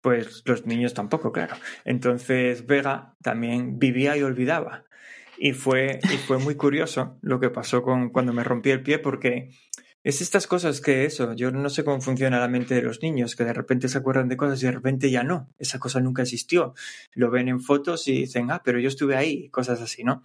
Pues 0.00 0.42
los 0.44 0.66
niños 0.66 0.94
tampoco, 0.94 1.32
claro. 1.32 1.56
Entonces 1.84 2.66
Vega 2.66 3.16
también 3.22 3.78
vivía 3.78 4.16
y 4.16 4.22
olvidaba. 4.22 4.84
Y 5.36 5.52
fue, 5.52 6.00
y 6.02 6.16
fue 6.16 6.38
muy 6.38 6.54
curioso 6.56 7.18
lo 7.22 7.40
que 7.40 7.50
pasó 7.50 7.82
con 7.82 8.10
cuando 8.10 8.32
me 8.32 8.44
rompí 8.44 8.70
el 8.70 8.82
pie 8.82 8.98
porque 8.98 9.50
es 10.04 10.20
estas 10.22 10.46
cosas 10.46 10.80
que 10.80 11.04
eso, 11.04 11.34
yo 11.34 11.50
no 11.50 11.68
sé 11.68 11.84
cómo 11.84 12.00
funciona 12.00 12.38
la 12.38 12.48
mente 12.48 12.74
de 12.74 12.82
los 12.82 13.02
niños, 13.02 13.34
que 13.34 13.44
de 13.44 13.52
repente 13.52 13.88
se 13.88 13.98
acuerdan 13.98 14.28
de 14.28 14.36
cosas 14.36 14.62
y 14.62 14.66
de 14.66 14.72
repente 14.72 15.10
ya 15.10 15.24
no, 15.24 15.50
esa 15.58 15.78
cosa 15.78 16.00
nunca 16.00 16.22
existió. 16.22 16.74
Lo 17.12 17.30
ven 17.30 17.48
en 17.48 17.60
fotos 17.60 18.06
y 18.08 18.12
dicen, 18.20 18.50
ah, 18.50 18.62
pero 18.64 18.78
yo 18.78 18.88
estuve 18.88 19.16
ahí, 19.16 19.50
cosas 19.50 19.80
así, 19.80 20.04
¿no? 20.04 20.22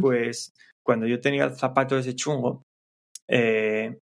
pues 0.00 0.52
cuando 0.82 1.06
yo 1.06 1.20
tenía 1.20 1.44
el 1.44 1.54
zapato 1.54 1.96
ese 1.96 2.14
chungo, 2.14 2.64
eh, 3.28 3.98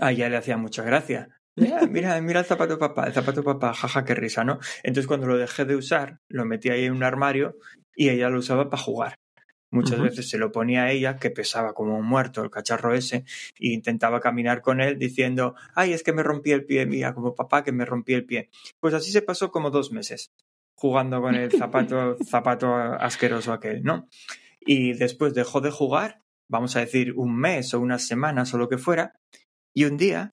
a 0.00 0.12
ella 0.12 0.28
le 0.28 0.36
hacía 0.36 0.56
mucha 0.56 0.82
gracia. 0.82 1.28
Mira, 1.58 1.86
mira, 1.86 2.20
mira 2.20 2.40
el 2.40 2.46
zapato 2.46 2.78
papá, 2.78 3.06
el 3.06 3.12
zapato 3.12 3.42
papá, 3.42 3.74
jaja, 3.74 4.04
qué 4.04 4.14
risa, 4.14 4.44
¿no? 4.44 4.58
Entonces 4.82 5.06
cuando 5.06 5.26
lo 5.26 5.36
dejé 5.36 5.64
de 5.64 5.76
usar, 5.76 6.20
lo 6.28 6.44
metí 6.44 6.70
ahí 6.70 6.84
en 6.84 6.92
un 6.92 7.02
armario 7.02 7.56
y 7.94 8.08
ella 8.10 8.28
lo 8.28 8.38
usaba 8.38 8.70
para 8.70 8.82
jugar. 8.82 9.14
Muchas 9.70 9.98
uh 9.98 10.02
-huh. 10.02 10.04
veces 10.04 10.30
se 10.30 10.38
lo 10.38 10.50
ponía 10.50 10.84
a 10.84 10.92
ella, 10.92 11.16
que 11.16 11.30
pesaba 11.30 11.74
como 11.74 11.98
un 11.98 12.06
muerto 12.06 12.42
el 12.42 12.50
cacharro 12.50 12.94
ese, 12.94 13.24
e 13.58 13.68
intentaba 13.72 14.20
caminar 14.20 14.62
con 14.62 14.80
él 14.80 14.98
diciendo, 14.98 15.54
ay, 15.74 15.92
es 15.92 16.02
que 16.02 16.12
me 16.12 16.22
rompí 16.22 16.52
el 16.52 16.64
pie, 16.64 16.86
mía, 16.86 17.12
como 17.12 17.34
papá 17.34 17.64
que 17.64 17.72
me 17.72 17.84
rompí 17.84 18.14
el 18.14 18.24
pie. 18.24 18.48
Pues 18.80 18.94
así 18.94 19.12
se 19.12 19.20
pasó 19.20 19.50
como 19.50 19.70
dos 19.70 19.92
meses, 19.92 20.30
jugando 20.74 21.20
con 21.20 21.34
el 21.34 21.50
zapato, 21.52 22.16
zapato 22.24 22.74
asqueroso 22.74 23.52
aquel, 23.52 23.82
¿no? 23.82 24.08
Y 24.60 24.94
después 24.94 25.34
dejó 25.34 25.60
de 25.60 25.70
jugar, 25.70 26.22
vamos 26.48 26.76
a 26.76 26.80
decir 26.80 27.12
un 27.14 27.36
mes 27.36 27.74
o 27.74 27.80
unas 27.80 28.06
semanas 28.06 28.54
o 28.54 28.58
lo 28.58 28.68
que 28.68 28.78
fuera, 28.78 29.12
y 29.74 29.84
un 29.84 29.98
día 29.98 30.32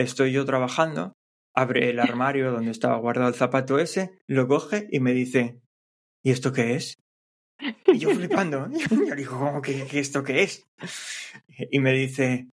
estoy 0.00 0.32
yo 0.32 0.44
trabajando, 0.44 1.12
abre 1.54 1.90
el 1.90 2.00
armario 2.00 2.52
donde 2.52 2.70
estaba 2.70 2.96
guardado 2.98 3.28
el 3.28 3.34
zapato 3.34 3.78
ese, 3.78 4.18
lo 4.26 4.46
coge 4.48 4.88
y 4.90 5.00
me 5.00 5.12
dice, 5.12 5.60
¿y 6.22 6.30
esto 6.30 6.52
qué 6.52 6.74
es? 6.74 6.96
Y 7.86 7.98
yo 7.98 8.10
flipando, 8.10 8.68
yo 9.08 9.14
digo, 9.14 9.38
¿cómo 9.38 9.60
que, 9.60 9.86
esto 9.92 10.22
qué 10.22 10.42
es? 10.42 10.66
Y 11.70 11.78
me 11.80 11.92
dice, 11.92 12.48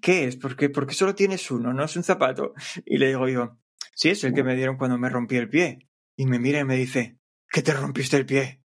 ¿qué 0.00 0.24
es? 0.24 0.36
¿Por 0.36 0.56
qué? 0.56 0.68
Porque 0.68 0.94
solo 0.94 1.14
tienes 1.14 1.50
uno, 1.50 1.72
no 1.72 1.84
es 1.84 1.96
un 1.96 2.02
zapato. 2.02 2.52
Y 2.84 2.98
le 2.98 3.08
digo 3.08 3.28
yo, 3.28 3.58
sí, 3.94 4.10
es 4.10 4.24
el 4.24 4.34
que 4.34 4.44
me 4.44 4.56
dieron 4.56 4.76
cuando 4.76 4.98
me 4.98 5.08
rompí 5.08 5.36
el 5.36 5.48
pie. 5.48 5.88
Y 6.16 6.26
me 6.26 6.38
mira 6.38 6.60
y 6.60 6.64
me 6.64 6.76
dice, 6.76 7.18
¿qué 7.50 7.62
te 7.62 7.72
rompiste 7.72 8.16
el 8.16 8.26
pie? 8.26 8.62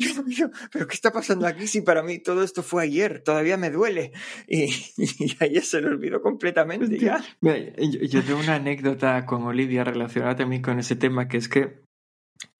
Yo, 0.00 0.24
yo, 0.26 0.50
pero 0.72 0.86
¿qué 0.86 0.94
está 0.94 1.12
pasando 1.12 1.46
aquí 1.46 1.66
si 1.66 1.82
para 1.82 2.02
mí 2.02 2.18
todo 2.18 2.42
esto 2.42 2.62
fue 2.62 2.84
ayer? 2.84 3.22
Todavía 3.22 3.58
me 3.58 3.70
duele. 3.70 4.12
Y, 4.48 4.64
y 4.96 5.36
ayer 5.40 5.62
se 5.62 5.82
lo 5.82 5.88
olvidó 5.88 6.22
completamente 6.22 6.98
ya. 6.98 7.22
Yo, 7.42 7.52
yo 7.52 8.22
tengo 8.24 8.40
una 8.40 8.54
anécdota 8.54 9.26
con 9.26 9.42
Olivia 9.42 9.84
relacionada 9.84 10.36
también 10.36 10.62
con 10.62 10.78
ese 10.78 10.96
tema, 10.96 11.28
que 11.28 11.36
es 11.36 11.48
que 11.48 11.89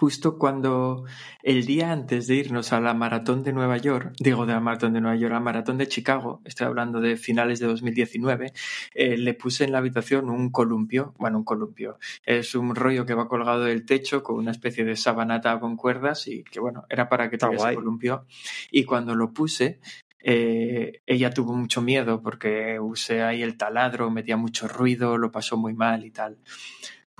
justo 0.01 0.39
cuando 0.39 1.05
el 1.43 1.67
día 1.67 1.93
antes 1.93 2.27
de 2.27 2.37
irnos 2.37 2.73
a 2.73 2.81
la 2.81 2.95
maratón 2.95 3.43
de 3.43 3.53
Nueva 3.53 3.77
York, 3.77 4.15
digo 4.19 4.47
de 4.47 4.55
la 4.55 4.61
maratón 4.61 4.95
de 4.95 5.03
Nueva 5.03 5.15
York, 5.19 5.33
a 5.33 5.35
la 5.35 5.41
maratón 5.41 5.77
de 5.77 5.89
Chicago, 5.89 6.41
estoy 6.47 6.69
hablando 6.69 7.03
de 7.03 7.19
finales 7.19 7.61
de 7.61 7.67
2019, 7.67 8.55
eh, 8.95 9.19
le 9.19 9.35
puse 9.35 9.65
en 9.65 9.73
la 9.73 9.79
habitación 9.79 10.31
un 10.31 10.49
columpio, 10.51 11.13
bueno, 11.19 11.37
un 11.37 11.45
columpio, 11.45 11.99
es 12.25 12.55
un 12.55 12.75
rollo 12.75 13.05
que 13.05 13.13
va 13.13 13.29
colgado 13.29 13.65
del 13.65 13.85
techo 13.85 14.23
con 14.23 14.37
una 14.37 14.53
especie 14.53 14.87
de 14.87 14.97
sabanata 14.97 15.61
con 15.61 15.77
cuerdas 15.77 16.27
y 16.29 16.45
que 16.45 16.61
bueno, 16.61 16.87
era 16.89 17.11
para 17.11 17.29
que 17.29 17.37
tuviese 17.37 17.75
columpio. 17.75 18.25
Y 18.71 18.85
cuando 18.85 19.15
lo 19.15 19.35
puse, 19.35 19.81
eh, 20.21 21.03
ella 21.05 21.29
tuvo 21.29 21.53
mucho 21.53 21.83
miedo 21.83 22.23
porque 22.23 22.81
usé 22.81 23.23
ahí 23.23 23.43
el 23.43 23.59
taladro, 23.59 24.11
metía 24.11 24.39
mucho 24.39 24.67
ruido, 24.67 25.19
lo 25.19 25.31
pasó 25.31 25.59
muy 25.59 25.75
mal 25.75 26.07
y 26.07 26.11
tal 26.11 26.39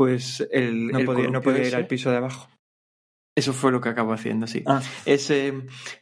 pues 0.01 0.49
el. 0.51 0.87
No, 0.87 0.99
el 0.99 1.05
podía, 1.05 1.29
no 1.29 1.43
podía 1.43 1.69
ir 1.69 1.77
al 1.77 1.87
piso 1.87 2.11
de 2.11 2.17
abajo. 2.17 2.49
Eso 3.37 3.53
fue 3.53 3.73
lo 3.73 3.81
que 3.81 3.89
acabó 3.89 4.13
haciendo, 4.13 4.47
sí. 4.47 4.63
Ah. 4.67 4.83
Ese, 5.05 5.53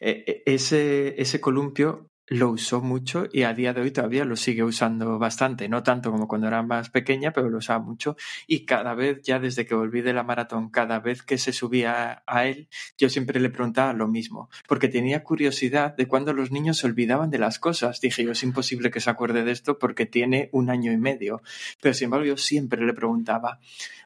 ese, 0.00 1.20
ese 1.20 1.40
columpio 1.40 2.10
lo 2.28 2.50
usó 2.50 2.80
mucho 2.80 3.26
y 3.32 3.42
a 3.42 3.54
día 3.54 3.72
de 3.72 3.80
hoy 3.80 3.90
todavía 3.90 4.24
lo 4.24 4.36
sigue 4.36 4.62
usando 4.62 5.18
bastante, 5.18 5.68
no 5.68 5.82
tanto 5.82 6.10
como 6.10 6.28
cuando 6.28 6.46
era 6.48 6.62
más 6.62 6.90
pequeña, 6.90 7.32
pero 7.32 7.48
lo 7.48 7.58
usaba 7.58 7.78
mucho 7.78 8.16
y 8.46 8.64
cada 8.64 8.94
vez, 8.94 9.22
ya 9.22 9.38
desde 9.38 9.66
que 9.66 9.74
volví 9.74 10.02
de 10.02 10.12
la 10.12 10.22
maratón, 10.22 10.70
cada 10.70 11.00
vez 11.00 11.22
que 11.22 11.38
se 11.38 11.52
subía 11.52 12.22
a 12.26 12.46
él, 12.46 12.68
yo 12.96 13.08
siempre 13.08 13.40
le 13.40 13.50
preguntaba 13.50 13.92
lo 13.92 14.08
mismo, 14.08 14.50
porque 14.66 14.88
tenía 14.88 15.22
curiosidad 15.22 15.96
de 15.96 16.06
cuando 16.06 16.32
los 16.32 16.50
niños 16.50 16.78
se 16.78 16.86
olvidaban 16.86 17.30
de 17.30 17.38
las 17.38 17.58
cosas. 17.58 18.00
Dije 18.00 18.24
yo, 18.24 18.32
es 18.32 18.42
imposible 18.42 18.90
que 18.90 19.00
se 19.00 19.10
acuerde 19.10 19.44
de 19.44 19.52
esto 19.52 19.78
porque 19.78 20.06
tiene 20.06 20.48
un 20.52 20.70
año 20.70 20.92
y 20.92 20.96
medio, 20.98 21.42
pero 21.80 21.94
sin 21.94 22.06
embargo 22.06 22.26
yo 22.26 22.36
siempre 22.36 22.84
le 22.84 22.92
preguntaba, 22.92 23.58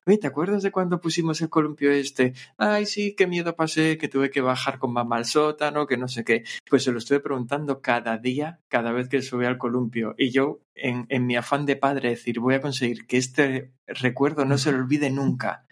oye, 0.06 0.18
¿te 0.18 0.26
acuerdas 0.26 0.62
de 0.62 0.70
cuando 0.70 1.00
pusimos 1.00 1.40
el 1.40 1.48
columpio 1.48 1.90
este? 1.90 2.34
Ay, 2.56 2.86
sí, 2.86 3.14
qué 3.16 3.26
miedo 3.26 3.54
pasé, 3.54 3.98
que 3.98 4.08
tuve 4.08 4.30
que 4.30 4.40
bajar 4.40 4.78
con 4.78 4.92
mamá 4.92 5.16
al 5.16 5.24
sótano, 5.24 5.86
que 5.86 5.96
no 5.96 6.08
sé 6.08 6.24
qué. 6.24 6.44
Pues 6.68 6.84
se 6.84 6.92
lo 6.92 6.98
estuve 6.98 7.20
preguntando 7.20 7.80
cada 7.80 8.11
día, 8.18 8.60
cada 8.68 8.92
vez 8.92 9.08
que 9.08 9.22
subía 9.22 9.48
al 9.48 9.58
columpio. 9.58 10.14
Y 10.18 10.30
yo, 10.30 10.60
en, 10.74 11.06
en 11.08 11.26
mi 11.26 11.36
afán 11.36 11.66
de 11.66 11.76
padre, 11.76 12.10
decir, 12.10 12.40
voy 12.40 12.54
a 12.54 12.60
conseguir 12.60 13.06
que 13.06 13.16
este 13.16 13.72
recuerdo 13.86 14.44
no 14.44 14.58
se 14.58 14.72
lo 14.72 14.78
olvide 14.78 15.10
nunca. 15.10 15.66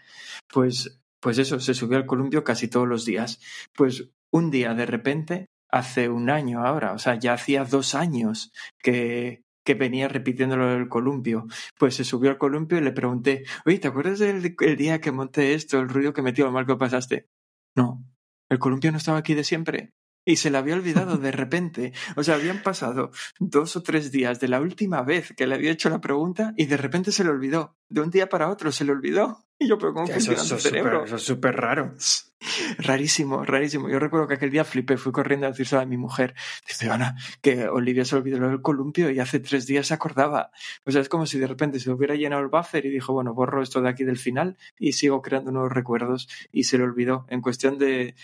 Pues, 0.53 1.01
pues 1.21 1.39
eso, 1.39 1.61
se 1.61 1.75
subió 1.75 1.99
al 1.99 2.07
columpio 2.07 2.45
casi 2.45 2.69
todos 2.69 2.89
los 2.89 3.05
días. 3.05 3.41
Pues 3.75 4.11
un 4.31 4.51
día, 4.51 4.75
de 4.75 4.87
repente, 4.87 5.47
hace 5.71 6.09
un 6.09 6.31
año 6.31 6.65
ahora, 6.65 6.93
o 6.93 6.99
sea, 6.99 7.17
ya 7.17 7.35
hacía 7.35 7.65
dos 7.65 7.95
años 7.95 8.53
que, 8.79 9.45
que 9.65 9.75
venía 9.75 10.09
repitiéndolo 10.09 10.69
del 10.69 10.89
columpio. 10.89 11.47
Pues 11.79 11.95
se 11.95 12.05
subió 12.05 12.31
al 12.31 12.39
columpio 12.39 12.79
y 12.79 12.83
le 12.83 12.93
pregunté, 12.93 13.45
oye, 13.67 13.79
¿te 13.79 13.89
acuerdas 13.89 14.19
del 14.19 14.57
el 14.61 14.77
día 14.77 15.01
que 15.01 15.13
monté 15.13 15.55
esto, 15.55 15.79
el 15.81 15.89
ruido 15.89 16.13
que 16.13 16.23
metió, 16.23 16.47
lo 16.47 16.53
mal 16.53 16.67
que 16.67 16.77
pasaste? 16.77 17.29
No, 17.77 18.05
el 18.49 18.59
columpio 18.59 18.91
no 18.91 18.99
estaba 18.99 19.19
aquí 19.19 19.35
de 19.35 19.45
siempre. 19.45 19.93
Y 20.25 20.37
se 20.37 20.51
le 20.51 20.59
había 20.59 20.75
olvidado 20.75 21.17
de 21.17 21.33
repente. 21.33 21.93
O 22.17 22.23
sea, 22.23 22.35
habían 22.35 22.63
pasado 22.63 23.11
dos 23.39 23.77
o 23.77 23.83
tres 23.83 24.13
días 24.13 24.41
de 24.41 24.49
la 24.49 24.61
última 24.61 25.03
vez 25.03 25.33
que 25.37 25.47
le 25.47 25.55
había 25.55 25.73
hecho 25.73 25.91
la 25.91 26.01
pregunta 26.01 26.55
y 26.57 26.67
de 26.67 26.77
repente 26.77 27.13
se 27.13 27.25
le 27.25 27.31
olvidó. 27.31 27.77
De 27.89 28.01
un 28.01 28.11
día 28.11 28.29
para 28.29 28.49
otro 28.49 28.71
se 28.71 28.85
le 28.85 28.93
olvidó. 28.93 29.45
Y 29.59 29.69
yo, 29.69 29.79
pero 29.79 29.93
¿cómo 29.93 30.07
funciona 30.07 30.41
eso, 30.41 30.55
tu 30.55 30.61
cerebro? 30.61 31.05
eso 31.05 31.17
es 31.17 31.23
súper 31.23 31.57
raro. 31.57 31.95
Rarísimo, 32.79 33.45
rarísimo. 33.45 33.91
Yo 33.91 33.99
recuerdo 33.99 34.27
que 34.27 34.35
aquel 34.35 34.51
día 34.51 34.65
flipé, 34.65 34.97
fui 34.97 35.13
corriendo 35.13 35.47
a 35.47 35.51
decirse 35.51 35.77
a 35.77 35.85
mi 35.85 35.99
mujer, 35.99 36.35
dice, 36.67 36.89
Ana, 36.89 37.17
que 37.43 37.69
Olivia 37.69 38.07
se 38.07 38.17
olvidó 38.17 38.49
del 38.49 38.63
columpio 38.63 39.11
y 39.11 39.19
hace 39.21 39.41
tres 39.41 39.67
días 39.67 39.89
se 39.89 39.95
acordaba. 39.95 40.51
O 40.85 40.91
sea, 40.91 41.03
es 41.03 41.11
como 41.11 41.27
si 41.27 41.39
de 41.39 41.47
repente 41.47 41.79
se 41.79 41.91
hubiera 41.91 42.15
llenado 42.15 42.41
el 42.41 42.49
buffer 42.49 42.87
y 42.87 42.91
dijo, 42.91 43.13
bueno, 43.13 43.35
borro 43.35 43.63
esto 43.63 43.83
de 43.83 43.91
aquí 43.91 44.05
del 44.05 44.17
final 44.17 44.57
y 44.79 44.93
sigo 44.93 45.21
creando 45.21 45.53
nuevos 45.53 45.73
recuerdos 45.73 46.29
y 46.51 46.65
se 46.65 46.79
le 46.79 46.85
olvidó 46.85 47.27
en 47.29 47.43
cuestión 47.43 47.77
de, 47.77 48.15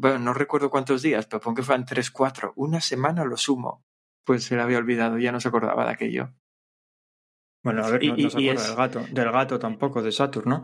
bueno, 0.00 0.18
no 0.20 0.32
recuerdo 0.34 0.70
cuántos 0.70 1.02
días, 1.02 1.26
pero 1.26 1.40
pongo 1.40 1.56
que 1.56 1.62
fueron 1.62 1.84
tres, 1.84 2.10
cuatro, 2.10 2.52
una 2.56 2.80
semana 2.80 3.24
lo 3.24 3.36
sumo. 3.36 3.82
Pues 4.24 4.44
se 4.44 4.54
le 4.56 4.62
había 4.62 4.78
olvidado, 4.78 5.18
ya 5.18 5.32
no 5.32 5.40
se 5.40 5.48
acordaba 5.48 5.84
de 5.86 5.90
aquello. 5.92 6.34
Bueno, 7.64 7.84
a 7.84 7.90
ver, 7.90 8.04
no, 8.04 8.14
Y- 8.16 8.22
no 8.24 8.30
se 8.30 8.36
acuerda 8.38 8.52
es- 8.62 8.66
del 8.68 8.76
gato. 8.76 9.06
Del 9.10 9.32
gato 9.32 9.58
tampoco, 9.58 10.02
de 10.02 10.12
Saturn, 10.12 10.48
¿no? 10.48 10.62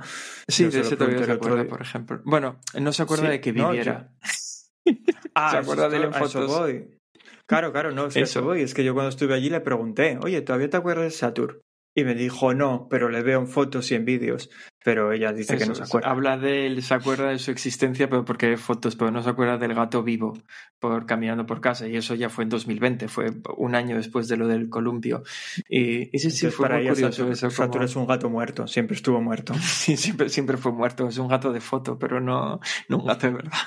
Sí, 0.49 0.65
Yo 0.65 0.71
de 0.71 0.81
ese 0.81 0.97
todavía 0.97 1.25
se 1.25 1.33
acuerda, 1.33 1.63
día. 1.63 1.69
por 1.71 1.83
ejemplo. 1.83 2.23
Bueno, 2.25 2.61
no 2.81 2.93
se 2.93 3.03
acuerda 3.03 3.25
Sí, 3.25 3.31
de 3.31 3.41
que 3.41 3.53
no, 3.53 3.59
yo- 3.65 3.69
viviera. 3.71 4.13
Ah, 5.35 5.51
¿Se 5.51 5.57
acuerda 5.57 5.89
de 5.89 5.97
él 5.97 6.05
en 6.05 6.13
fotos? 6.15 6.47
voy. 6.47 6.99
Claro, 7.47 7.73
claro, 7.73 7.91
no, 7.91 8.05
a 8.05 8.09
Eso. 8.09 8.21
eso 8.21 8.43
voy. 8.43 8.63
Es 8.63 8.73
que 8.75 8.85
yo 8.85 8.95
cuando 8.95 9.09
estuve 9.09 9.35
allí 9.35 9.51
le 9.51 9.61
pregunté, 9.61 10.19
oye, 10.23 10.41
¿todavía 10.43 10.71
te 10.71 10.77
acuerdas 10.77 11.05
de 11.07 11.11
Saturn? 11.11 11.59
Y 11.97 12.03
me 12.05 12.15
dijo, 12.15 12.55
no, 12.55 12.89
pero 12.91 13.09
le 13.09 13.23
veo 13.23 13.39
en 13.41 13.47
fotos 13.47 13.91
y 13.93 13.95
en 13.95 14.05
vídeos. 14.05 14.51
Pero 14.85 15.13
ella 15.13 15.33
dice 15.33 15.57
que 15.57 15.65
no 15.65 15.75
se 15.75 15.85
acuerda. 15.85 16.11
Habla 16.11 16.37
de 16.37 16.67
él, 16.67 16.83
se 16.83 16.93
acuerda 16.93 17.31
de 17.31 17.39
su 17.39 17.51
existencia, 17.53 18.11
pero 18.11 18.25
porque 18.25 18.49
ve 18.51 18.57
fotos, 18.57 18.97
pero 18.97 19.11
no 19.11 19.23
se 19.23 19.31
acuerda 19.31 19.57
del 19.57 19.75
gato 19.75 20.03
vivo 20.03 20.35
por 20.79 21.07
caminando 21.07 21.47
por 21.47 21.61
casa. 21.61 21.89
Y 21.89 21.97
eso 21.97 22.15
ya 22.15 22.29
fue 22.29 22.45
en 22.45 22.51
2020, 22.51 23.09
fue 23.09 23.31
un 23.57 23.75
año 23.77 23.97
después 23.97 24.29
de 24.29 24.37
lo 24.37 24.47
del 24.47 24.69
columpio. 24.69 25.23
Y, 25.69 26.15
y 26.15 26.19
sí, 26.19 26.31
sí, 26.31 26.47
Entonces, 26.47 26.55
fue 26.55 26.65
para 26.65 26.75
muy 26.77 26.85
ella 26.85 26.93
curioso 26.95 27.31
eso. 27.31 27.49
Como- 27.71 27.83
es 27.83 27.97
un 27.97 28.07
gato 28.07 28.29
muerto, 28.29 28.67
siempre 28.67 28.97
estuvo 28.97 29.21
muerto. 29.21 29.55
Sí, 29.63 29.97
siempre, 29.97 30.29
siempre 30.29 30.57
fue 30.57 30.73
muerto. 30.73 31.09
Es 31.09 31.17
un 31.19 31.29
gato 31.29 31.53
de 31.53 31.61
foto, 31.61 31.99
pero 31.99 32.21
no, 32.21 32.61
no 32.89 32.99
un 32.99 33.07
gato 33.07 33.27
de 33.29 33.33
verdad. 33.35 33.59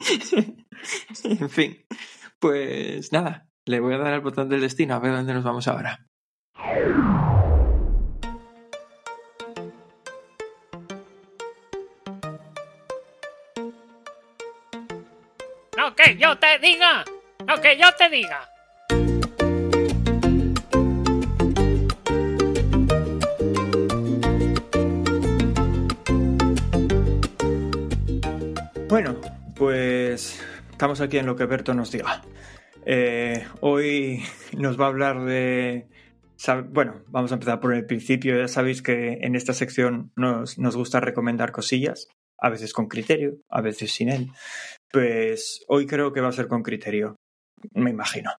en 1.24 1.48
fin, 1.50 1.78
pues 2.38 3.12
nada, 3.12 3.46
le 3.66 3.80
voy 3.80 3.94
a 3.94 3.98
dar 3.98 4.12
al 4.12 4.20
botón 4.20 4.48
del 4.48 4.60
destino 4.60 4.94
a 4.94 4.98
ver 4.98 5.12
dónde 5.12 5.34
nos 5.34 5.44
vamos 5.44 5.68
ahora. 5.68 6.04
Que 16.02 16.16
yo 16.16 16.38
te 16.38 16.58
diga. 16.58 17.04
No 17.46 17.60
que 17.60 17.76
yo 17.76 17.86
te 17.96 18.08
diga. 18.08 18.48
Bueno, 28.88 29.20
pues 29.56 30.42
estamos 30.70 31.00
aquí 31.00 31.18
en 31.18 31.26
lo 31.26 31.36
que 31.36 31.46
Berto 31.46 31.74
nos 31.74 31.92
diga. 31.92 32.22
Eh, 32.86 33.46
hoy 33.60 34.22
nos 34.56 34.80
va 34.80 34.86
a 34.86 34.88
hablar 34.88 35.24
de... 35.24 35.86
Bueno, 36.70 37.02
vamos 37.08 37.30
a 37.30 37.34
empezar 37.34 37.60
por 37.60 37.74
el 37.74 37.84
principio. 37.84 38.38
Ya 38.38 38.48
sabéis 38.48 38.82
que 38.82 39.18
en 39.20 39.36
esta 39.36 39.52
sección 39.52 40.10
nos, 40.16 40.58
nos 40.58 40.74
gusta 40.74 40.98
recomendar 40.98 41.52
cosillas, 41.52 42.08
a 42.38 42.48
veces 42.48 42.72
con 42.72 42.88
criterio, 42.88 43.36
a 43.50 43.60
veces 43.60 43.92
sin 43.92 44.08
él. 44.08 44.30
Pues 44.92 45.64
hoy 45.68 45.86
creo 45.86 46.12
que 46.12 46.20
va 46.20 46.28
a 46.28 46.32
ser 46.32 46.48
con 46.48 46.62
criterio, 46.62 47.16
me 47.74 47.90
imagino. 47.90 48.30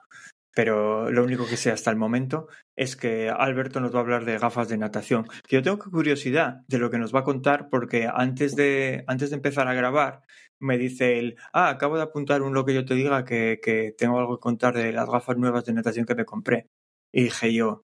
Pero 0.54 1.10
lo 1.10 1.24
único 1.24 1.48
que 1.48 1.56
sé 1.56 1.72
hasta 1.72 1.92
el 1.92 1.96
momento 1.96 2.48
es 2.76 2.98
que 2.98 3.30
Alberto 3.30 3.80
nos 3.80 3.94
va 3.94 4.00
a 4.00 4.02
hablar 4.02 4.26
de 4.26 4.38
gafas 4.38 4.68
de 4.68 4.78
natación. 4.78 5.26
Que 5.48 5.56
yo 5.56 5.62
tengo 5.62 5.80
curiosidad 5.80 6.62
de 6.68 6.78
lo 6.78 6.90
que 6.90 6.98
nos 6.98 7.16
va 7.16 7.22
a 7.22 7.24
contar 7.24 7.70
porque 7.70 8.10
antes 8.14 8.56
de, 8.56 9.06
antes 9.08 9.30
de 9.30 9.38
empezar 9.38 9.70
a 9.70 9.74
grabar 9.74 10.24
me 10.60 10.78
dice 10.78 11.20
él, 11.20 11.38
ah, 11.54 11.70
acabo 11.70 11.96
de 11.96 12.04
apuntar 12.04 12.42
un 12.42 12.54
lo 12.54 12.66
que 12.66 12.74
yo 12.74 12.86
te 12.86 12.96
diga 12.96 13.24
que, 13.26 13.60
que 13.64 13.94
tengo 13.98 14.20
algo 14.20 14.38
que 14.38 14.42
contar 14.42 14.76
de 14.76 14.92
las 14.92 15.10
gafas 15.10 15.38
nuevas 15.38 15.66
de 15.66 15.74
natación 15.74 16.06
que 16.06 16.16
me 16.16 16.26
compré. 16.26 16.68
Y 17.14 17.24
dije 17.24 17.54
yo, 17.54 17.84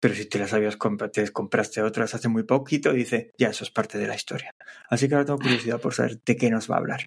pero 0.00 0.14
si 0.14 0.26
te 0.26 0.38
las 0.38 0.52
habías 0.52 0.76
comprado, 0.76 1.10
te 1.10 1.28
compraste 1.30 1.82
otras 1.82 2.14
hace 2.14 2.28
muy 2.28 2.44
poquito, 2.44 2.92
y 2.92 2.98
dice, 2.98 3.32
ya, 3.38 3.48
eso 3.48 3.64
es 3.64 3.70
parte 3.70 3.98
de 3.98 4.06
la 4.06 4.14
historia. 4.14 4.50
Así 4.88 5.08
que 5.08 5.14
ahora 5.14 5.26
tengo 5.26 5.38
curiosidad 5.38 5.80
por 5.80 5.94
saber 5.94 6.20
de 6.24 6.36
qué 6.36 6.50
nos 6.50 6.70
va 6.70 6.76
a 6.76 6.78
hablar. 6.78 7.06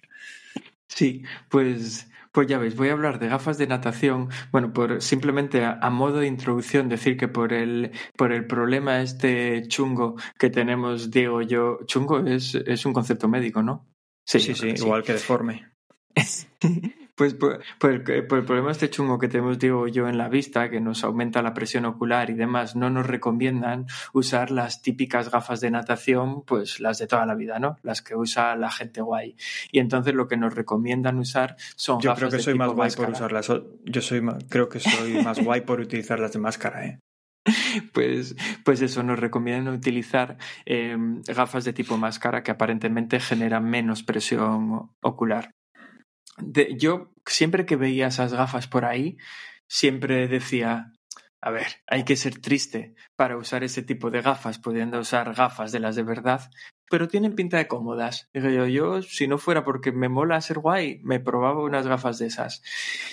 Sí, 0.90 1.22
pues, 1.48 2.10
pues 2.32 2.48
ya 2.48 2.58
veis, 2.58 2.76
voy 2.76 2.88
a 2.88 2.92
hablar 2.92 3.20
de 3.20 3.28
gafas 3.28 3.58
de 3.58 3.68
natación. 3.68 4.28
Bueno, 4.50 4.72
por 4.72 5.00
simplemente 5.00 5.64
a, 5.64 5.78
a 5.80 5.88
modo 5.88 6.18
de 6.18 6.26
introducción 6.26 6.88
decir 6.88 7.16
que 7.16 7.28
por 7.28 7.52
el, 7.52 7.92
por 8.16 8.32
el 8.32 8.46
problema 8.46 9.00
este 9.00 9.62
chungo 9.68 10.16
que 10.38 10.50
tenemos 10.50 11.10
Diego 11.10 11.42
yo, 11.42 11.78
chungo 11.86 12.18
es, 12.26 12.54
es 12.54 12.84
un 12.84 12.92
concepto 12.92 13.28
médico, 13.28 13.62
¿no? 13.62 13.88
Sí, 14.26 14.40
sí, 14.40 14.52
creo 14.54 14.74
que 14.74 14.80
igual 14.80 15.02
que 15.04 15.12
deforme. 15.12 15.66
Pues 17.20 17.34
por, 17.34 17.60
por 17.78 17.90
el, 17.90 18.02
por 18.26 18.38
el 18.38 18.44
problema 18.46 18.70
este 18.70 18.88
chungo 18.88 19.18
que 19.18 19.28
tenemos, 19.28 19.58
digo 19.58 19.86
yo, 19.86 20.08
en 20.08 20.16
la 20.16 20.30
vista, 20.30 20.70
que 20.70 20.80
nos 20.80 21.04
aumenta 21.04 21.42
la 21.42 21.52
presión 21.52 21.84
ocular 21.84 22.30
y 22.30 22.32
demás, 22.32 22.76
no 22.76 22.88
nos 22.88 23.06
recomiendan 23.06 23.84
usar 24.14 24.50
las 24.50 24.80
típicas 24.80 25.30
gafas 25.30 25.60
de 25.60 25.70
natación, 25.70 26.44
pues 26.46 26.80
las 26.80 26.96
de 26.96 27.06
toda 27.06 27.26
la 27.26 27.34
vida, 27.34 27.58
¿no? 27.58 27.76
Las 27.82 28.00
que 28.00 28.16
usa 28.16 28.56
la 28.56 28.70
gente 28.70 29.02
guay. 29.02 29.36
Y 29.70 29.80
entonces 29.80 30.14
lo 30.14 30.28
que 30.28 30.38
nos 30.38 30.54
recomiendan 30.54 31.18
usar 31.18 31.56
son 31.76 32.00
Yo 32.00 32.08
gafas 32.08 32.20
creo 32.20 32.30
que 32.30 32.36
de 32.38 32.42
soy 32.42 32.52
tipo 32.54 32.64
más 32.64 32.74
guay 32.74 32.86
máscara. 32.86 33.06
por 33.08 33.16
usarlas. 33.16 33.52
Yo 33.84 34.00
soy 34.00 34.22
creo 34.48 34.70
que 34.70 34.80
soy 34.80 35.22
más 35.22 35.38
guay 35.44 35.60
por 35.60 35.80
utilizarlas 35.80 36.32
de 36.32 36.38
máscara, 36.38 36.86
¿eh? 36.86 37.00
Pues, 37.92 38.34
pues 38.64 38.80
eso, 38.80 39.02
nos 39.02 39.18
recomiendan 39.18 39.74
utilizar 39.74 40.38
eh, 40.64 40.96
gafas 41.26 41.66
de 41.66 41.74
tipo 41.74 41.98
máscara 41.98 42.42
que 42.42 42.50
aparentemente 42.50 43.20
generan 43.20 43.68
menos 43.68 44.02
presión 44.02 44.90
ocular. 45.02 45.50
Yo 46.76 47.12
siempre 47.26 47.66
que 47.66 47.76
veía 47.76 48.08
esas 48.08 48.32
gafas 48.32 48.68
por 48.68 48.84
ahí, 48.84 49.16
siempre 49.68 50.28
decía, 50.28 50.92
a 51.40 51.50
ver, 51.50 51.66
hay 51.86 52.04
que 52.04 52.16
ser 52.16 52.40
triste 52.40 52.94
para 53.16 53.36
usar 53.36 53.64
ese 53.64 53.82
tipo 53.82 54.10
de 54.10 54.20
gafas, 54.20 54.58
pudiendo 54.58 54.98
usar 54.98 55.34
gafas 55.34 55.72
de 55.72 55.80
las 55.80 55.96
de 55.96 56.02
verdad, 56.02 56.50
pero 56.90 57.08
tienen 57.08 57.34
pinta 57.34 57.56
de 57.56 57.68
cómodas. 57.68 58.28
Digo 58.34 58.48
yo, 58.48 58.66
yo, 58.66 59.02
si 59.02 59.26
no 59.28 59.38
fuera 59.38 59.64
porque 59.64 59.92
me 59.92 60.08
mola 60.08 60.40
ser 60.40 60.58
guay, 60.58 61.00
me 61.02 61.20
probaba 61.20 61.62
unas 61.62 61.86
gafas 61.86 62.18
de 62.18 62.26
esas. 62.26 62.62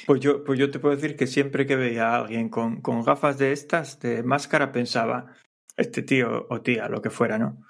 Pues 0.06 0.20
yo, 0.20 0.44
pues 0.44 0.60
yo 0.60 0.72
te 0.72 0.80
puedo 0.80 0.96
decir 0.96 1.16
que 1.16 1.28
siempre 1.28 1.66
que 1.66 1.76
veía 1.76 2.10
a 2.10 2.18
alguien 2.18 2.50
con, 2.50 2.82
con 2.82 3.04
gafas 3.04 3.38
de 3.38 3.52
estas, 3.52 4.00
de 4.00 4.24
máscara, 4.24 4.72
pensaba, 4.72 5.34
este 5.78 6.02
tío 6.02 6.48
o 6.50 6.62
tía, 6.62 6.90
lo 6.90 7.02
que 7.02 7.12
fuera, 7.12 7.38
¿no? 7.38 7.66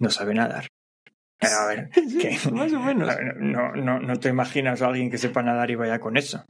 No 0.00 0.10
sabe 0.10 0.34
nadar. 0.34 0.71
Pero 1.42 1.56
a 1.56 1.66
ver. 1.66 1.90
Más 2.52 2.72
o 2.72 2.80
menos. 2.84 3.10
A 3.10 3.16
ver, 3.16 3.36
no, 3.36 3.72
no, 3.72 3.98
no 3.98 4.20
te 4.20 4.28
imaginas 4.28 4.80
a 4.80 4.86
alguien 4.86 5.10
que 5.10 5.18
sepa 5.18 5.42
nadar 5.42 5.70
y 5.70 5.74
vaya 5.74 5.98
con 5.98 6.16
eso. 6.16 6.46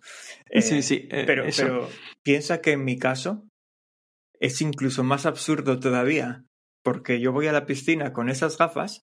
Eh, 0.50 0.60
sí, 0.60 0.82
sí, 0.82 1.08
eh, 1.10 1.24
pero, 1.26 1.44
eso. 1.44 1.62
pero 1.62 1.88
piensa 2.22 2.60
que 2.60 2.72
en 2.72 2.84
mi 2.84 2.98
caso 2.98 3.48
es 4.38 4.60
incluso 4.60 5.02
más 5.02 5.24
absurdo 5.24 5.80
todavía, 5.80 6.44
porque 6.82 7.20
yo 7.20 7.32
voy 7.32 7.46
a 7.46 7.52
la 7.52 7.64
piscina 7.64 8.12
con 8.12 8.28
esas 8.28 8.58
gafas 8.58 9.06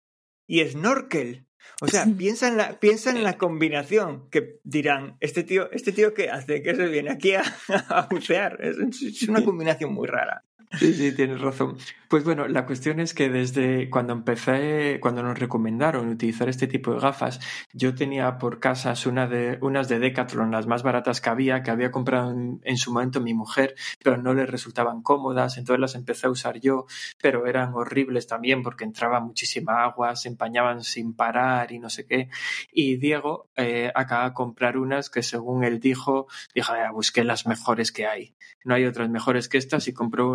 y 0.48 0.64
snorkel. 0.64 1.46
O 1.80 1.86
sea, 1.86 2.06
piensa 2.18 2.48
en 2.48 2.56
la, 2.56 2.80
piensa 2.80 3.10
en 3.10 3.22
la 3.22 3.38
combinación 3.38 4.28
que 4.30 4.58
dirán, 4.64 5.16
este 5.20 5.44
tío, 5.44 5.70
este 5.70 5.92
tío 5.92 6.12
qué 6.12 6.28
hace, 6.28 6.60
que 6.62 6.74
se 6.74 6.86
viene 6.86 7.10
aquí 7.12 7.34
a, 7.34 7.42
a 7.88 8.08
bucear. 8.10 8.58
Es, 8.60 8.78
es 8.78 9.28
una 9.28 9.44
combinación 9.44 9.92
muy 9.92 10.08
rara. 10.08 10.44
Sí, 10.72 10.92
sí, 10.92 11.12
tienes 11.12 11.40
razón. 11.40 11.78
Pues 12.08 12.24
bueno, 12.24 12.46
la 12.46 12.66
cuestión 12.66 13.00
es 13.00 13.14
que 13.14 13.30
desde 13.30 13.88
cuando 13.88 14.12
empecé, 14.12 14.98
cuando 15.00 15.22
nos 15.22 15.38
recomendaron 15.38 16.08
utilizar 16.08 16.48
este 16.48 16.66
tipo 16.66 16.92
de 16.92 17.00
gafas, 17.00 17.40
yo 17.72 17.94
tenía 17.94 18.38
por 18.38 18.60
casas 18.60 19.06
una 19.06 19.26
de, 19.26 19.58
unas 19.62 19.88
de 19.88 19.98
Decathlon, 19.98 20.50
las 20.50 20.66
más 20.66 20.82
baratas 20.82 21.20
que 21.22 21.30
había, 21.30 21.62
que 21.62 21.70
había 21.70 21.90
comprado 21.90 22.32
en, 22.32 22.76
su 22.76 22.92
momento 22.92 23.20
mi 23.20 23.34
mujer, 23.34 23.74
pero 24.02 24.18
no 24.18 24.34
le 24.34 24.44
resultaban 24.46 25.02
cómodas, 25.02 25.56
entonces 25.56 25.80
las 25.80 25.94
empecé 25.94 26.26
a 26.26 26.30
usar 26.30 26.60
yo, 26.60 26.86
pero 27.20 27.46
eran 27.46 27.72
horribles 27.74 28.26
también 28.26 28.62
porque 28.62 28.84
entraba 28.84 29.20
muchísima 29.20 29.84
agua, 29.84 30.16
se 30.16 30.28
empañaban 30.28 30.82
sin 30.84 31.14
parar 31.14 31.72
y 31.72 31.78
no 31.78 31.88
sé 31.88 32.06
qué. 32.06 32.28
Y 32.72 32.96
Diego 32.96 33.50
eh, 33.56 33.90
acaba 33.94 34.28
de 34.28 34.34
comprar 34.34 34.76
unas 34.76 35.08
que 35.10 35.22
según 35.22 35.64
él 35.64 35.80
dijo, 35.80 36.26
"Ah, 36.68 36.90
busqué 36.92 37.24
las 37.24 37.46
mejores 37.46 37.90
que 37.92 38.06
hay. 38.06 38.34
No 38.64 38.74
hay 38.74 38.84
otras 38.84 39.08
mejores 39.08 39.48
que 39.48 39.58
estas 39.58 39.88
y 39.88 39.94
compró 39.94 40.30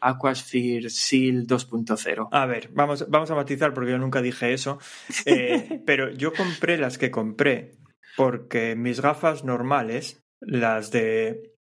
Aquasphere 0.00 0.88
Seal 0.90 1.46
2.0. 1.46 2.28
A 2.30 2.46
ver, 2.46 2.68
vamos, 2.72 3.08
vamos 3.08 3.30
a 3.30 3.34
matizar 3.34 3.72
porque 3.74 3.90
yo 3.92 3.98
nunca 3.98 4.22
dije 4.22 4.52
eso. 4.52 4.78
Eh, 5.26 5.82
pero 5.86 6.10
yo 6.10 6.32
compré 6.32 6.78
las 6.78 6.98
que 6.98 7.10
compré 7.10 7.76
porque 8.16 8.74
mis 8.76 9.00
gafas 9.00 9.44
normales, 9.44 10.20
las 10.40 10.90
de 10.90 11.52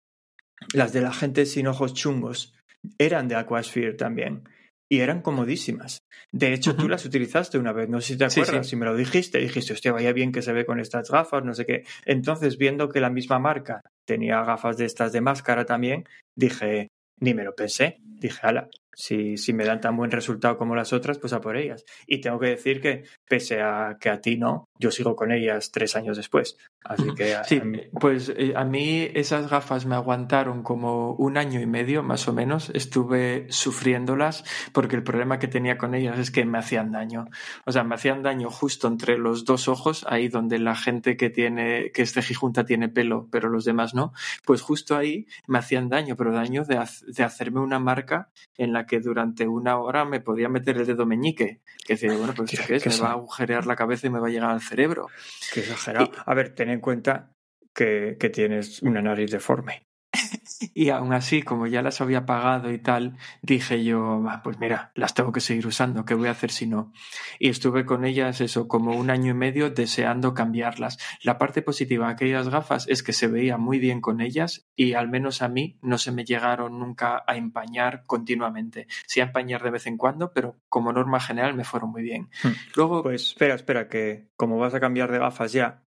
las 0.74 0.94
de 0.94 1.02
la 1.02 1.14
gente 1.14 1.46
sin 1.46 1.68
ojos 1.68 1.94
chungos, 1.94 2.54
eran 2.98 3.28
de 3.28 3.36
Aquasphere 3.36 3.94
también. 3.94 4.44
y 4.92 5.00
eran 5.00 5.22
comodísimas. 5.22 6.00
De 6.34 6.54
hecho, 6.54 6.76
tú 6.76 6.90
las 6.90 7.06
utilizaste 7.06 7.58
una 7.58 7.72
vez, 7.72 7.88
no 7.88 8.02
sé 8.02 8.08
si 8.14 8.18
te 8.18 8.30
Sí, 8.30 8.42
acuerdas, 8.42 8.66
sí. 8.68 8.72
si 8.72 8.76
me 8.76 8.86
lo 8.86 8.96
dijiste, 8.98 9.38
dijiste, 9.40 9.72
hostia, 9.74 9.94
vaya 9.94 10.12
bien 10.12 10.34
que 10.34 10.42
se 10.42 10.52
ve 10.52 10.66
con 10.66 10.80
estas 10.82 11.10
gafas, 11.10 11.46
no 11.46 11.54
sé 11.54 11.66
qué. 11.66 11.84
Entonces, 12.06 12.58
viendo 12.58 12.90
que 12.90 13.00
la 13.00 13.10
misma 13.10 13.40
marca 13.40 13.82
tenía 14.06 14.44
gafas 14.44 14.76
de 14.78 14.86
estas 14.86 15.14
de 15.14 15.22
máscara 15.22 15.66
también, 15.66 16.04
dije, 16.38 16.90
ni 17.22 17.34
me 17.34 17.44
lo 17.44 17.56
pensé, 17.56 18.00
dije, 18.02 18.40
ala, 18.42 18.68
si, 18.94 19.38
si 19.38 19.54
me 19.54 19.66
dan 19.66 19.80
tan 19.80 19.96
buen 19.96 20.12
resultado 20.12 20.58
como 20.58 20.76
las 20.76 20.92
otras, 20.92 21.18
pues 21.18 21.34
a 21.34 21.42
por 21.42 21.56
ellas. 21.56 21.86
Y 22.06 22.20
tengo 22.20 22.40
que 22.40 22.48
decir 22.48 22.82
que, 22.82 23.04
pese 23.28 23.62
a 23.62 23.98
que 24.00 24.10
a 24.10 24.20
ti 24.20 24.38
no, 24.38 24.66
yo 24.78 24.92
sigo 24.92 25.16
con 25.16 25.32
ellas 25.32 25.72
tres 25.72 25.96
años 25.96 26.18
después. 26.18 26.58
Así 26.84 27.14
que 27.16 27.36
Sí, 27.46 27.62
mí- 27.62 27.84
pues 28.00 28.34
eh, 28.36 28.54
a 28.56 28.64
mí 28.66 29.08
esas 29.14 29.50
gafas 29.50 29.86
me 29.86 29.96
aguantaron 29.96 30.64
como 30.64 31.14
un 31.14 31.38
año 31.38 31.62
y 31.62 31.66
medio 31.68 32.02
más 32.04 32.28
o 32.28 32.34
menos. 32.34 32.72
Estuve 32.74 33.46
sufriéndolas 33.50 34.44
porque 34.74 34.96
el 34.96 35.04
problema 35.04 35.40
que 35.40 35.48
tenía 35.48 35.78
con 35.78 35.94
ellas 35.94 36.18
es 36.18 36.32
que 36.32 36.44
me 36.44 36.58
hacían 36.58 36.92
daño. 36.92 37.28
O 37.66 37.72
sea, 37.72 37.84
me 37.84 37.96
hacían 37.96 38.24
daño 38.24 38.50
justo 38.50 38.88
entre 38.88 39.18
los 39.18 39.46
dos 39.46 39.68
ojos, 39.68 40.06
ahí 40.10 40.28
donde 40.28 40.58
la 40.60 40.76
gente 40.76 41.18
que 41.18 41.30
tiene, 41.30 41.92
que 41.92 42.02
es 42.02 42.14
cejijunta 42.14 42.66
tiene 42.66 42.90
pelo, 42.90 43.28
pero 43.32 43.50
los 43.50 43.64
demás 43.64 43.94
no. 43.94 44.12
Pues 44.46 44.62
justo 44.62 44.98
ahí 44.98 45.28
me 45.48 45.60
hacían 45.60 45.88
daño, 45.88 46.16
pero 46.16 46.32
daño 46.34 46.64
de, 46.66 46.80
de 47.08 47.24
hacerme 47.24 47.60
una 47.60 47.80
marca 47.80 48.30
en 48.58 48.74
la 48.74 48.86
que 48.88 49.00
durante 49.00 49.48
una 49.48 49.78
hora 49.78 50.04
me 50.04 50.20
podía 50.20 50.50
meter 50.50 50.78
el 50.78 50.88
dedo 50.88 51.06
meñique. 51.06 51.62
Que 51.86 51.94
decía, 51.94 52.16
bueno, 52.18 52.34
pues 52.36 52.54
¿esto 52.54 52.64
Qué- 52.64 52.68
¿qué 52.68 52.76
es? 52.78 52.84
qué 52.84 52.90
Me 52.90 52.98
va 53.00 53.10
a 53.10 53.14
agujerear 53.14 53.66
la 53.68 53.76
cabeza 53.76 54.08
y 54.08 54.10
me 54.10 54.20
va 54.20 54.28
a 54.28 54.32
llegar 54.32 54.50
al 54.50 54.62
cerebro. 54.62 55.08
Qué 55.54 55.60
exagerado. 55.62 56.12
A 56.26 56.34
ver, 56.34 56.50
ten 56.56 56.71
en 56.72 56.80
cuenta 56.82 57.34
que, 57.74 58.18
que 58.20 58.30
tienes 58.30 58.82
una 58.82 59.02
nariz 59.02 59.32
deforme. 59.32 59.84
Y 60.76 60.90
aún 60.90 61.12
así, 61.12 61.42
como 61.42 61.66
ya 61.66 61.82
las 61.82 62.02
había 62.02 62.26
pagado 62.26 62.72
y 62.72 62.78
tal, 62.78 63.18
dije 63.42 63.84
yo, 63.84 64.24
"Ah, 64.30 64.42
pues 64.44 64.60
mira, 64.60 64.92
las 64.94 65.14
tengo 65.16 65.32
que 65.32 65.40
seguir 65.40 65.66
usando, 65.66 66.06
¿qué 66.06 66.14
voy 66.14 66.28
a 66.28 66.32
hacer 66.32 66.52
si 66.52 66.68
no? 66.68 66.94
Y 67.40 67.50
estuve 67.50 67.84
con 67.86 68.06
ellas 68.06 68.42
eso, 68.42 68.68
como 68.68 68.96
un 68.96 69.10
año 69.10 69.32
y 69.32 69.34
medio 69.34 69.72
deseando 69.72 70.34
cambiarlas. 70.36 71.00
La 71.24 71.38
parte 71.40 71.62
positiva 71.64 72.08
de 72.08 72.14
aquellas 72.14 72.50
gafas 72.50 72.88
es 72.88 73.02
que 73.02 73.12
se 73.14 73.28
veía 73.28 73.58
muy 73.58 73.80
bien 73.80 74.02
con 74.02 74.22
ellas 74.22 74.68
y 74.76 74.94
al 74.94 75.10
menos 75.10 75.42
a 75.42 75.48
mí 75.50 75.80
no 75.82 75.98
se 75.98 76.12
me 76.12 76.26
llegaron 76.26 76.78
nunca 76.80 77.24
a 77.26 77.36
empañar 77.38 78.04
continuamente. 78.06 78.88
Sí 79.08 79.20
a 79.20 79.24
empañar 79.26 79.64
de 79.64 79.72
vez 79.72 79.88
en 79.88 79.98
cuando, 79.98 80.32
pero 80.32 80.58
como 80.70 80.94
norma 80.94 81.20
general 81.20 81.56
me 81.56 81.64
fueron 81.64 81.90
muy 81.90 82.04
bien. 82.04 82.30
Hmm. 82.44 82.52
Luego, 82.76 83.02
Pues 83.02 83.30
espera, 83.30 83.56
espera, 83.56 83.88
que 83.90 84.28
como 84.36 84.58
vas 84.60 84.76
a 84.76 84.80
cambiar 84.80 85.12
de 85.12 85.20
gafas 85.20 85.52
ya, 85.54 85.84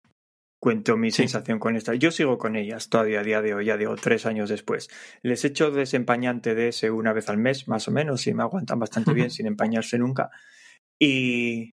cuento 0.61 0.95
mi 0.95 1.11
Sí. 1.11 1.23
sensación 1.23 1.59
con 1.59 1.75
estas. 1.75 1.97
Yo 1.99 2.11
sigo 2.11 2.37
con 2.37 2.55
ellas 2.55 2.87
todavía 2.87 3.19
a 3.21 3.23
día 3.23 3.41
de 3.41 3.53
hoy, 3.55 3.65
ya 3.65 3.77
digo, 3.77 3.95
tres 3.95 4.25
años 4.25 4.47
después. 4.49 4.87
Les 5.23 5.43
echo 5.43 5.71
desempañante 5.71 6.55
de 6.55 6.69
ese 6.69 6.91
una 6.91 7.13
vez 7.13 7.27
al 7.29 7.37
mes, 7.37 7.67
más 7.67 7.87
o 7.87 7.91
menos, 7.91 8.25
y 8.27 8.33
me 8.33 8.43
aguantan 8.43 8.79
bastante 8.79 9.13
bien 9.13 9.31
sin 9.31 9.47
empañarse 9.47 9.97
nunca. 9.97 10.29
Y, 11.01 11.71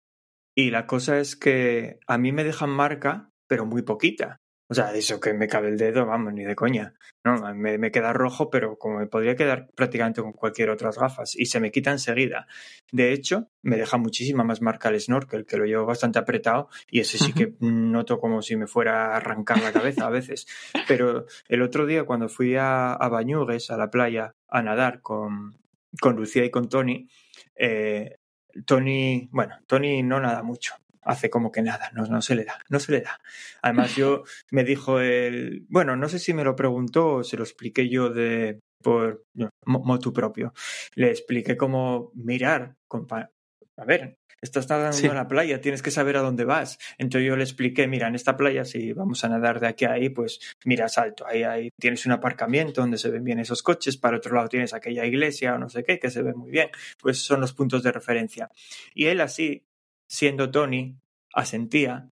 y 0.57 0.71
la 0.71 0.87
cosa 0.87 1.19
es 1.21 1.37
que 1.37 1.99
a 2.09 2.19
mí 2.19 2.33
me 2.33 2.45
dejan 2.45 2.71
marca, 2.71 3.31
pero 3.49 3.65
muy 3.67 3.83
poquita. 3.83 4.39
O 4.73 4.75
sea, 4.75 4.95
eso 4.95 5.21
que 5.21 5.35
me 5.35 5.49
cabe 5.49 5.69
el 5.69 5.77
dedo, 5.77 6.07
vamos, 6.07 6.33
ni 6.33 6.45
de 6.45 6.55
coña. 6.55 6.95
No, 7.25 7.55
me, 7.55 7.77
me 7.77 7.91
queda 7.91 8.15
rojo, 8.15 8.49
pero 8.49 8.79
como 8.79 9.01
me 9.01 9.07
podría 9.07 9.37
quedar 9.37 9.69
prácticamente 9.75 10.23
con 10.23 10.33
cualquier 10.33 10.71
otras 10.71 10.97
gafas. 10.97 11.37
Y 11.37 11.45
se 11.45 11.61
me 11.61 11.71
quita 11.71 11.91
enseguida. 11.91 12.47
De 12.91 13.13
hecho, 13.13 13.51
me 13.61 13.77
deja 13.77 13.99
muchísima 13.99 14.45
más 14.45 14.63
marca 14.63 14.89
el 14.89 14.99
snorkel, 14.99 15.45
que 15.45 15.59
lo 15.59 15.67
llevo 15.67 15.85
bastante 15.85 16.19
apretado. 16.19 16.71
Y 16.91 17.01
ese 17.01 17.19
sí 17.19 17.35
que 17.35 17.53
noto 17.61 18.19
como 18.19 18.41
si 18.41 18.57
me 18.57 18.67
fuera 18.67 19.13
a 19.13 19.17
arrancar 19.19 19.61
la 19.61 19.75
cabeza 19.75 20.07
a 20.07 20.11
veces. 20.11 20.47
Pero 20.89 21.27
el 21.49 21.61
otro 21.61 21.85
día, 21.85 22.05
cuando 22.05 22.31
fui 22.31 22.57
a, 22.57 22.95
a 22.95 23.09
Bañugues, 23.11 23.71
a 23.71 23.77
la 23.77 23.91
playa, 23.91 24.37
a 24.49 24.63
nadar 24.63 25.03
con, 25.03 25.55
con 26.01 26.17
Lucía 26.17 26.47
y 26.47 26.51
con 26.51 26.71
Tony, 26.71 27.11
eh, 27.57 28.17
Tony, 28.65 29.29
bueno, 29.33 29.55
Tony 29.67 30.03
no 30.03 30.19
nada 30.19 30.43
mucho. 30.43 30.77
Hace 31.03 31.31
como 31.31 31.51
que 31.51 31.63
nada, 31.63 31.91
no, 31.95 32.07
no 32.07 32.23
se 32.23 32.35
le 32.35 32.45
da, 32.45 32.59
no 32.69 32.79
se 32.79 32.93
le 32.93 33.01
da. 33.01 33.21
Además, 33.61 33.97
yo 33.97 34.23
me 34.51 34.63
dijo 34.65 35.01
el. 35.01 35.65
Bueno, 35.69 35.97
no 35.97 36.09
sé 36.09 36.19
si 36.19 36.33
me 36.33 36.45
lo 36.45 36.55
preguntó 36.55 37.15
o 37.15 37.25
se 37.25 37.37
lo 37.37 37.43
expliqué 37.43 37.89
yo 37.89 38.09
de 38.11 38.61
por 38.83 39.25
no, 39.35 39.51
mo- 39.67 39.83
motu 39.85 40.13
propio. 40.13 40.53
Le 40.95 41.11
expliqué 41.11 41.57
cómo 41.57 42.11
mirar. 42.15 42.75
compa- 42.89 43.31
A 43.77 43.85
ver, 43.85 44.19
estás 44.41 44.69
nadando 44.69 44.93
Sí. 44.97 45.07
en 45.07 45.15
la 45.15 45.27
playa, 45.27 45.61
tienes 45.61 45.83
que 45.83 45.91
saber 45.91 46.17
a 46.17 46.21
dónde 46.21 46.45
vas. 46.45 46.79
Entonces 46.99 47.27
yo 47.27 47.37
le 47.37 47.43
expliqué, 47.43 47.87
mira, 47.89 48.07
en 48.09 48.15
esta 48.15 48.37
playa, 48.37 48.65
si 48.65 48.93
vamos 48.93 49.25
a 49.25 49.29
nadar 49.29 49.61
de 49.61 49.67
aquí 49.69 49.87
a 49.87 49.93
ahí, 49.93 50.09
pues 50.11 50.39
mira 50.65 50.87
alto. 50.97 51.27
Ahí, 51.27 51.43
ahí 51.43 51.71
tienes 51.81 52.05
un 52.07 52.13
aparcamiento 52.13 52.81
donde 52.81 52.99
se 52.99 53.09
ven 53.11 53.25
bien 53.25 53.39
esos 53.39 53.63
coches. 53.63 53.97
Para 53.97 54.19
otro 54.19 54.35
lado 54.37 54.49
tienes 54.49 54.75
aquella 54.75 55.05
iglesia 55.07 55.55
o 55.55 55.59
no 55.59 55.69
sé 55.69 55.83
qué, 55.85 55.99
que 55.99 56.11
se 56.11 56.23
ve 56.23 56.35
muy 56.35 56.51
bien. 56.51 56.69
Pues 57.01 57.19
son 57.19 57.41
los 57.41 57.53
puntos 57.55 57.83
de 57.83 57.91
referencia. 57.93 58.51
Y 58.95 59.07
él 59.07 59.21
así, 59.21 59.65
siendo 60.13 60.51
Tony, 60.51 60.97
asentía 61.35 62.09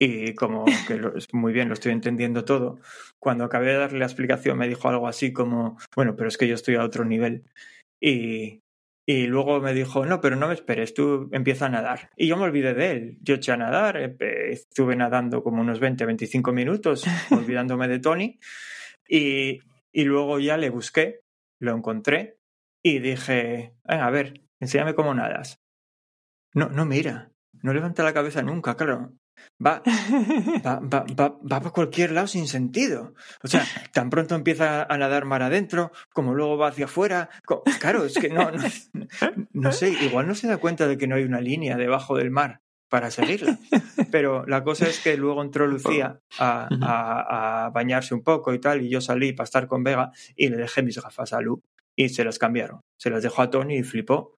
y 0.00 0.34
como 0.34 0.64
que 0.88 0.96
lo- 0.96 1.14
muy 1.32 1.52
bien, 1.52 1.68
lo 1.68 1.74
estoy 1.74 1.92
entendiendo 1.92 2.44
todo. 2.44 2.80
Cuando 3.20 3.44
acabé 3.44 3.68
de 3.68 3.78
darle 3.78 4.00
la 4.00 4.06
explicación 4.06 4.58
me 4.58 4.68
dijo 4.68 4.88
algo 4.88 5.06
así 5.08 5.32
como, 5.32 5.78
bueno, 5.94 6.16
pero 6.16 6.28
es 6.28 6.36
que 6.38 6.48
yo 6.48 6.54
estoy 6.56 6.74
a 6.76 6.84
otro 6.84 7.04
nivel. 7.04 7.44
Y, 8.00 8.60
y 9.06 9.26
luego 9.28 9.60
me 9.60 9.74
dijo, 9.74 10.04
no, 10.06 10.20
pero 10.20 10.36
no 10.36 10.48
me 10.48 10.54
esperes, 10.54 10.94
tú 10.94 11.28
empieza 11.32 11.66
a 11.66 11.70
nadar. 11.70 12.10
Y 12.16 12.26
yo 12.28 12.36
me 12.36 12.44
olvidé 12.44 12.74
de 12.74 12.90
él. 12.92 13.18
Yo 13.22 13.36
eché 13.36 13.52
a 13.52 13.56
nadar, 13.56 13.96
empe- 13.96 14.50
estuve 14.50 14.96
nadando 14.96 15.42
como 15.44 15.60
unos 15.60 15.78
20, 15.80 16.04
25 16.06 16.52
minutos, 16.52 17.04
olvidándome 17.30 17.86
de 17.88 18.00
Tony. 18.00 18.38
Y, 19.08 19.60
y 19.92 20.04
luego 20.04 20.40
ya 20.40 20.56
le 20.56 20.70
busqué, 20.70 21.20
lo 21.60 21.76
encontré 21.76 22.38
y 22.84 22.98
dije, 22.98 23.74
"Venga, 23.84 24.06
a 24.06 24.10
ver, 24.10 24.40
enséñame 24.60 24.94
cómo 24.94 25.14
nadas. 25.14 25.61
No, 26.54 26.68
no 26.68 26.84
mira, 26.86 27.30
no 27.62 27.72
levanta 27.72 28.02
la 28.02 28.12
cabeza 28.12 28.42
nunca, 28.42 28.76
claro. 28.76 29.12
Va, 29.64 29.82
va, 29.84 30.78
va, 30.80 31.04
va, 31.18 31.28
va 31.40 31.60
para 31.60 31.70
cualquier 31.70 32.12
lado 32.12 32.26
sin 32.26 32.46
sentido. 32.46 33.14
O 33.42 33.48
sea, 33.48 33.64
tan 33.92 34.10
pronto 34.10 34.34
empieza 34.34 34.82
a 34.84 34.98
nadar 34.98 35.24
mar 35.24 35.42
adentro, 35.42 35.90
como 36.12 36.34
luego 36.34 36.56
va 36.58 36.68
hacia 36.68 36.84
afuera. 36.84 37.28
Claro, 37.80 38.04
es 38.04 38.14
que 38.18 38.28
no, 38.28 38.50
no, 38.52 38.62
no 39.52 39.72
sé, 39.72 39.90
igual 39.90 40.26
no 40.28 40.34
se 40.34 40.46
da 40.48 40.58
cuenta 40.58 40.86
de 40.86 40.98
que 40.98 41.06
no 41.06 41.16
hay 41.16 41.24
una 41.24 41.40
línea 41.40 41.76
debajo 41.76 42.16
del 42.16 42.30
mar 42.30 42.60
para 42.88 43.10
seguirla. 43.10 43.58
Pero 44.10 44.44
la 44.46 44.62
cosa 44.62 44.86
es 44.86 45.00
que 45.00 45.16
luego 45.16 45.42
entró 45.42 45.66
Lucía 45.66 46.20
a, 46.38 46.68
a- 46.82 47.64
a 47.66 47.70
bañarse 47.70 48.14
un 48.14 48.22
poco 48.22 48.52
y 48.52 48.58
tal, 48.60 48.82
y 48.82 48.90
yo 48.90 49.00
salí 49.00 49.32
para 49.32 49.44
estar 49.44 49.66
con 49.66 49.82
Vega 49.82 50.12
y 50.36 50.48
le 50.50 50.58
dejé 50.58 50.82
mis 50.82 51.00
gafas 51.00 51.32
a 51.32 51.40
Lu 51.40 51.62
y 51.96 52.10
se 52.10 52.22
las 52.24 52.38
cambiaron. 52.38 52.80
Se 52.98 53.08
las 53.10 53.22
dejó 53.22 53.42
a 53.42 53.50
Tony 53.50 53.78
y 53.78 53.82
flipó. 53.82 54.36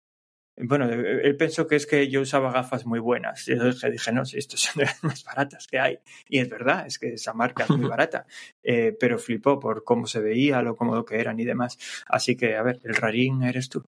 Bueno, 0.57 0.89
él 0.89 1.37
pensó 1.37 1.67
que 1.67 1.75
es 1.77 1.87
que 1.87 2.09
yo 2.09 2.21
usaba 2.21 2.53
gafas 2.53 2.87
muy 2.87 3.01
buenas. 3.01 3.49
Y 3.49 3.57
yo 3.57 3.65
dije, 3.65 3.91
dije, 3.91 4.13
no, 4.13 4.25
si 4.25 4.39
estas 4.39 4.61
son 4.61 4.85
las 4.85 5.03
más 5.03 5.25
baratas 5.25 5.67
que 5.67 5.79
hay. 5.79 5.99
Y 6.29 6.39
es 6.39 6.49
verdad, 6.49 6.87
es 6.87 6.99
que 6.99 7.15
esa 7.15 7.33
marca 7.33 7.65
es 7.65 7.71
muy 7.71 7.89
barata. 7.89 8.27
Eh, 8.63 8.97
pero 8.99 9.19
flipó 9.19 9.59
por 9.59 9.83
cómo 9.85 10.07
se 10.07 10.21
veía, 10.21 10.63
lo 10.63 10.77
cómodo 10.77 11.05
que 11.05 11.19
eran 11.19 11.41
y 11.41 11.45
demás. 11.45 11.79
Así 12.07 12.37
que, 12.37 12.57
a 12.57 12.63
ver, 12.63 12.81
el 12.85 12.95
rarín 12.95 13.43
eres 13.43 13.69
tú. 13.69 13.85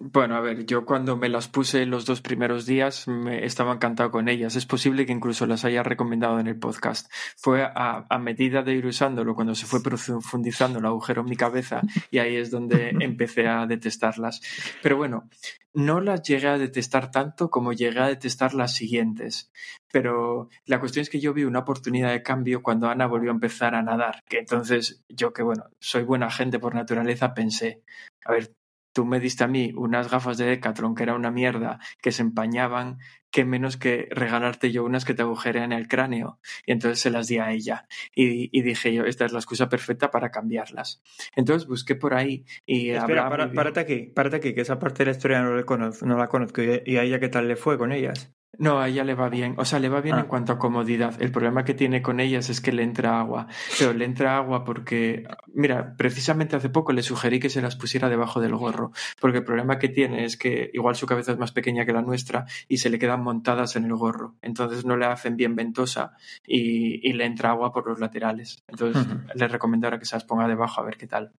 Bueno, 0.00 0.34
a 0.34 0.40
ver, 0.40 0.66
yo 0.66 0.84
cuando 0.84 1.16
me 1.16 1.28
las 1.28 1.48
puse 1.48 1.86
los 1.86 2.04
dos 2.04 2.20
primeros 2.20 2.66
días 2.66 3.06
me 3.06 3.44
estaba 3.44 3.72
encantado 3.72 4.10
con 4.10 4.28
ellas. 4.28 4.56
Es 4.56 4.66
posible 4.66 5.06
que 5.06 5.12
incluso 5.12 5.46
las 5.46 5.64
haya 5.64 5.82
recomendado 5.82 6.40
en 6.40 6.48
el 6.48 6.58
podcast. 6.58 7.10
Fue 7.36 7.62
a, 7.62 8.06
a 8.08 8.18
medida 8.18 8.62
de 8.62 8.74
ir 8.74 8.86
usándolo 8.86 9.34
cuando 9.34 9.54
se 9.54 9.66
fue 9.66 9.82
profundizando 9.82 10.80
el 10.80 10.86
agujero 10.86 11.22
en 11.22 11.28
mi 11.28 11.36
cabeza 11.36 11.82
y 12.10 12.18
ahí 12.18 12.36
es 12.36 12.50
donde 12.50 12.90
empecé 13.00 13.46
a 13.46 13.66
detestarlas. 13.66 14.40
Pero 14.82 14.96
bueno, 14.96 15.28
no 15.74 16.00
las 16.00 16.22
llegué 16.22 16.48
a 16.48 16.58
detestar 16.58 17.10
tanto 17.10 17.50
como 17.50 17.72
llegué 17.72 18.00
a 18.00 18.08
detestar 18.08 18.54
las 18.54 18.74
siguientes. 18.74 19.52
Pero 19.92 20.48
la 20.66 20.80
cuestión 20.80 21.02
es 21.02 21.10
que 21.10 21.20
yo 21.20 21.32
vi 21.32 21.44
una 21.44 21.60
oportunidad 21.60 22.10
de 22.10 22.22
cambio 22.22 22.62
cuando 22.62 22.88
Ana 22.88 23.06
volvió 23.06 23.30
a 23.30 23.34
empezar 23.34 23.74
a 23.74 23.82
nadar. 23.82 24.24
Que 24.28 24.38
entonces 24.38 25.04
yo 25.08 25.32
que 25.32 25.42
bueno, 25.42 25.64
soy 25.78 26.02
buena 26.02 26.30
gente 26.30 26.58
por 26.58 26.74
naturaleza, 26.74 27.32
pensé, 27.32 27.82
a 28.24 28.32
ver, 28.32 28.52
tú 28.92 29.04
me 29.04 29.20
diste 29.20 29.44
a 29.44 29.48
mí 29.48 29.72
unas 29.76 30.10
gafas 30.10 30.38
de 30.38 30.46
Decathlon 30.46 30.94
que 30.94 31.02
era 31.02 31.14
una 31.14 31.30
mierda, 31.30 31.78
que 32.00 32.12
se 32.12 32.22
empañaban, 32.22 32.98
que 33.30 33.44
menos 33.44 33.76
que 33.76 34.08
regalarte 34.10 34.72
yo 34.72 34.84
unas 34.84 35.04
que 35.04 35.14
te 35.14 35.22
agujerean 35.22 35.72
el 35.72 35.88
cráneo. 35.88 36.38
Y 36.66 36.72
entonces 36.72 37.00
se 37.00 37.10
las 37.10 37.28
di 37.28 37.38
a 37.38 37.52
ella. 37.52 37.86
Y, 38.14 38.56
y 38.56 38.62
dije 38.62 38.92
yo, 38.92 39.04
esta 39.04 39.24
es 39.24 39.32
la 39.32 39.38
excusa 39.38 39.68
perfecta 39.68 40.10
para 40.10 40.30
cambiarlas. 40.30 41.02
Entonces 41.36 41.68
busqué 41.68 41.94
por 41.94 42.14
ahí 42.14 42.44
y 42.66 42.90
Espera, 42.90 43.28
para, 43.28 43.52
párate 43.52 43.80
aquí, 43.80 44.02
párate 44.14 44.36
aquí, 44.36 44.54
que 44.54 44.62
esa 44.62 44.78
parte 44.78 45.04
de 45.04 45.06
la 45.06 45.16
historia 45.16 45.42
no, 45.42 45.64
conozco, 45.66 46.06
no 46.06 46.16
la 46.16 46.28
conozco. 46.28 46.62
¿Y 46.62 46.82
y 46.86 46.96
a 46.96 47.02
ella 47.02 47.20
qué 47.20 47.28
tal 47.28 47.48
le 47.48 47.56
fue 47.56 47.78
con 47.78 47.92
ellas? 47.92 48.32
No, 48.56 48.80
a 48.80 48.88
ella 48.88 49.04
le 49.04 49.14
va 49.14 49.28
bien. 49.28 49.54
O 49.58 49.64
sea, 49.64 49.78
le 49.78 49.88
va 49.88 50.00
bien 50.00 50.16
Ah. 50.16 50.20
en 50.20 50.26
cuanto 50.26 50.52
a 50.52 50.58
comodidad. 50.58 51.20
El 51.20 51.30
problema 51.30 51.64
que 51.64 51.74
tiene 51.74 52.00
con 52.02 52.18
ellas 52.18 52.48
es 52.48 52.60
que 52.60 52.72
le 52.72 52.82
entra 52.82 53.20
agua. 53.20 53.46
Pero 53.78 53.92
le 53.92 54.04
entra 54.04 54.36
agua 54.36 54.64
porque, 54.64 55.24
mira, 55.54 55.94
precisamente 55.96 56.56
hace 56.56 56.70
poco 56.70 56.92
le 56.92 57.02
sugerí 57.02 57.38
que 57.40 57.50
se 57.50 57.60
las 57.60 57.76
pusiera 57.76 58.08
debajo 58.08 58.40
del 58.40 58.56
gorro. 58.56 58.90
Porque 59.20 59.38
el 59.38 59.44
problema 59.44 59.78
que 59.78 59.88
tiene 59.90 60.24
es 60.24 60.36
que 60.36 60.70
igual 60.72 60.96
su 60.96 61.06
cabeza 61.06 61.32
es 61.32 61.38
más 61.38 61.52
pequeña 61.52 61.84
que 61.84 61.92
la 61.92 62.02
nuestra 62.02 62.46
y 62.68 62.78
se 62.78 62.88
le 62.90 62.98
quedan 62.98 63.22
montadas 63.22 63.76
en 63.76 63.84
el 63.84 63.94
gorro. 63.94 64.34
Entonces 64.42 64.84
no 64.84 64.96
le 64.96 65.06
hacen 65.06 65.36
bien 65.36 65.54
ventosa 65.54 66.14
y, 66.46 67.06
y 67.08 67.12
le 67.12 67.26
entra 67.26 67.50
agua 67.50 67.72
por 67.72 67.86
los 67.86 68.00
laterales. 68.00 68.64
Entonces 68.66 69.06
Ujú. 69.06 69.18
le 69.34 69.48
recomiendo 69.48 69.86
ahora 69.86 69.98
que 69.98 70.06
se 70.06 70.16
las 70.16 70.24
ponga 70.24 70.48
debajo 70.48 70.80
a 70.80 70.84
ver 70.84 70.96
qué 70.96 71.06
tal. 71.06 71.32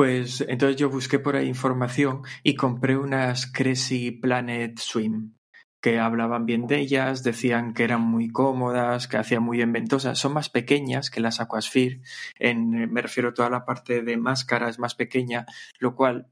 Pues 0.00 0.40
entonces 0.48 0.78
yo 0.78 0.88
busqué 0.88 1.18
por 1.18 1.36
ahí 1.36 1.46
información 1.46 2.22
y 2.42 2.54
compré 2.54 2.96
unas 2.96 3.46
Crazy 3.46 4.12
Planet 4.12 4.78
Swim 4.78 5.34
que 5.82 5.98
hablaban 5.98 6.46
bien 6.46 6.66
de 6.66 6.78
ellas, 6.80 7.22
decían 7.22 7.74
que 7.74 7.84
eran 7.84 8.00
muy 8.00 8.30
cómodas, 8.30 9.08
que 9.08 9.18
hacían 9.18 9.42
muy 9.42 9.58
bien 9.58 9.74
ventosas. 9.74 10.18
Son 10.18 10.32
más 10.32 10.48
pequeñas 10.48 11.10
que 11.10 11.20
las 11.20 11.38
Aquasphere, 11.38 12.00
en, 12.38 12.90
me 12.90 13.02
refiero 13.02 13.28
a 13.28 13.34
toda 13.34 13.50
la 13.50 13.66
parte 13.66 14.00
de 14.00 14.16
máscara 14.16 14.70
es 14.70 14.78
más 14.78 14.94
pequeña, 14.94 15.44
lo 15.78 15.94
cual 15.94 16.28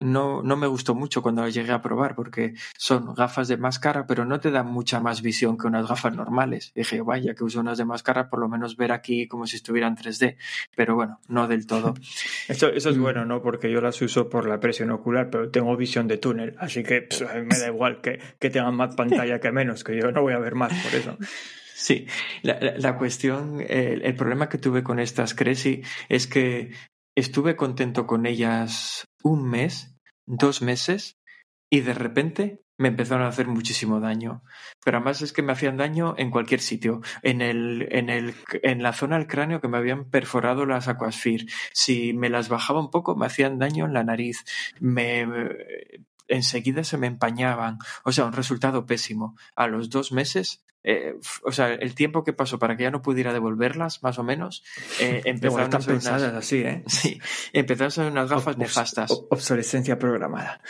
no, 0.00 0.42
no 0.42 0.56
me 0.56 0.66
gustó 0.66 0.94
mucho 0.94 1.22
cuando 1.22 1.42
las 1.42 1.52
llegué 1.54 1.72
a 1.72 1.82
probar 1.82 2.14
porque 2.14 2.54
son 2.78 3.14
gafas 3.14 3.48
de 3.48 3.56
máscara, 3.58 4.06
pero 4.06 4.24
no 4.24 4.40
te 4.40 4.50
dan 4.50 4.66
mucha 4.66 4.98
más 5.00 5.20
visión 5.22 5.58
que 5.58 5.66
unas 5.66 5.86
gafas 5.86 6.14
normales. 6.16 6.72
dije, 6.74 7.02
vaya, 7.02 7.34
que 7.34 7.44
uso 7.44 7.60
unas 7.60 7.76
de 7.78 7.84
máscara, 7.84 8.30
por 8.30 8.40
lo 8.40 8.48
menos 8.48 8.76
ver 8.76 8.92
aquí 8.92 9.28
como 9.28 9.46
si 9.46 9.56
estuvieran 9.56 9.96
3D, 9.96 10.36
pero 10.74 10.94
bueno, 10.94 11.20
no 11.28 11.46
del 11.48 11.66
todo. 11.66 11.94
Eso, 12.48 12.68
eso 12.68 12.90
es 12.90 12.96
Mm. 12.96 13.02
bueno, 13.02 13.24
¿no? 13.26 13.42
Porque 13.42 13.70
yo 13.70 13.80
las 13.80 14.00
uso 14.02 14.28
por 14.28 14.48
la 14.48 14.58
presión 14.58 14.90
ocular, 14.90 15.30
pero 15.30 15.50
tengo 15.50 15.76
visión 15.76 16.08
de 16.08 16.16
túnel, 16.18 16.56
así 16.58 16.82
que 16.82 17.02
pss, 17.02 17.22
a 17.22 17.34
mí 17.34 17.42
me 17.46 17.58
da 17.58 17.68
igual 17.68 18.00
que, 18.00 18.18
que 18.38 18.50
tengan 18.50 18.74
más 18.74 18.94
pantalla 18.96 19.38
que 19.38 19.52
menos, 19.52 19.84
que 19.84 19.96
yo 19.96 20.10
no 20.10 20.22
voy 20.22 20.32
a 20.32 20.38
ver 20.38 20.54
más 20.54 20.72
por 20.82 20.94
eso. 20.94 21.16
Sí, 21.74 22.06
la, 22.42 22.58
la- 22.60 22.76
la 22.76 22.98
cuestión, 22.98 23.60
el, 23.66 24.02
el 24.02 24.14
problema 24.14 24.50
que 24.50 24.58
tuve 24.58 24.82
con 24.82 24.98
estas 24.98 25.34
Crazy 25.34 25.80
es 26.10 26.26
que 26.26 26.72
estuve 27.14 27.56
contento 27.56 28.06
con 28.06 28.26
ellas 28.26 29.06
un 29.22 29.48
mes, 29.48 29.96
dos 30.26 30.62
meses, 30.62 31.18
y 31.70 31.80
de 31.80 31.94
repente 31.94 32.62
me 32.80 32.88
empezaron 32.88 33.26
a 33.26 33.28
hacer 33.28 33.46
muchísimo 33.46 34.00
daño. 34.00 34.42
Pero 34.82 34.96
además 34.96 35.20
es 35.20 35.34
que 35.34 35.42
me 35.42 35.52
hacían 35.52 35.76
daño 35.76 36.14
en 36.16 36.30
cualquier 36.30 36.60
sitio. 36.60 37.02
En, 37.22 37.42
el, 37.42 37.86
en, 37.90 38.08
el, 38.08 38.34
en 38.62 38.82
la 38.82 38.94
zona 38.94 39.18
del 39.18 39.26
cráneo 39.26 39.60
que 39.60 39.68
me 39.68 39.76
habían 39.76 40.08
perforado 40.08 40.64
las 40.64 40.88
Aquasphere. 40.88 41.44
Si 41.74 42.14
me 42.14 42.30
las 42.30 42.48
bajaba 42.48 42.80
un 42.80 42.90
poco, 42.90 43.16
me 43.16 43.26
hacían 43.26 43.58
daño 43.58 43.84
en 43.84 43.92
la 43.92 44.02
nariz. 44.02 44.44
Me, 44.80 45.26
enseguida 46.30 46.84
se 46.84 46.96
me 46.98 47.06
empañaban. 47.06 47.78
O 48.04 48.12
sea, 48.12 48.24
un 48.24 48.32
resultado 48.32 48.86
pésimo. 48.86 49.36
A 49.56 49.66
los 49.66 49.90
dos 49.90 50.12
meses, 50.12 50.62
eh, 50.82 51.14
o 51.44 51.52
sea, 51.52 51.74
el 51.74 51.94
tiempo 51.94 52.24
que 52.24 52.32
pasó 52.32 52.58
para 52.58 52.74
que 52.74 52.84
ya 52.84 52.90
no 52.90 53.02
pudiera 53.02 53.34
devolverlas, 53.34 54.02
más 54.02 54.18
o 54.18 54.22
menos, 54.22 54.64
eh, 54.98 55.20
empezaron 55.26 55.74
a 55.74 55.80
ser 55.82 55.92
unas, 55.96 56.22
así, 56.22 56.58
¿eh? 56.62 56.82
sí, 56.86 57.20
empezaron 57.52 57.88
a 57.88 57.90
ser 57.90 58.06
unas 58.10 58.30
gafas 58.30 58.56
nefastas. 58.56 59.10
ob- 59.10 59.26
Obsolescencia 59.30 59.98
programada. 59.98 60.62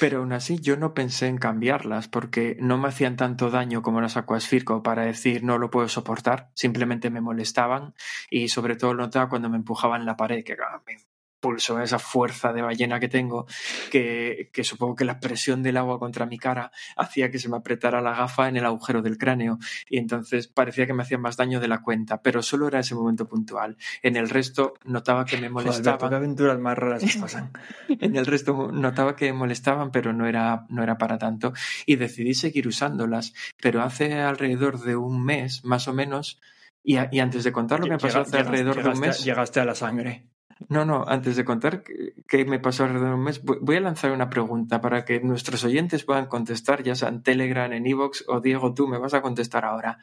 Pero 0.00 0.18
aún 0.18 0.32
así 0.32 0.58
yo 0.58 0.76
no 0.76 0.94
pensé 0.94 1.28
en 1.28 1.38
cambiarlas 1.38 2.08
porque 2.08 2.56
no 2.58 2.76
me 2.76 2.88
hacían 2.88 3.14
tanto 3.16 3.50
daño 3.50 3.82
como 3.82 4.00
las 4.00 4.16
Aquasphere 4.16 4.64
como 4.64 4.82
para 4.82 5.04
decir 5.04 5.44
no 5.44 5.58
lo 5.58 5.70
puedo 5.70 5.88
soportar, 5.88 6.50
simplemente 6.54 7.10
me 7.10 7.20
molestaban 7.20 7.94
y 8.30 8.48
sobre 8.48 8.74
todo 8.74 8.94
lo 8.94 9.04
notaba 9.04 9.28
cuando 9.28 9.48
me 9.48 9.58
empujaban 9.58 10.04
la 10.06 10.16
pared, 10.16 10.42
que 10.42 10.54
ah, 10.54 10.82
me 10.84 10.96
impulso 11.42 11.80
esa 11.80 11.98
fuerza 11.98 12.52
de 12.52 12.62
ballena 12.62 13.00
que 13.00 13.08
tengo, 13.08 13.46
que, 13.90 14.48
que 14.52 14.62
supongo 14.62 14.94
que 14.94 15.04
la 15.04 15.18
presión 15.18 15.60
del 15.62 15.76
agua 15.76 15.98
contra 15.98 16.24
mi 16.24 16.38
cara 16.38 16.70
hacía 16.96 17.32
que 17.32 17.40
se 17.40 17.48
me 17.48 17.56
apretara 17.56 18.00
la 18.00 18.12
gafa 18.14 18.48
en 18.48 18.56
el 18.56 18.64
agujero 18.64 19.02
del 19.02 19.18
cráneo 19.18 19.58
y 19.88 19.98
entonces 19.98 20.46
parecía 20.46 20.86
que 20.86 20.94
me 20.94 21.02
hacían 21.02 21.20
más 21.20 21.36
daño 21.36 21.58
de 21.58 21.66
la 21.66 21.82
cuenta, 21.82 22.22
pero 22.22 22.42
solo 22.42 22.68
era 22.68 22.78
ese 22.78 22.94
momento 22.94 23.28
puntual. 23.28 23.76
En 24.02 24.14
el 24.16 24.28
resto 24.28 24.74
notaba 24.84 25.24
que 25.24 25.36
me 25.36 25.48
Joder, 25.48 25.66
molestaban. 25.66 26.10
qué 26.10 26.14
aventuras 26.16 26.58
más 26.60 26.78
raras 26.78 27.02
que 27.02 27.18
pasan. 27.20 27.50
En 28.00 28.14
el 28.16 28.26
resto 28.26 28.70
notaba 28.72 29.16
que 29.16 29.32
molestaban, 29.32 29.90
pero 29.90 30.12
no 30.12 30.26
era, 30.26 30.66
no 30.68 30.82
era 30.84 30.96
para 30.96 31.18
tanto. 31.18 31.52
Y 31.86 31.96
decidí 31.96 32.34
seguir 32.34 32.68
usándolas. 32.68 33.32
Pero 33.60 33.82
hace 33.82 34.20
alrededor 34.20 34.80
de 34.80 34.94
un 34.96 35.24
mes, 35.24 35.64
más 35.64 35.88
o 35.88 35.92
menos, 35.92 36.40
y, 36.84 36.96
a- 36.96 37.08
y 37.12 37.18
antes 37.20 37.42
de 37.44 37.52
contar 37.52 37.80
lo 37.80 37.86
que 37.86 37.92
me 37.92 37.98
pasó 37.98 38.20
hace 38.20 38.38
alrededor 38.38 38.82
de 38.82 38.88
un 38.88 39.00
mes. 39.00 39.24
Llegaste 39.24 39.60
a 39.60 39.64
la 39.64 39.74
sangre. 39.74 40.26
No, 40.68 40.84
no, 40.84 41.04
antes 41.06 41.36
de 41.36 41.44
contar 41.44 41.82
qué 41.82 42.44
me 42.44 42.58
pasó 42.58 42.84
alrededor 42.84 43.10
de 43.10 43.14
un 43.14 43.24
mes, 43.24 43.42
voy 43.42 43.76
a 43.76 43.80
lanzar 43.80 44.12
una 44.12 44.30
pregunta 44.30 44.80
para 44.80 45.04
que 45.04 45.20
nuestros 45.20 45.64
oyentes 45.64 46.04
puedan 46.04 46.26
contestar, 46.26 46.82
ya 46.82 46.94
sea 46.94 47.08
en 47.08 47.22
Telegram, 47.22 47.72
en 47.72 47.86
Evox 47.86 48.24
o 48.28 48.40
Diego, 48.40 48.74
tú 48.74 48.88
me 48.88 48.98
vas 48.98 49.14
a 49.14 49.22
contestar 49.22 49.64
ahora. 49.64 49.98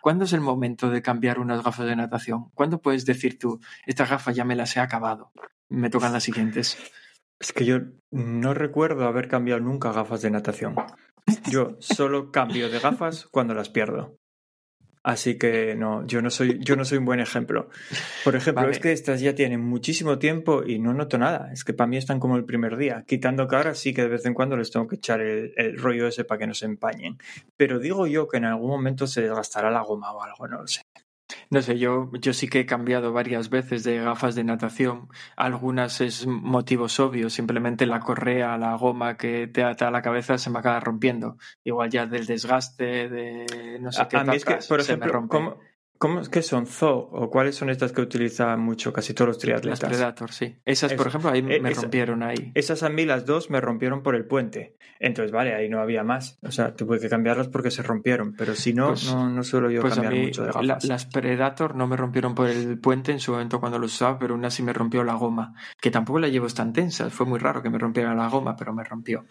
¿Cuándo 0.00 0.24
es 0.24 0.32
el 0.34 0.40
momento 0.40 0.90
de 0.90 1.00
cambiar 1.00 1.38
unas 1.38 1.64
gafas 1.64 1.86
de 1.86 1.96
natación? 1.96 2.50
¿Cuándo 2.54 2.82
puedes 2.82 3.06
decir 3.06 3.38
tú, 3.38 3.60
estas 3.86 4.10
gafas 4.10 4.36
ya 4.36 4.44
me 4.44 4.56
las 4.56 4.76
he 4.76 4.80
acabado? 4.80 5.32
Me 5.68 5.88
tocan 5.88 6.12
las 6.12 6.24
siguientes. 6.24 6.76
Es 7.40 7.52
que 7.52 7.64
yo 7.64 7.78
no 8.10 8.54
recuerdo 8.54 9.06
haber 9.06 9.28
cambiado 9.28 9.60
nunca 9.60 9.92
gafas 9.92 10.22
de 10.22 10.30
natación. 10.30 10.76
Yo 11.50 11.76
solo 11.78 12.30
cambio 12.30 12.68
de 12.68 12.80
gafas 12.80 13.26
cuando 13.30 13.54
las 13.54 13.70
pierdo. 13.70 14.18
Así 15.04 15.36
que 15.36 15.74
no, 15.76 16.06
yo 16.06 16.22
no 16.22 16.30
soy, 16.30 16.58
yo 16.60 16.76
no 16.76 16.86
soy 16.86 16.96
un 16.96 17.04
buen 17.04 17.20
ejemplo. 17.20 17.68
Por 18.24 18.36
ejemplo, 18.36 18.62
Vale. 18.62 18.72
es 18.72 18.80
que 18.80 18.90
estas 18.90 19.20
ya 19.20 19.34
tienen 19.34 19.60
muchísimo 19.60 20.18
tiempo 20.18 20.64
y 20.66 20.78
no 20.78 20.94
noto 20.94 21.18
nada. 21.18 21.52
Es 21.52 21.62
que 21.62 21.74
para 21.74 21.86
mí 21.86 21.98
están 21.98 22.18
como 22.18 22.36
el 22.36 22.46
primer 22.46 22.78
día. 22.78 23.04
Quitando 23.06 23.46
que 23.46 23.54
ahora 23.54 23.74
sí 23.74 23.92
que 23.92 24.00
de 24.00 24.08
vez 24.08 24.24
en 24.24 24.32
cuando 24.32 24.56
les 24.56 24.70
tengo 24.70 24.88
que 24.88 24.96
echar 24.96 25.20
el, 25.20 25.52
el 25.56 25.76
rollo 25.76 26.06
ese 26.08 26.24
para 26.24 26.38
que 26.38 26.46
no 26.46 26.54
se 26.54 26.64
empañen. 26.64 27.18
Pero 27.58 27.78
digo 27.78 28.06
yo 28.06 28.26
que 28.26 28.38
en 28.38 28.46
algún 28.46 28.70
momento 28.70 29.06
se 29.06 29.20
desgastará 29.20 29.70
la 29.70 29.82
goma 29.82 30.10
o 30.10 30.22
algo, 30.22 30.48
no 30.48 30.62
lo 30.62 30.66
sé. 30.66 30.83
No 31.50 31.62
sé, 31.62 31.78
yo, 31.78 32.10
yo 32.20 32.32
sí 32.32 32.48
que 32.48 32.60
he 32.60 32.66
cambiado 32.66 33.12
varias 33.12 33.50
veces 33.50 33.84
de 33.84 33.98
gafas 33.98 34.34
de 34.34 34.44
natación. 34.44 35.08
Algunas 35.36 36.00
es 36.00 36.26
motivos 36.26 37.00
obvios, 37.00 37.32
simplemente 37.32 37.86
la 37.86 38.00
correa, 38.00 38.56
la 38.58 38.76
goma 38.76 39.16
que 39.16 39.46
te 39.46 39.62
ata 39.64 39.88
a 39.88 39.90
la 39.90 40.02
cabeza 40.02 40.38
se 40.38 40.50
me 40.50 40.58
acaba 40.58 40.80
rompiendo. 40.80 41.36
Igual 41.64 41.90
ya 41.90 42.06
del 42.06 42.26
desgaste, 42.26 43.08
de 43.08 43.78
no 43.80 43.92
sé 43.92 44.02
A, 44.02 44.08
qué 44.08 44.16
a 44.16 44.24
mí 44.24 44.36
es 44.36 44.44
que, 44.44 44.54
por 44.68 44.82
se 44.82 44.96
me 44.96 45.06
ejemplo, 45.06 45.12
rompe. 45.12 45.36
¿cómo, 45.36 45.60
cómo 46.08 46.20
es 46.20 46.28
que 46.28 46.42
son 46.42 46.66
zoo 46.66 47.08
o 47.12 47.30
cuáles 47.30 47.56
son 47.56 47.70
estas 47.70 47.92
que 47.92 48.00
utilizan 48.00 48.60
mucho 48.60 48.92
casi 48.92 49.14
todos 49.14 49.28
los 49.28 49.36
Las 49.36 49.40
triatletas? 49.42 49.88
Predator, 49.88 50.32
sí. 50.32 50.56
Esas, 50.64 50.92
por 50.94 51.06
ejemplo, 51.06 51.30
ahí 51.30 51.42
me 51.42 51.56
esa- 51.70 51.82
rompieron 51.82 52.22
ahí. 52.22 52.52
Esas 52.54 52.82
a 52.82 52.88
mí 52.90 53.04
las 53.04 53.24
dos 53.26 53.50
me 53.50 53.60
rompieron 53.60 54.02
por 54.02 54.14
el 54.14 54.26
puente. 54.26 54.76
Entonces, 55.00 55.32
vale, 55.32 55.54
ahí 55.54 55.68
no 55.68 55.80
había 55.80 56.02
más. 56.04 56.38
O 56.42 56.50
sea, 56.52 56.74
tuve 56.76 56.98
que 57.00 57.08
cambiarlas 57.08 57.48
porque 57.48 57.70
se 57.70 57.82
rompieron. 57.82 58.34
Pero 58.36 58.54
si 58.54 58.72
no, 58.72 58.88
Pues- 58.88 59.12
no, 59.12 59.28
no 59.28 59.42
suelo 59.42 59.70
yo 59.70 59.80
Pues 59.80 59.94
a 59.94 59.96
cambiar 59.96 60.14
mí 60.14 60.26
mucho 60.26 60.42
de 60.42 60.48
la- 60.52 60.60
gafas. 60.62 60.84
las 60.84 61.06
Predator 61.06 61.74
no 61.74 61.86
me 61.86 61.96
rompieron 61.96 62.34
por 62.34 62.48
el 62.48 62.78
puente 62.78 63.12
en 63.12 63.20
su 63.20 63.32
momento 63.32 63.60
cuando 63.60 63.78
lo 63.78 63.86
usaba, 63.86 64.18
pero 64.18 64.34
una 64.34 64.50
sí 64.50 64.62
me 64.62 64.72
rompió 64.72 65.02
la 65.04 65.14
goma, 65.14 65.54
que 65.80 65.90
tampoco 65.90 66.18
la 66.20 66.28
llevo 66.28 66.46
tan 66.48 66.72
tensa. 66.72 67.10
Fue 67.10 67.26
muy 67.26 67.38
raro 67.38 67.62
que 67.62 67.70
me 67.70 67.78
rompiera 67.78 68.14
la 68.14 68.28
goma, 68.28 68.56
pero 68.56 68.72
me 68.74 68.84
rompió. 68.84 69.24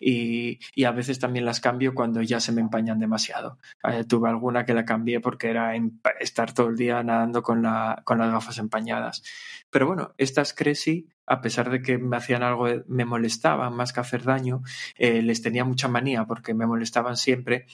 Y, 0.00 0.58
y 0.74 0.84
a 0.84 0.90
veces 0.92 1.18
también 1.18 1.44
las 1.44 1.60
cambio 1.60 1.94
cuando 1.94 2.22
ya 2.22 2.40
se 2.40 2.52
me 2.52 2.60
empañan 2.60 2.98
demasiado. 2.98 3.58
Eh, 3.84 4.04
tuve 4.04 4.28
alguna 4.28 4.64
que 4.64 4.74
la 4.74 4.84
cambié 4.84 5.20
porque 5.20 5.48
era 5.50 5.76
empa- 5.76 6.03
estar 6.20 6.52
todo 6.52 6.68
el 6.68 6.76
día 6.76 7.02
nadando 7.02 7.42
con, 7.42 7.62
la, 7.62 8.02
con 8.04 8.18
las 8.18 8.30
gafas 8.30 8.58
empañadas. 8.58 9.22
Pero 9.70 9.86
bueno, 9.86 10.14
estas 10.18 10.52
Crazy, 10.52 11.08
a 11.26 11.40
pesar 11.40 11.70
de 11.70 11.82
que 11.82 11.98
me 11.98 12.16
hacían 12.16 12.42
algo, 12.42 12.66
me 12.86 13.04
molestaban 13.04 13.74
más 13.74 13.92
que 13.92 14.00
hacer 14.00 14.22
daño, 14.22 14.62
eh, 14.96 15.22
les 15.22 15.42
tenía 15.42 15.64
mucha 15.64 15.88
manía 15.88 16.26
porque 16.26 16.54
me 16.54 16.66
molestaban 16.66 17.16
siempre 17.16 17.66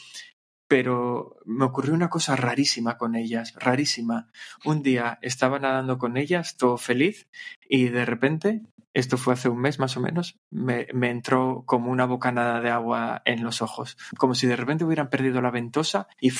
pero 0.70 1.36
me 1.46 1.64
ocurrió 1.64 1.94
una 1.94 2.08
cosa 2.10 2.36
rarísima 2.36 2.96
con 2.96 3.16
ellas, 3.16 3.54
rarísima. 3.56 4.30
Un 4.64 4.84
día 4.84 5.18
estaba 5.20 5.58
nadando 5.58 5.98
con 5.98 6.16
ellas, 6.16 6.56
todo 6.56 6.76
feliz, 6.76 7.28
y 7.68 7.88
de 7.88 8.04
repente, 8.04 8.62
esto 8.94 9.16
fue 9.16 9.34
hace 9.34 9.48
un 9.48 9.58
mes 9.58 9.80
más 9.80 9.96
o 9.96 10.00
menos, 10.00 10.38
me, 10.48 10.86
me 10.94 11.10
entró 11.10 11.64
como 11.66 11.90
una 11.90 12.06
bocanada 12.06 12.60
de 12.60 12.70
agua 12.70 13.20
en 13.24 13.42
los 13.42 13.62
ojos, 13.62 13.96
como 14.16 14.36
si 14.36 14.46
de 14.46 14.54
repente 14.54 14.84
hubieran 14.84 15.10
perdido 15.10 15.42
la 15.42 15.50
ventosa 15.50 16.06
y. 16.20 16.30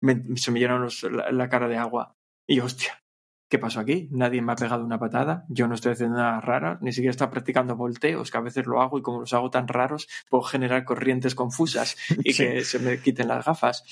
me- 0.00 0.36
se 0.36 0.50
me 0.50 0.60
llenaron 0.60 0.82
los- 0.84 1.02
la, 1.04 1.30
la 1.32 1.48
cara 1.48 1.68
de 1.68 1.76
agua. 1.76 2.12
Y 2.48 2.60
hostia, 2.60 3.02
¿qué 3.50 3.58
pasó 3.58 3.80
aquí? 3.80 4.08
Nadie 4.12 4.42
me 4.42 4.52
ha 4.52 4.56
pegado 4.56 4.84
una 4.84 4.98
patada, 4.98 5.44
yo 5.48 5.66
no 5.68 5.74
estoy 5.74 5.92
haciendo 5.92 6.16
nada 6.16 6.40
raro, 6.40 6.78
ni 6.80 6.92
siquiera 6.92 7.10
estoy 7.10 7.28
practicando 7.28 7.76
volteos, 7.76 8.30
que 8.30 8.38
a 8.38 8.40
veces 8.42 8.66
lo 8.66 8.80
hago 8.82 8.98
y 8.98 9.02
como 9.02 9.20
los 9.20 9.32
hago 9.34 9.50
tan 9.50 9.68
raros, 9.68 10.08
puedo 10.28 10.42
generar 10.42 10.84
corrientes 10.84 11.34
confusas 11.34 11.96
y 12.24 12.32
Sí. 12.32 12.44
que 12.44 12.64
se 12.64 12.78
me 12.78 12.98
quiten 13.00 13.28
las 13.28 13.44
gafas. 13.44 13.84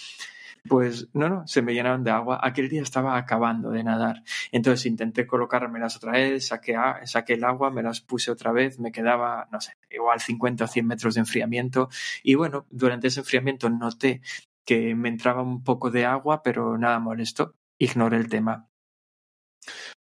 Pues 0.67 1.09
no, 1.13 1.29
no, 1.29 1.47
se 1.47 1.61
me 1.61 1.75
llenaron 1.75 2.05
de 2.05 2.11
agua. 2.11 2.41
Aquel 2.43 2.71
día 2.71 2.81
estaba 2.81 3.19
acabando 3.19 3.71
de 3.71 3.85
nadar. 3.85 4.23
Entonces 4.51 4.87
intenté 4.87 5.27
colocármelas 5.27 5.97
otra 5.97 6.13
vez, 6.13 6.47
saqué, 6.47 6.75
saqué 7.05 7.35
el 7.35 7.45
agua, 7.45 7.71
me 7.71 7.83
las 7.83 8.01
puse 8.01 8.31
otra 8.31 8.51
vez, 8.51 8.81
me 8.81 8.91
quedaba, 8.91 9.47
no 9.53 9.61
sé, 9.61 9.75
igual 9.91 10.21
50 10.21 10.65
o 10.65 10.67
100 10.67 10.87
metros 10.87 11.15
de 11.17 11.21
enfriamiento. 11.21 11.91
Y 12.23 12.35
bueno, 12.37 12.65
durante 12.71 13.09
ese 13.09 13.21
enfriamiento 13.21 13.69
noté 13.69 14.23
que 14.65 14.95
me 14.95 15.09
entraba 15.09 15.43
un 15.43 15.63
poco 15.65 15.91
de 15.91 16.07
agua, 16.07 16.43
pero 16.43 16.77
nada 16.79 16.99
molesto. 16.99 17.55
Ignoré 17.79 18.17
el 18.19 18.29
tema. 18.29 18.69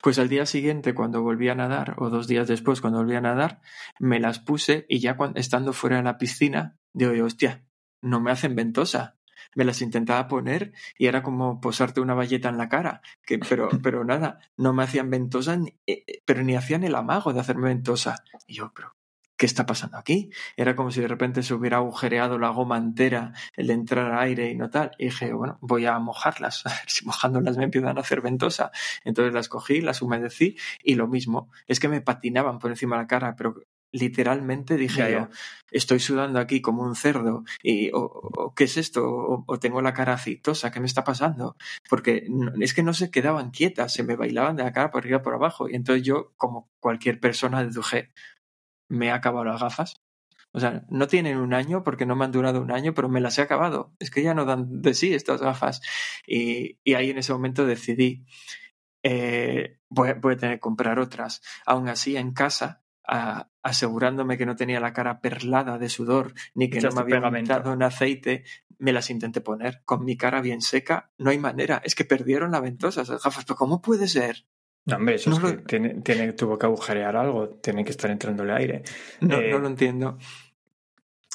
Pues 0.02 0.20
al 0.20 0.28
día 0.30 0.46
siguiente, 0.46 0.94
cuando 0.94 1.22
volví 1.22 1.48
a 1.50 1.56
nadar, 1.56 1.96
o 1.98 2.10
dos 2.10 2.28
días 2.28 2.48
después, 2.48 2.82
cuando 2.82 3.00
volví 3.00 3.16
a 3.16 3.22
nadar, 3.22 3.62
me 4.00 4.20
las 4.20 4.40
puse 4.40 4.86
y 4.90 5.00
ya 5.00 5.16
cuando, 5.16 5.40
estando 5.40 5.72
fuera 5.74 5.98
de 5.98 6.04
la 6.04 6.18
piscina, 6.18 6.78
digo, 6.92 7.12
hostia, 7.26 7.64
no 8.02 8.20
me 8.20 8.32
hacen 8.32 8.56
ventosa. 8.56 9.18
Me 9.56 9.66
las 9.66 9.82
intentaba 9.82 10.28
poner 10.28 10.74
y 10.98 11.06
era 11.08 11.22
como 11.22 11.62
posarte 11.62 12.02
una 12.02 12.14
valleta 12.16 12.50
en 12.50 12.58
la 12.58 12.70
cara. 12.70 13.02
Que, 13.26 13.40
pero, 13.40 13.70
pero 13.84 14.04
nada, 14.04 14.40
no 14.58 14.74
me 14.74 14.84
hacían 14.84 15.10
ventosa, 15.10 15.58
ni- 15.58 15.78
eh, 15.88 16.22
pero 16.26 16.44
ni 16.44 16.56
hacían 16.56 16.84
el 16.84 16.96
amago 16.96 17.34
de 17.34 17.40
hacerme 17.40 17.68
ventosa. 17.68 18.24
Y 18.48 18.56
yo, 18.56 18.74
pero, 18.76 18.96
¿qué 19.44 19.48
está 19.48 19.66
pasando 19.66 19.98
aquí? 19.98 20.30
Era 20.56 20.74
como 20.74 20.90
si 20.90 21.02
de 21.02 21.08
repente 21.10 21.44
se 21.44 21.54
hubiera 21.54 21.76
agujereado 21.76 22.40
la 22.40 22.48
goma 22.48 22.78
entera, 22.78 23.34
el 23.58 23.68
de 23.68 23.74
entrar 23.74 24.18
aire 24.18 24.50
y 24.50 24.56
no 24.56 24.70
tal. 24.70 24.92
Y 24.98 25.08
dije, 25.08 25.34
bueno, 25.34 25.58
voy 25.60 25.86
a 25.86 26.00
mojarlas, 26.00 26.62
a 26.66 26.70
ver 26.70 26.88
si 26.88 27.06
mojándolas 27.06 27.58
me 27.58 27.66
empiezan 27.66 27.98
a 27.98 28.02
hacer 28.02 28.22
ventosa. 28.22 28.72
Entonces 29.04 29.34
las 29.34 29.50
cogí, 29.50 29.82
las 29.82 30.02
humedecí 30.02 30.56
y 30.82 30.96
lo 30.96 31.10
mismo, 31.10 31.52
es 31.68 31.82
que 31.82 31.90
me 31.90 32.00
patinaban 32.00 32.58
por 32.58 32.72
encima 32.72 32.96
de 32.96 33.02
la 33.02 33.08
cara, 33.08 33.36
pero 33.36 33.56
literalmente 33.92 34.78
dije 34.78 35.02
Ya, 35.02 35.10
yo, 35.10 35.30
estoy 35.72 36.00
sudando 36.00 36.40
aquí 36.40 36.62
como 36.62 36.82
un 36.84 36.96
cerdo 36.96 37.44
y 37.62 37.92
o, 37.92 38.00
o, 38.02 38.54
qué 38.56 38.64
es 38.64 38.78
esto 38.78 39.06
o, 39.06 39.44
o 39.46 39.60
tengo 39.60 39.82
la 39.82 39.94
cara 39.94 40.14
aceitosa, 40.14 40.72
¿qué 40.72 40.80
me 40.80 40.86
está 40.88 41.04
pasando? 41.04 41.58
Porque 41.90 42.26
no- 42.30 42.54
es 42.62 42.74
que 42.74 42.82
no 42.82 42.94
se 42.94 43.12
quedaban 43.12 43.52
quietas, 43.52 43.94
se 43.94 44.04
me 44.04 44.16
bailaban 44.16 44.56
de 44.56 44.64
la 44.64 44.72
cara 44.72 44.90
por 44.90 45.04
arriba 45.04 45.22
por 45.22 45.34
abajo 45.36 45.70
y 45.70 45.76
entonces 45.76 46.04
yo 46.04 46.32
como 46.38 46.72
cualquier 46.80 47.20
persona 47.20 47.64
deduje 47.64 48.12
me 48.94 49.08
he 49.08 49.12
acabado 49.12 49.46
las 49.46 49.62
gafas. 49.62 50.02
O 50.52 50.60
sea, 50.60 50.86
no 50.90 51.08
tienen 51.08 51.38
un 51.38 51.54
año 51.54 51.84
porque 51.84 52.06
no 52.06 52.16
me 52.16 52.26
han 52.26 52.32
durado 52.32 52.62
un 52.62 52.72
año, 52.72 52.94
pero 52.94 53.10
me 53.10 53.20
las 53.22 53.38
he 53.40 53.42
acabado. 53.42 53.94
Es 54.00 54.12
que 54.12 54.22
ya 54.22 54.34
no 54.36 54.46
dan 54.46 54.82
de 54.82 54.94
sí 54.94 55.14
estas 55.14 55.42
gafas. 55.42 55.82
Y, 56.28 56.80
y 56.84 56.94
ahí 56.94 57.10
en 57.10 57.18
ese 57.18 57.34
momento 57.34 57.66
decidí, 57.66 58.26
eh, 59.04 59.80
voy, 59.90 60.10
a- 60.10 60.14
voy 60.16 60.34
a 60.34 60.38
tener 60.38 60.56
que 60.58 60.62
comprar 60.62 61.00
otras. 61.00 61.42
Aún 61.66 61.88
así, 61.90 62.18
en 62.18 62.34
casa, 62.34 62.84
a- 63.06 63.50
asegurándome 63.64 64.38
que 64.38 64.46
no 64.46 64.56
tenía 64.56 64.80
la 64.80 64.94
cara 64.94 65.22
perlada 65.22 65.78
de 65.78 65.90
sudor, 65.90 66.34
ni 66.54 66.70
que 66.70 66.80
no 66.90 66.90
me 66.96 67.02
había 67.02 67.16
untado 67.42 67.74
en 67.74 67.84
aceite, 67.84 68.44
me 68.78 68.94
las 68.94 69.10
intenté 69.10 69.42
poner. 69.42 69.82
Con 69.86 70.06
mi 70.06 70.18
cara 70.18 70.42
bien 70.42 70.62
seca, 70.62 71.12
no 71.18 71.32
hay 71.32 71.40
manera. 71.40 71.82
Es 71.84 71.96
que 71.96 72.06
perdieron 72.06 72.52
la 72.52 72.60
ventosa 72.60 73.02
esas 73.02 73.24
gafas. 73.24 73.46
¿Pero 73.46 73.56
cómo 73.58 73.82
puede 73.82 74.08
ser? 74.08 74.46
No, 74.86 74.98
hombre, 74.98 75.16
eso 75.16 75.30
No 75.30 75.38
es 75.38 75.42
lo- 75.44 75.50
que 75.50 75.58
tiene, 75.64 75.90
tiene- 76.02 76.34
tuvo 76.34 76.58
que 76.58 76.66
agujerear 76.66 77.16
algo, 77.16 77.50
tiene 77.50 77.86
que 77.86 77.92
estar 77.92 78.12
entrándole 78.12 78.52
aire. 78.54 78.84
No, 79.22 79.38
Eh, 79.38 79.50
no 79.52 79.60
lo 79.60 79.68
entiendo. 79.68 80.18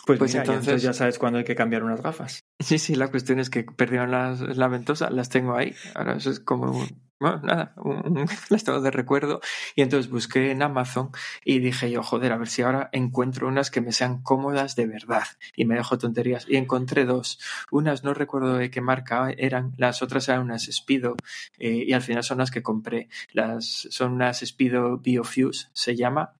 Pues, 0.06 0.18
pues 0.18 0.32
mira, 0.32 0.44
entonces- 0.44 0.82
ya 0.82 0.92
sabes 0.92 1.18
cuándo 1.18 1.38
hay 1.38 1.44
que 1.44 1.54
cambiar 1.54 1.82
unas 1.84 2.00
gafas. 2.02 2.40
Sí, 2.58 2.78
sí, 2.78 2.94
la 2.94 3.08
cuestión 3.08 3.40
es 3.40 3.50
que 3.50 3.62
perdieron 3.64 4.10
las, 4.10 4.40
la 4.40 4.68
ventosa, 4.68 5.10
las 5.10 5.28
tengo 5.28 5.54
ahí. 5.56 5.74
Ahora 5.94 6.16
eso 6.16 6.30
es 6.30 6.40
como, 6.40 6.70
un- 6.72 7.07
bueno, 7.20 7.40
nada, 7.42 7.72
un- 7.76 8.18
un- 8.18 8.26
las 8.50 8.64
tengo 8.64 8.80
de 8.80 8.90
recuerdo. 8.90 9.40
Y 9.74 9.82
entonces 9.82 10.10
busqué 10.10 10.50
en 10.50 10.62
Amazon 10.62 11.10
y 11.44 11.58
dije 11.58 11.90
yo, 11.90 12.02
joder, 12.02 12.32
a 12.32 12.36
ver 12.38 12.48
si 12.48 12.62
ahora 12.62 12.88
encuentro 12.92 13.48
unas 13.48 13.70
que 13.70 13.80
me 13.80 13.92
sean 13.92 14.22
cómodas 14.22 14.76
de 14.76 14.86
verdad. 14.86 15.24
Y 15.56 15.64
me 15.64 15.74
dejo 15.76 15.98
tonterías. 15.98 16.46
Y 16.48 16.56
encontré 16.56 17.04
dos. 17.04 17.40
Unas 17.70 18.04
no 18.04 18.14
recuerdo 18.14 18.54
de 18.54 18.70
qué 18.70 18.80
marca 18.80 19.30
eran, 19.36 19.74
las 19.76 20.02
otras 20.02 20.28
eran 20.28 20.42
unas 20.42 20.64
Speedo. 20.70 21.16
eh, 21.58 21.84
y 21.88 21.92
al 21.92 22.02
final 22.02 22.22
son 22.24 22.38
las 22.38 22.50
que 22.50 22.62
compré. 22.62 23.08
Las, 23.32 23.88
son 23.90 24.12
unas 24.12 24.38
Speedo 24.40 24.98
Biofuse, 24.98 25.68
se 25.72 25.96
llama. 25.96 26.34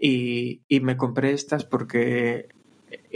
Y, 0.00 0.62
y 0.68 0.80
me 0.80 0.96
compré 0.96 1.32
estas 1.32 1.64
porque 1.64 2.48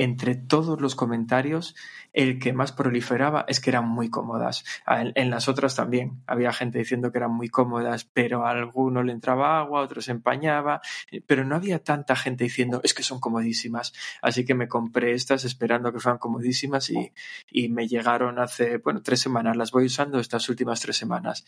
entre 0.01 0.35
todos 0.35 0.81
los 0.81 0.95
comentarios, 0.95 1.77
el 2.15 2.39
que 2.39 2.55
más 2.55 2.73
proliferaba 2.73 3.45
es 3.49 3.61
que 3.61 3.69
eran 3.69 3.87
muy 3.87 4.09
cómodas. 4.09 4.65
En, 4.87 5.29
las 5.29 5.47
otras 5.47 5.77
también 5.77 6.23
había 6.27 6.55
gente 6.55 6.79
diciendo 6.79 7.13
que 7.13 7.19
eran 7.19 7.35
muy 7.35 7.51
cómodas, 7.51 8.07
pero 8.07 8.47
a 8.47 8.51
alguno 8.51 9.03
le 9.03 9.13
entraba 9.13 9.59
agua, 9.59 9.81
a 9.81 9.83
otro 9.83 10.01
se 10.01 10.13
empañaba, 10.13 10.81
pero 11.27 11.45
no 11.45 11.55
había 11.55 11.85
tanta 11.85 12.17
gente 12.17 12.45
diciendo 12.45 12.81
es 12.83 12.95
que 12.95 13.03
son 13.03 13.21
comodísimas. 13.21 13.93
Así 14.23 14.47
que 14.47 14.55
me 14.55 14.69
compré 14.69 15.13
estas 15.13 15.45
esperando 15.45 15.93
que 15.93 16.01
fueran 16.01 16.19
comodísimas 16.19 16.89
y, 16.89 17.13
y 17.51 17.69
me 17.69 17.87
llegaron 17.87 18.39
hace, 18.39 18.79
bueno, 18.79 19.03
tres 19.03 19.21
semanas. 19.21 19.59
Las 19.59 19.71
voy 19.71 19.85
usando 19.85 20.19
estas 20.19 20.49
últimas 20.49 20.81
tres 20.81 20.97
semanas. 20.97 21.45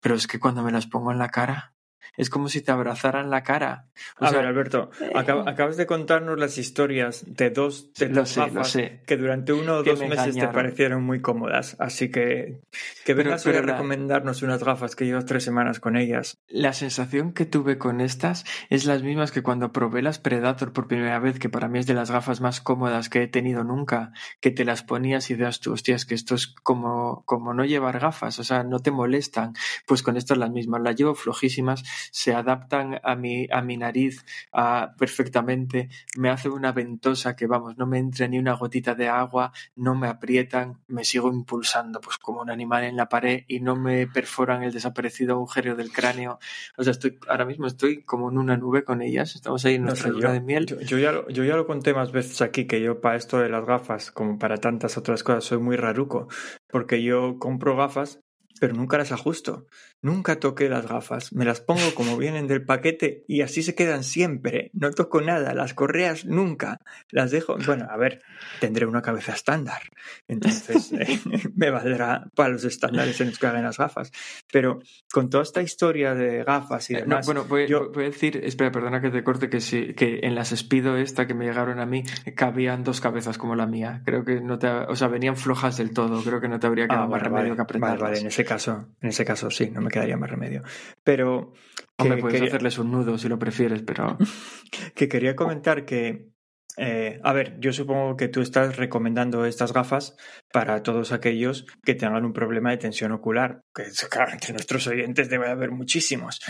Pero 0.00 0.14
es 0.14 0.28
que 0.28 0.38
cuando 0.38 0.62
me 0.62 0.70
las 0.70 0.86
pongo 0.86 1.10
en 1.10 1.18
la 1.18 1.30
cara, 1.30 1.74
es 2.16 2.30
como 2.30 2.48
si 2.48 2.60
te 2.62 2.72
abrazaran 2.72 3.30
la 3.30 3.42
cara. 3.42 3.86
O 4.20 4.24
a 4.24 4.28
sea, 4.30 4.38
ver, 4.38 4.46
Alberto, 4.48 4.90
acab- 5.14 5.48
acabas 5.48 5.76
de 5.76 5.86
contarnos 5.86 6.38
las 6.38 6.58
historias 6.58 7.24
de 7.26 7.50
dos 7.50 7.92
de 7.94 8.08
Lo 8.08 8.26
sé, 8.26 8.40
lo 8.40 8.46
gafas 8.46 8.70
sé. 8.70 9.02
que 9.06 9.16
durante 9.16 9.52
uno 9.52 9.78
o 9.78 9.82
Que 9.84 9.90
dos 9.90 10.00
me 10.00 10.08
meses 10.08 10.34
te 10.36 10.48
parecieron 10.48 11.02
muy 11.04 11.20
cómodas. 11.20 11.76
Así 11.78 12.10
que 12.10 12.60
que 13.04 13.14
Pero- 13.14 13.24
vengas 13.30 13.44
hoy 13.46 13.52
pero 13.52 13.64
a 13.64 13.66
la- 13.66 13.72
recomendarnos 13.74 14.42
unas 14.42 14.62
gafas 14.62 14.96
que 14.96 15.06
llevas 15.06 15.26
tres 15.26 15.42
semanas 15.44 15.80
con 15.80 15.96
ellas. 15.96 16.38
La 16.48 16.72
sensación 16.72 17.32
que 17.32 17.46
tuve 17.46 17.78
con 17.78 18.00
estas 18.00 18.44
es 18.70 18.84
las 18.84 19.02
mismas 19.02 19.32
que 19.32 19.42
cuando 19.42 19.72
probé 19.72 20.02
las 20.02 20.18
Predator 20.18 20.72
por 20.72 20.88
primera 20.88 21.18
vez, 21.18 21.38
que 21.38 21.48
para 21.48 21.68
mí 21.68 21.78
es 21.78 21.86
de 21.86 21.94
las 21.94 22.10
gafas 22.10 22.40
más 22.40 22.60
cómodas 22.60 23.08
que 23.08 23.22
he 23.22 23.28
tenido 23.28 23.64
nunca, 23.64 24.12
que 24.40 24.50
te 24.50 24.64
las 24.64 24.82
ponías 24.82 25.30
y 25.30 25.36
das 25.36 25.60
tú, 25.60 25.72
hostias, 25.72 26.04
que 26.06 26.14
esto 26.14 26.34
es 26.34 26.54
como, 26.62 27.22
como 27.26 27.54
no 27.54 27.64
llevar 27.64 27.98
gafas, 28.00 28.38
o 28.38 28.44
sea, 28.44 28.64
no 28.64 28.80
te 28.80 28.90
molestan. 28.90 29.52
Pues 29.86 30.02
con 30.02 30.16
estas 30.16 30.38
las 30.38 30.50
mismas, 30.50 30.80
las 30.82 30.96
llevo 30.96 31.14
flojísimas, 31.14 31.84
se 32.10 32.34
adaptan 32.34 33.00
a 33.02 33.14
mi, 33.14 33.46
a 33.50 33.62
mi 33.62 33.76
nariz 33.76 34.24
ah, 34.52 34.94
perfectamente, 34.98 35.88
me 36.16 36.30
hace 36.30 36.48
una 36.48 36.72
ventosa 36.72 37.36
que, 37.36 37.46
vamos, 37.46 37.76
no 37.76 37.86
me 37.86 37.98
entra 37.98 38.28
ni 38.28 38.38
una 38.38 38.54
gotita 38.54 38.94
de 38.94 39.08
agua, 39.08 39.52
no 39.76 39.94
me 39.94 40.08
aprietan, 40.08 40.78
me 40.88 41.04
sigo 41.04 41.32
impulsando, 41.32 42.00
pues 42.00 42.18
como 42.18 42.40
un 42.40 42.50
animal 42.50 42.84
en 42.84 42.96
la 42.96 43.08
pared 43.08 43.44
y 43.48 43.60
no 43.60 43.76
me 43.76 44.06
perforan 44.06 44.62
el 44.62 44.72
desaparecido 44.72 45.34
agujero 45.34 45.76
del 45.76 45.92
cráneo. 45.92 46.38
O 46.76 46.84
sea, 46.84 46.92
estoy, 46.92 47.18
ahora 47.28 47.44
mismo 47.44 47.66
estoy 47.66 48.02
como 48.02 48.30
en 48.30 48.38
una 48.38 48.56
nube 48.56 48.84
con 48.84 49.02
ellas, 49.02 49.34
estamos 49.34 49.64
ahí 49.64 49.74
en 49.74 49.82
No 49.82 49.88
nuestra 49.88 50.08
sé, 50.08 50.14
luna 50.14 50.28
yo, 50.28 50.32
de 50.32 50.40
miel. 50.40 50.66
yo, 50.66 50.80
yo 50.80 50.98
ya 50.98 51.12
lo, 51.12 51.28
yo 51.28 51.44
ya 51.44 51.56
lo 51.56 51.66
conté 51.66 51.94
más 51.94 52.12
veces 52.12 52.42
aquí 52.42 52.66
que 52.66 52.80
yo 52.80 53.00
para 53.00 53.16
esto 53.16 53.38
de 53.38 53.48
las 53.48 53.64
gafas, 53.64 54.10
como 54.10 54.38
para 54.38 54.58
tantas 54.58 54.96
otras 54.96 55.22
cosas, 55.22 55.44
soy 55.44 55.58
muy 55.58 55.76
raruco. 55.76 56.28
Porque 56.68 57.02
yo 57.02 57.38
compro 57.38 57.76
gafas, 57.76 58.20
pero 58.60 58.74
nunca 58.74 58.98
las 58.98 59.12
ajusto. 59.12 59.66
Nunca 60.00 60.38
toqué 60.38 60.68
las 60.68 60.86
gafas. 60.86 61.32
Me 61.32 61.44
las 61.44 61.60
pongo 61.60 61.94
como 61.94 62.16
vienen 62.16 62.46
del 62.46 62.64
paquete 62.64 63.24
y 63.26 63.40
así 63.42 63.62
se 63.64 63.74
quedan 63.74 64.04
siempre. 64.04 64.70
No 64.72 64.92
toco 64.92 65.20
nada. 65.20 65.54
Las 65.54 65.74
correas 65.74 66.24
nunca. 66.24 66.80
Las 67.10 67.30
dejo. 67.32 67.56
Bueno, 67.66 67.86
a 67.90 67.96
ver, 67.96 68.22
tendré 68.60 68.86
una 68.86 69.02
cabeza 69.02 69.32
estándar. 69.32 69.80
Entonces 70.28 70.92
eh, 70.98 71.18
me 71.56 71.70
valdrá 71.70 72.30
para 72.36 72.50
los 72.50 72.64
estándares 72.64 73.20
en 73.20 73.28
los 73.28 73.38
que 73.38 73.46
hagan 73.48 73.64
las 73.64 73.78
gafas. 73.78 74.12
Pero 74.52 74.80
con 75.12 75.30
toda 75.30 75.42
esta 75.42 75.62
historia 75.62 76.14
de 76.14 76.44
gafas 76.44 76.90
y 76.90 76.94
Eh, 76.94 76.98
no, 77.00 77.02
demás. 77.16 77.26
bueno, 77.26 77.44
voy, 77.44 77.66
yo- 77.66 77.90
voy 77.92 78.04
a 78.04 78.06
decir, 78.08 78.40
espera, 78.44 78.70
perdona 78.70 79.00
que 79.00 79.10
te 79.10 79.24
corte, 79.24 79.50
que 79.50 79.60
sí, 79.60 79.94
que 79.94 80.20
en 80.22 80.34
las 80.34 80.50
Speedo 80.50 80.96
esta 80.96 81.26
que 81.26 81.34
me 81.34 81.44
llegaron 81.44 81.80
a 81.80 81.86
mí 81.86 82.04
cabían 82.36 82.84
dos 82.84 83.00
cabezas 83.00 83.36
como 83.36 83.56
la 83.56 83.66
mía. 83.66 84.02
Creo 84.04 84.24
que 84.24 84.40
no 84.40 84.58
te, 84.58 84.68
o 84.68 84.94
sea, 84.94 85.08
venían 85.08 85.36
flojas 85.36 85.76
del 85.76 85.92
todo. 85.92 86.22
Creo 86.22 86.40
que 86.40 86.48
no 86.48 86.60
te 86.60 86.66
habría 86.66 86.86
quedado 86.86 87.04
Ah, 87.04 87.08
más 87.08 87.20
vale, 87.20 87.24
remedio 87.24 87.42
vale, 87.46 87.56
que 87.56 87.62
apretarlas. 87.62 87.98
Vale, 88.00 88.10
vale, 88.12 88.20
en 88.20 88.26
ese 88.28 88.44
caso, 88.44 88.86
en 89.00 89.08
ese 89.08 89.24
caso 89.24 89.50
sí, 89.50 89.70
no 89.70 89.80
me 89.80 89.87
quedaría 89.88 90.16
más 90.16 90.30
remedio. 90.30 90.62
Pero 91.04 91.52
que, 91.96 92.04
Hombre, 92.04 92.20
puedes 92.20 92.34
quería, 92.34 92.48
hacerles 92.48 92.78
un 92.78 92.90
nudo 92.90 93.18
si 93.18 93.28
lo 93.28 93.38
prefieres, 93.38 93.82
pero 93.82 94.16
que 94.94 95.08
quería 95.08 95.34
comentar 95.34 95.84
que, 95.84 96.28
eh, 96.76 97.20
a 97.24 97.32
ver, 97.32 97.58
yo 97.58 97.72
supongo 97.72 98.16
que 98.16 98.28
tú 98.28 98.40
estás 98.40 98.76
recomendando 98.76 99.44
estas 99.44 99.72
gafas 99.72 100.16
para 100.52 100.82
todos 100.82 101.12
aquellos 101.12 101.66
que 101.84 101.94
tengan 101.94 102.24
un 102.24 102.32
problema 102.32 102.70
de 102.70 102.76
tensión 102.76 103.12
ocular, 103.12 103.62
que 103.74 103.84
claro, 104.08 104.32
entre 104.32 104.52
nuestros 104.52 104.86
oyentes 104.86 105.28
debe 105.28 105.48
haber 105.48 105.72
muchísimos. 105.72 106.40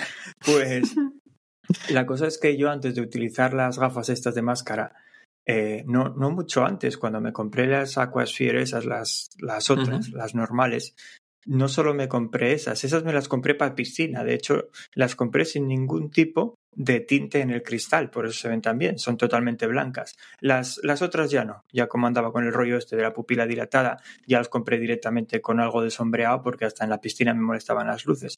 Pues 0.45 0.95
la 1.91 2.05
cosa 2.05 2.27
es 2.27 2.39
que 2.39 2.57
yo 2.57 2.71
antes 2.71 2.95
de 2.95 3.01
utilizar 3.01 3.55
las 3.55 3.79
gafas 3.79 4.11
estas 4.11 4.35
de 4.35 4.43
máscara, 4.43 4.93
eh, 5.47 5.83
no, 5.87 6.11
no 6.11 6.31
mucho 6.31 6.67
antes, 6.67 6.99
cuando 6.99 7.23
me 7.23 7.33
compré 7.33 7.67
las 7.67 7.97
Aquasphere, 7.97 8.61
esas, 8.61 8.85
las, 8.85 9.31
las 9.39 9.71
otras, 9.71 10.11
las 10.11 10.35
normales, 10.35 10.95
no 11.49 11.67
solo 11.69 11.95
me 11.95 12.09
compré 12.09 12.53
esas, 12.53 12.85
esas 12.85 13.05
me 13.05 13.13
las 13.13 13.27
compré 13.27 13.55
para 13.55 13.75
piscina. 13.75 14.23
De 14.23 14.35
hecho, 14.35 14.69
las 14.95 15.17
compré 15.17 15.47
sin 15.47 15.67
ningún 15.67 16.11
tipo 16.11 16.55
de 16.73 17.01
tinte 17.01 17.41
en 17.41 17.51
el 17.51 17.63
cristal, 17.63 18.11
por 18.11 18.27
eso 18.27 18.39
se 18.39 18.49
ven 18.49 18.61
tan 18.61 18.79
bien, 18.79 18.99
son 18.99 19.17
totalmente 19.17 19.67
blancas. 19.67 20.15
Las, 20.41 20.79
las 20.83 21.01
otras 21.01 21.31
ya 21.31 21.45
no, 21.47 21.65
ya 21.73 21.89
como 21.89 22.07
andaba 22.07 22.33
con 22.33 22.45
el 22.45 22.53
rollo 22.53 22.77
este 22.77 22.97
de 22.97 23.03
la 23.03 23.15
pupila 23.15 23.47
dilatada, 23.47 23.97
ya 24.27 24.39
las 24.39 24.49
compré 24.49 24.79
directamente 24.79 25.41
con 25.41 25.59
algo 25.59 25.83
de 25.83 25.91
sombreado 25.91 26.43
porque 26.43 26.67
hasta 26.67 26.85
en 26.85 26.91
la 26.91 27.01
piscina 27.01 27.33
me 27.33 27.41
molestaban 27.41 27.87
las 27.87 28.05
luces. 28.05 28.37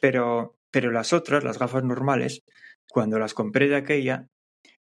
Pero, 0.00 0.56
pero 0.72 0.90
las 0.90 1.12
otras, 1.12 1.44
las 1.44 1.60
gafas 1.60 1.84
normales, 1.84 2.42
cuando 2.88 3.20
las 3.20 3.34
compré 3.34 3.68
de 3.68 3.76
aquella, 3.76 4.26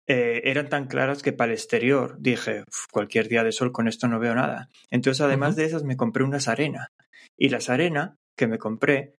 eh, 0.09 0.43
eran 0.45 0.69
tan 0.69 0.89
claras 0.89 1.23
que 1.23 1.33
para 1.33 1.53
el 1.53 1.59
exterior 1.59 2.17
dije, 2.19 2.63
"Uf, 2.69 2.87
cualquier 2.91 3.29
día 3.29 3.45
de 3.45 3.53
sol 3.53 3.73
con 3.73 3.87
esto 3.89 4.09
no 4.09 4.19
veo 4.19 4.35
nada. 4.35 4.69
Entonces, 4.91 5.21
además 5.21 5.57
de 5.57 5.65
esas, 5.67 5.85
me 5.85 5.97
compré 5.97 6.25
unas 6.25 6.49
arena. 6.49 6.89
Y 7.37 7.49
las 7.49 7.69
arena 7.69 8.17
que 8.37 8.47
me 8.47 8.59
compré, 8.59 9.17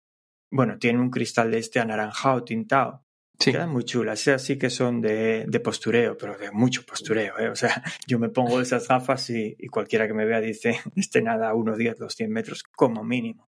bueno, 0.51 0.77
tienen 0.77 1.01
un 1.01 1.09
cristal 1.09 1.51
de 1.51 1.59
este 1.59 1.79
anaranjado, 1.79 2.43
tintado. 2.43 3.05
sí. 3.39 3.51
Quedan 3.51 3.71
muy 3.71 3.83
chulas. 3.83 4.21
Esas 4.21 4.43
sí 4.43 4.57
que 4.57 4.69
son 4.69 5.01
de, 5.01 5.45
de 5.47 5.59
postureo, 5.59 6.17
pero 6.17 6.37
de 6.37 6.51
mucho 6.51 6.85
postureo. 6.85 7.37
¿eh? 7.39 7.49
O 7.49 7.55
sea, 7.55 7.83
yo 8.07 8.19
me 8.19 8.29
pongo 8.29 8.61
esas 8.61 8.87
gafas 8.87 9.29
y, 9.29 9.55
y 9.59 9.67
cualquiera 9.67 10.07
que 10.07 10.13
me 10.13 10.25
vea 10.25 10.41
dice, 10.41 10.79
este 10.95 11.21
nada, 11.21 11.49
a 11.49 11.53
unos 11.55 11.77
10, 11.77 11.97
200 11.97 12.33
metros 12.33 12.63
como 12.63 13.03
mínimo. 13.03 13.49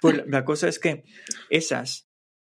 Pues 0.00 0.16
la, 0.18 0.24
la 0.26 0.44
cosa 0.44 0.68
es 0.68 0.78
que 0.78 1.04
esas 1.50 2.06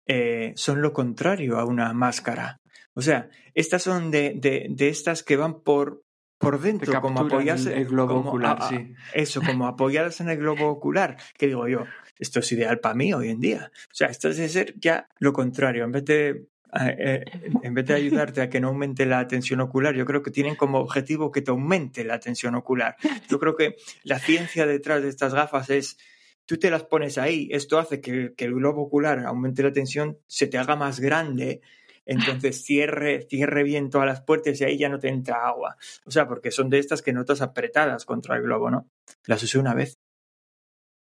eh, 0.06 0.52
son 0.56 0.82
lo 0.82 0.92
contrario 0.92 1.58
a 1.58 1.64
una 1.64 1.92
máscara. 1.92 2.60
O 2.94 3.02
sea, 3.02 3.30
estas 3.54 3.82
son 3.82 4.10
de, 4.10 4.34
de, 4.36 4.66
de 4.68 4.88
estas 4.88 5.22
que 5.22 5.36
van 5.36 5.62
por, 5.62 6.01
por 6.42 6.60
dentro, 6.60 7.00
como 7.00 7.20
apoyadas 7.20 7.66
el, 7.66 7.86
globo 7.86 8.14
como 8.16 8.28
ocular, 8.30 8.58
a- 8.60 8.66
a- 8.66 8.68
sí. 8.68 8.94
Eso, 9.14 9.42
como 9.42 9.66
apoyadas 9.66 10.20
en 10.20 10.28
el 10.28 10.36
globo 10.38 10.68
ocular. 10.68 11.16
Que 11.38 11.46
digo 11.46 11.66
yo, 11.68 11.86
esto 12.18 12.40
es 12.40 12.52
ideal 12.52 12.80
para 12.80 12.94
mí 12.94 13.14
hoy 13.14 13.30
en 13.30 13.40
día. 13.40 13.70
O 13.90 13.94
sea, 13.94 14.08
esto 14.08 14.28
debe 14.28 14.48
ser 14.48 14.74
ya 14.78 15.08
lo 15.18 15.32
contrario. 15.32 15.84
En 15.84 15.92
vez 15.92 16.04
de 16.04 16.46
eh, 16.80 17.24
en 17.62 17.74
vez 17.74 17.84
de 17.86 17.92
ayudarte 17.94 18.40
a 18.40 18.48
que 18.48 18.58
no 18.58 18.68
aumente 18.68 19.04
la 19.04 19.26
tensión 19.28 19.60
ocular, 19.60 19.94
yo 19.94 20.06
creo 20.06 20.22
que 20.22 20.30
tienen 20.30 20.56
como 20.56 20.78
objetivo 20.78 21.30
que 21.30 21.42
te 21.42 21.50
aumente 21.50 22.02
la 22.02 22.18
tensión 22.18 22.54
ocular. 22.54 22.96
Yo 23.28 23.38
creo 23.38 23.54
que 23.56 23.76
la 24.04 24.18
ciencia 24.18 24.66
detrás 24.66 25.02
de 25.02 25.10
estas 25.10 25.34
gafas 25.34 25.68
es, 25.68 25.98
tú 26.46 26.56
te 26.56 26.70
las 26.70 26.84
pones 26.84 27.18
ahí, 27.18 27.48
esto 27.52 27.78
hace 27.78 28.00
que, 28.00 28.32
que 28.34 28.46
el 28.46 28.54
globo 28.54 28.82
ocular 28.84 29.18
aumente 29.26 29.62
la 29.62 29.70
tensión, 29.72 30.16
se 30.26 30.46
te 30.46 30.56
haga 30.56 30.74
más 30.74 30.98
grande, 30.98 31.60
entonces 32.06 32.64
cierre, 32.64 33.22
cierre 33.28 33.62
bien 33.62 33.90
todas 33.90 34.06
las 34.06 34.22
puertas 34.22 34.60
y 34.60 34.64
ahí 34.64 34.78
ya 34.78 34.88
no 34.88 34.98
te 34.98 35.08
entra 35.08 35.46
agua. 35.46 35.76
O 36.04 36.10
sea, 36.10 36.26
porque 36.26 36.50
son 36.50 36.68
de 36.70 36.78
estas 36.78 37.02
que 37.02 37.12
notas 37.12 37.40
apretadas 37.42 38.04
contra 38.04 38.36
el 38.36 38.42
globo, 38.42 38.70
¿no? 38.70 38.88
Las 39.26 39.42
usé 39.42 39.58
una 39.58 39.74
vez. 39.74 39.98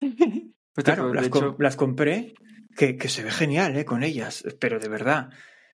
Pues, 0.00 0.84
Claro, 0.84 1.12
las, 1.12 1.26
hecho, 1.26 1.50
com- 1.52 1.56
las 1.58 1.76
compré, 1.76 2.34
que, 2.76 2.96
que 2.96 3.08
se 3.08 3.22
ve 3.22 3.30
genial, 3.30 3.76
¿eh? 3.76 3.84
Con 3.84 4.02
ellas, 4.02 4.44
pero 4.58 4.78
de 4.78 4.88
verdad. 4.88 5.30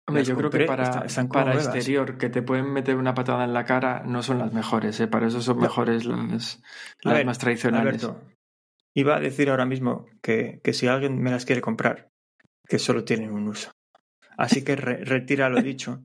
Hombre, 0.07 0.25
yo 0.25 0.37
creo 0.37 0.51
que 0.51 0.61
para, 0.61 0.85
está- 0.85 1.05
están 1.05 1.29
para 1.29 1.55
exterior, 1.55 2.17
que 2.17 2.31
te 2.31 2.43
pueden 2.43 2.73
meter 2.73 2.97
una 2.97 3.13
patada 3.15 3.45
en 3.45 3.53
la 3.53 3.65
cara, 3.65 4.03
no 4.07 4.23
son 4.23 4.39
las 4.39 4.53
mejores, 4.53 4.99
¿eh? 5.01 5.07
Para 5.07 5.27
eso 5.29 5.43
son 5.43 5.59
mejores 5.59 6.07
las, 6.07 6.63
las 7.03 7.15
ver, 7.15 7.27
más 7.27 7.39
tradicionales. 7.39 8.03
Alberto, 8.05 8.27
iba 8.95 9.17
a 9.17 9.21
decir 9.21 9.51
ahora 9.51 9.67
mismo 9.67 10.07
que, 10.23 10.61
que 10.65 10.73
si 10.73 10.87
alguien 10.87 11.21
me 11.23 11.31
las 11.31 11.45
quiere 11.45 11.61
comprar, 11.61 12.09
que 12.67 12.79
solo 12.79 13.05
tienen 13.05 13.33
un 13.33 13.49
uso. 13.49 13.71
Así 14.39 14.65
que 14.65 14.77
re- 14.77 15.05
retira 15.05 15.51
lo 15.51 15.61
dicho. 15.61 16.03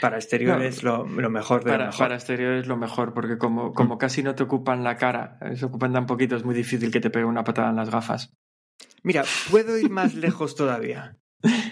Para 0.00 0.16
exteriores 0.16 0.82
lo, 0.82 1.04
lo 1.06 1.28
mejor 1.28 1.62
de 1.62 1.70
lo 1.72 1.74
Para, 1.76 1.86
mejor. 1.86 1.98
para 1.98 2.14
exterior 2.14 2.54
es 2.54 2.66
lo 2.66 2.76
mejor, 2.78 3.12
porque 3.12 3.36
como, 3.36 3.74
como 3.74 3.98
casi 3.98 4.22
no 4.22 4.34
te 4.34 4.42
ocupan 4.42 4.82
la 4.82 4.96
cara, 4.96 5.38
se 5.54 5.66
ocupan 5.66 5.92
tan 5.92 6.06
poquito, 6.06 6.34
es 6.36 6.44
muy 6.44 6.54
difícil 6.54 6.90
que 6.90 7.00
te 7.00 7.10
pegue 7.10 7.26
una 7.26 7.44
patada 7.44 7.68
en 7.68 7.76
las 7.76 7.90
gafas. 7.90 8.32
Mira, 9.02 9.22
puedo 9.50 9.76
ir 9.78 9.90
más 9.90 10.14
lejos 10.14 10.56
todavía. 10.56 11.18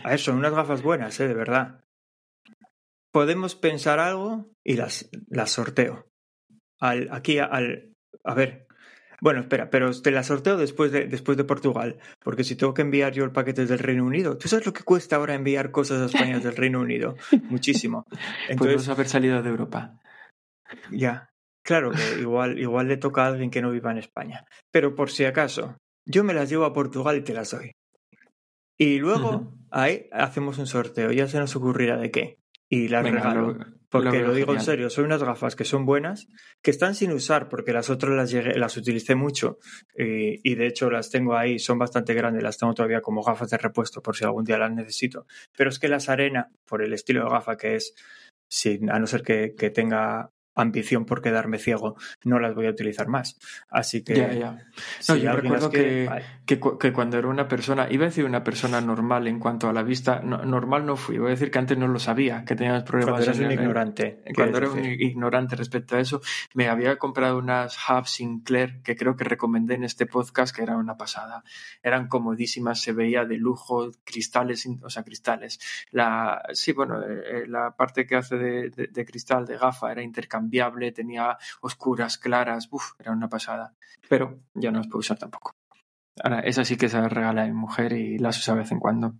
A 0.04 0.10
ver, 0.10 0.18
son 0.20 0.36
unas 0.36 0.52
gafas 0.52 0.82
buenas, 0.82 1.18
¿eh? 1.20 1.26
De 1.28 1.32
verdad. 1.34 1.82
Podemos 3.10 3.54
pensar 3.54 3.98
algo 3.98 4.52
y 4.62 4.76
las, 4.76 5.08
las 5.28 5.50
sorteo. 5.50 6.10
Al, 6.80 7.08
aquí 7.12 7.38
al... 7.38 7.94
A 8.24 8.34
ver. 8.34 8.66
Bueno, 9.22 9.38
espera, 9.38 9.70
pero 9.70 9.92
te 10.00 10.10
las 10.10 10.26
sorteo 10.26 10.56
después 10.56 10.90
de, 10.90 11.06
después 11.06 11.38
de 11.38 11.44
Portugal. 11.44 11.96
Porque 12.24 12.42
si 12.42 12.56
tengo 12.56 12.74
que 12.74 12.82
enviar 12.82 13.12
yo 13.12 13.22
el 13.22 13.30
paquete 13.30 13.66
del 13.66 13.78
Reino 13.78 14.04
Unido, 14.04 14.36
¿tú 14.36 14.48
sabes 14.48 14.66
lo 14.66 14.72
que 14.72 14.82
cuesta 14.82 15.14
ahora 15.14 15.34
enviar 15.34 15.70
cosas 15.70 16.02
a 16.02 16.06
España 16.06 16.40
del 16.40 16.56
Reino 16.56 16.80
Unido? 16.80 17.14
Muchísimo. 17.48 18.02
Podemos 18.02 18.48
Entonces, 18.48 18.88
haber 18.88 19.08
salido 19.08 19.40
de 19.40 19.48
Europa. 19.48 20.00
ya. 20.90 21.28
Claro 21.64 21.92
que 21.92 22.20
igual, 22.20 22.58
igual 22.58 22.88
le 22.88 22.96
toca 22.96 23.22
a 23.22 23.28
alguien 23.28 23.52
que 23.52 23.62
no 23.62 23.70
viva 23.70 23.92
en 23.92 23.98
España. 23.98 24.44
Pero 24.72 24.96
por 24.96 25.08
si 25.08 25.24
acaso, 25.24 25.76
yo 26.04 26.24
me 26.24 26.34
las 26.34 26.50
llevo 26.50 26.64
a 26.64 26.72
Portugal 26.72 27.16
y 27.16 27.22
te 27.22 27.32
las 27.32 27.52
doy. 27.52 27.70
Y 28.76 28.98
luego 28.98 29.54
ahí 29.70 30.08
hacemos 30.10 30.58
un 30.58 30.66
sorteo, 30.66 31.12
ya 31.12 31.28
se 31.28 31.38
nos 31.38 31.54
ocurrirá 31.54 31.96
de 31.96 32.10
qué. 32.10 32.41
Y 32.74 32.88
las 32.88 33.04
Venga, 33.04 33.18
regalo. 33.18 33.52
lo- 33.52 33.66
porque 33.90 34.20
lo 34.22 34.32
digo 34.32 34.54
en 34.54 34.60
serio, 34.64 34.88
son 34.88 35.04
unas 35.04 35.22
gafas 35.22 35.54
que 35.54 35.64
son 35.66 35.84
buenas, 35.84 36.26
que 36.62 36.70
están 36.70 36.94
sin 36.94 37.12
usar 37.12 37.50
porque 37.50 37.74
las 37.74 37.90
otras 37.90 38.12
las, 38.16 38.30
llegué- 38.32 38.54
las 38.56 38.74
utilicé 38.78 39.14
mucho 39.14 39.58
eh, 39.94 40.40
y 40.42 40.54
de 40.54 40.66
hecho 40.68 40.90
las 40.90 41.10
tengo 41.10 41.36
ahí, 41.36 41.58
son 41.58 41.78
bastante 41.78 42.14
grandes, 42.14 42.42
las 42.42 42.56
tengo 42.56 42.72
todavía 42.72 43.02
como 43.02 43.22
gafas 43.22 43.50
de 43.50 43.58
repuesto 43.58 44.00
por 44.00 44.16
si 44.16 44.24
algún 44.24 44.44
día 44.44 44.56
las 44.56 44.72
necesito. 44.72 45.26
Pero 45.54 45.68
es 45.68 45.78
que 45.78 45.88
las 45.88 46.08
arena, 46.08 46.48
por 46.64 46.82
el 46.82 46.94
estilo 46.94 47.22
de 47.24 47.30
gafa 47.30 47.58
que 47.58 47.74
es, 47.76 47.94
sin, 48.48 48.90
a 48.90 48.98
no 48.98 49.06
ser 49.06 49.20
que, 49.22 49.54
que 49.54 49.68
tenga 49.68 50.30
ambición 50.54 51.04
por 51.06 51.22
quedarme 51.22 51.58
ciego, 51.58 51.96
no 52.24 52.38
las 52.38 52.54
voy 52.54 52.66
a 52.66 52.70
utilizar 52.70 53.08
más. 53.08 53.38
Así 53.70 54.02
que 54.04 54.14
Ya, 54.14 54.32
ya. 54.32 54.58
si 55.00 55.12
No, 55.12 55.18
yo 55.18 55.32
recuerdo 55.32 55.70
que, 55.70 56.08
que, 56.46 56.60
cu- 56.60 56.78
que 56.78 56.92
cuando 56.92 57.18
era 57.18 57.28
una 57.28 57.48
persona, 57.48 57.86
iba 57.90 58.04
a 58.04 58.08
decir 58.08 58.24
una 58.24 58.44
persona 58.44 58.80
normal 58.80 59.26
en 59.28 59.38
cuanto 59.38 59.68
a 59.68 59.72
la 59.72 59.82
vista, 59.82 60.20
no- 60.22 60.44
normal 60.44 60.84
no 60.86 60.96
fui, 60.96 61.18
voy 61.18 61.28
a 61.28 61.30
decir 61.30 61.50
que 61.50 61.58
antes 61.58 61.78
no 61.78 61.88
lo 61.88 61.98
sabía, 61.98 62.44
que 62.44 62.54
tenías 62.54 62.82
problemas. 62.82 63.12
cuando 63.14 63.24
eras 63.30 63.38
un 63.38 63.52
ignorante. 63.52 64.22
Cuando 64.34 64.58
era 64.58 64.70
un 64.70 64.84
ignorante 64.84 65.56
respecto 65.56 65.96
a 65.96 66.00
eso, 66.00 66.20
me 66.54 66.68
había 66.68 66.96
comprado 66.98 67.38
unas 67.38 67.76
Hub 67.88 68.06
Sinclair 68.06 68.82
que 68.82 68.96
creo 68.96 69.16
que 69.16 69.24
recomendé 69.24 69.74
en 69.74 69.84
este 69.84 70.06
podcast, 70.06 70.54
que 70.54 70.62
era 70.62 70.76
una 70.76 70.96
pasada. 70.96 71.44
Eran 71.82 72.08
comodísimas, 72.08 72.80
se 72.80 72.92
veía 72.92 73.24
de 73.24 73.36
lujo, 73.38 73.90
cristales, 74.04 74.68
o 74.82 74.90
sea, 74.90 75.02
cristales. 75.02 75.58
La, 75.90 76.42
sí, 76.52 76.72
bueno, 76.72 77.02
eh, 77.02 77.46
la 77.48 77.74
parte 77.76 78.06
que 78.06 78.16
hace 78.16 78.36
de, 78.36 78.70
de- 78.70 78.88
de 78.88 79.04
cristal 79.04 79.46
de 79.46 79.56
gafa 79.56 79.90
era 79.92 80.02
intercambiable, 80.02 80.41
tenía 80.92 81.38
oscuras, 81.60 82.18
claras, 82.18 82.68
uf, 82.70 82.92
era 82.98 83.12
una 83.12 83.28
pasada. 83.28 83.74
Pero 84.08 84.40
ya 84.54 84.70
no 84.70 84.78
las 84.78 84.88
puedo 84.88 84.98
usar 85.00 85.18
tampoco. 85.18 85.54
Ahora, 86.22 86.40
esa 86.40 86.64
sí 86.64 86.76
que 86.76 86.88
se 86.88 87.08
regala 87.08 87.42
a 87.44 87.46
mi 87.46 87.52
mujer 87.52 87.92
y 87.92 88.18
las 88.18 88.38
usa 88.38 88.54
de 88.54 88.60
vez 88.60 88.72
en 88.72 88.80
cuando. 88.80 89.14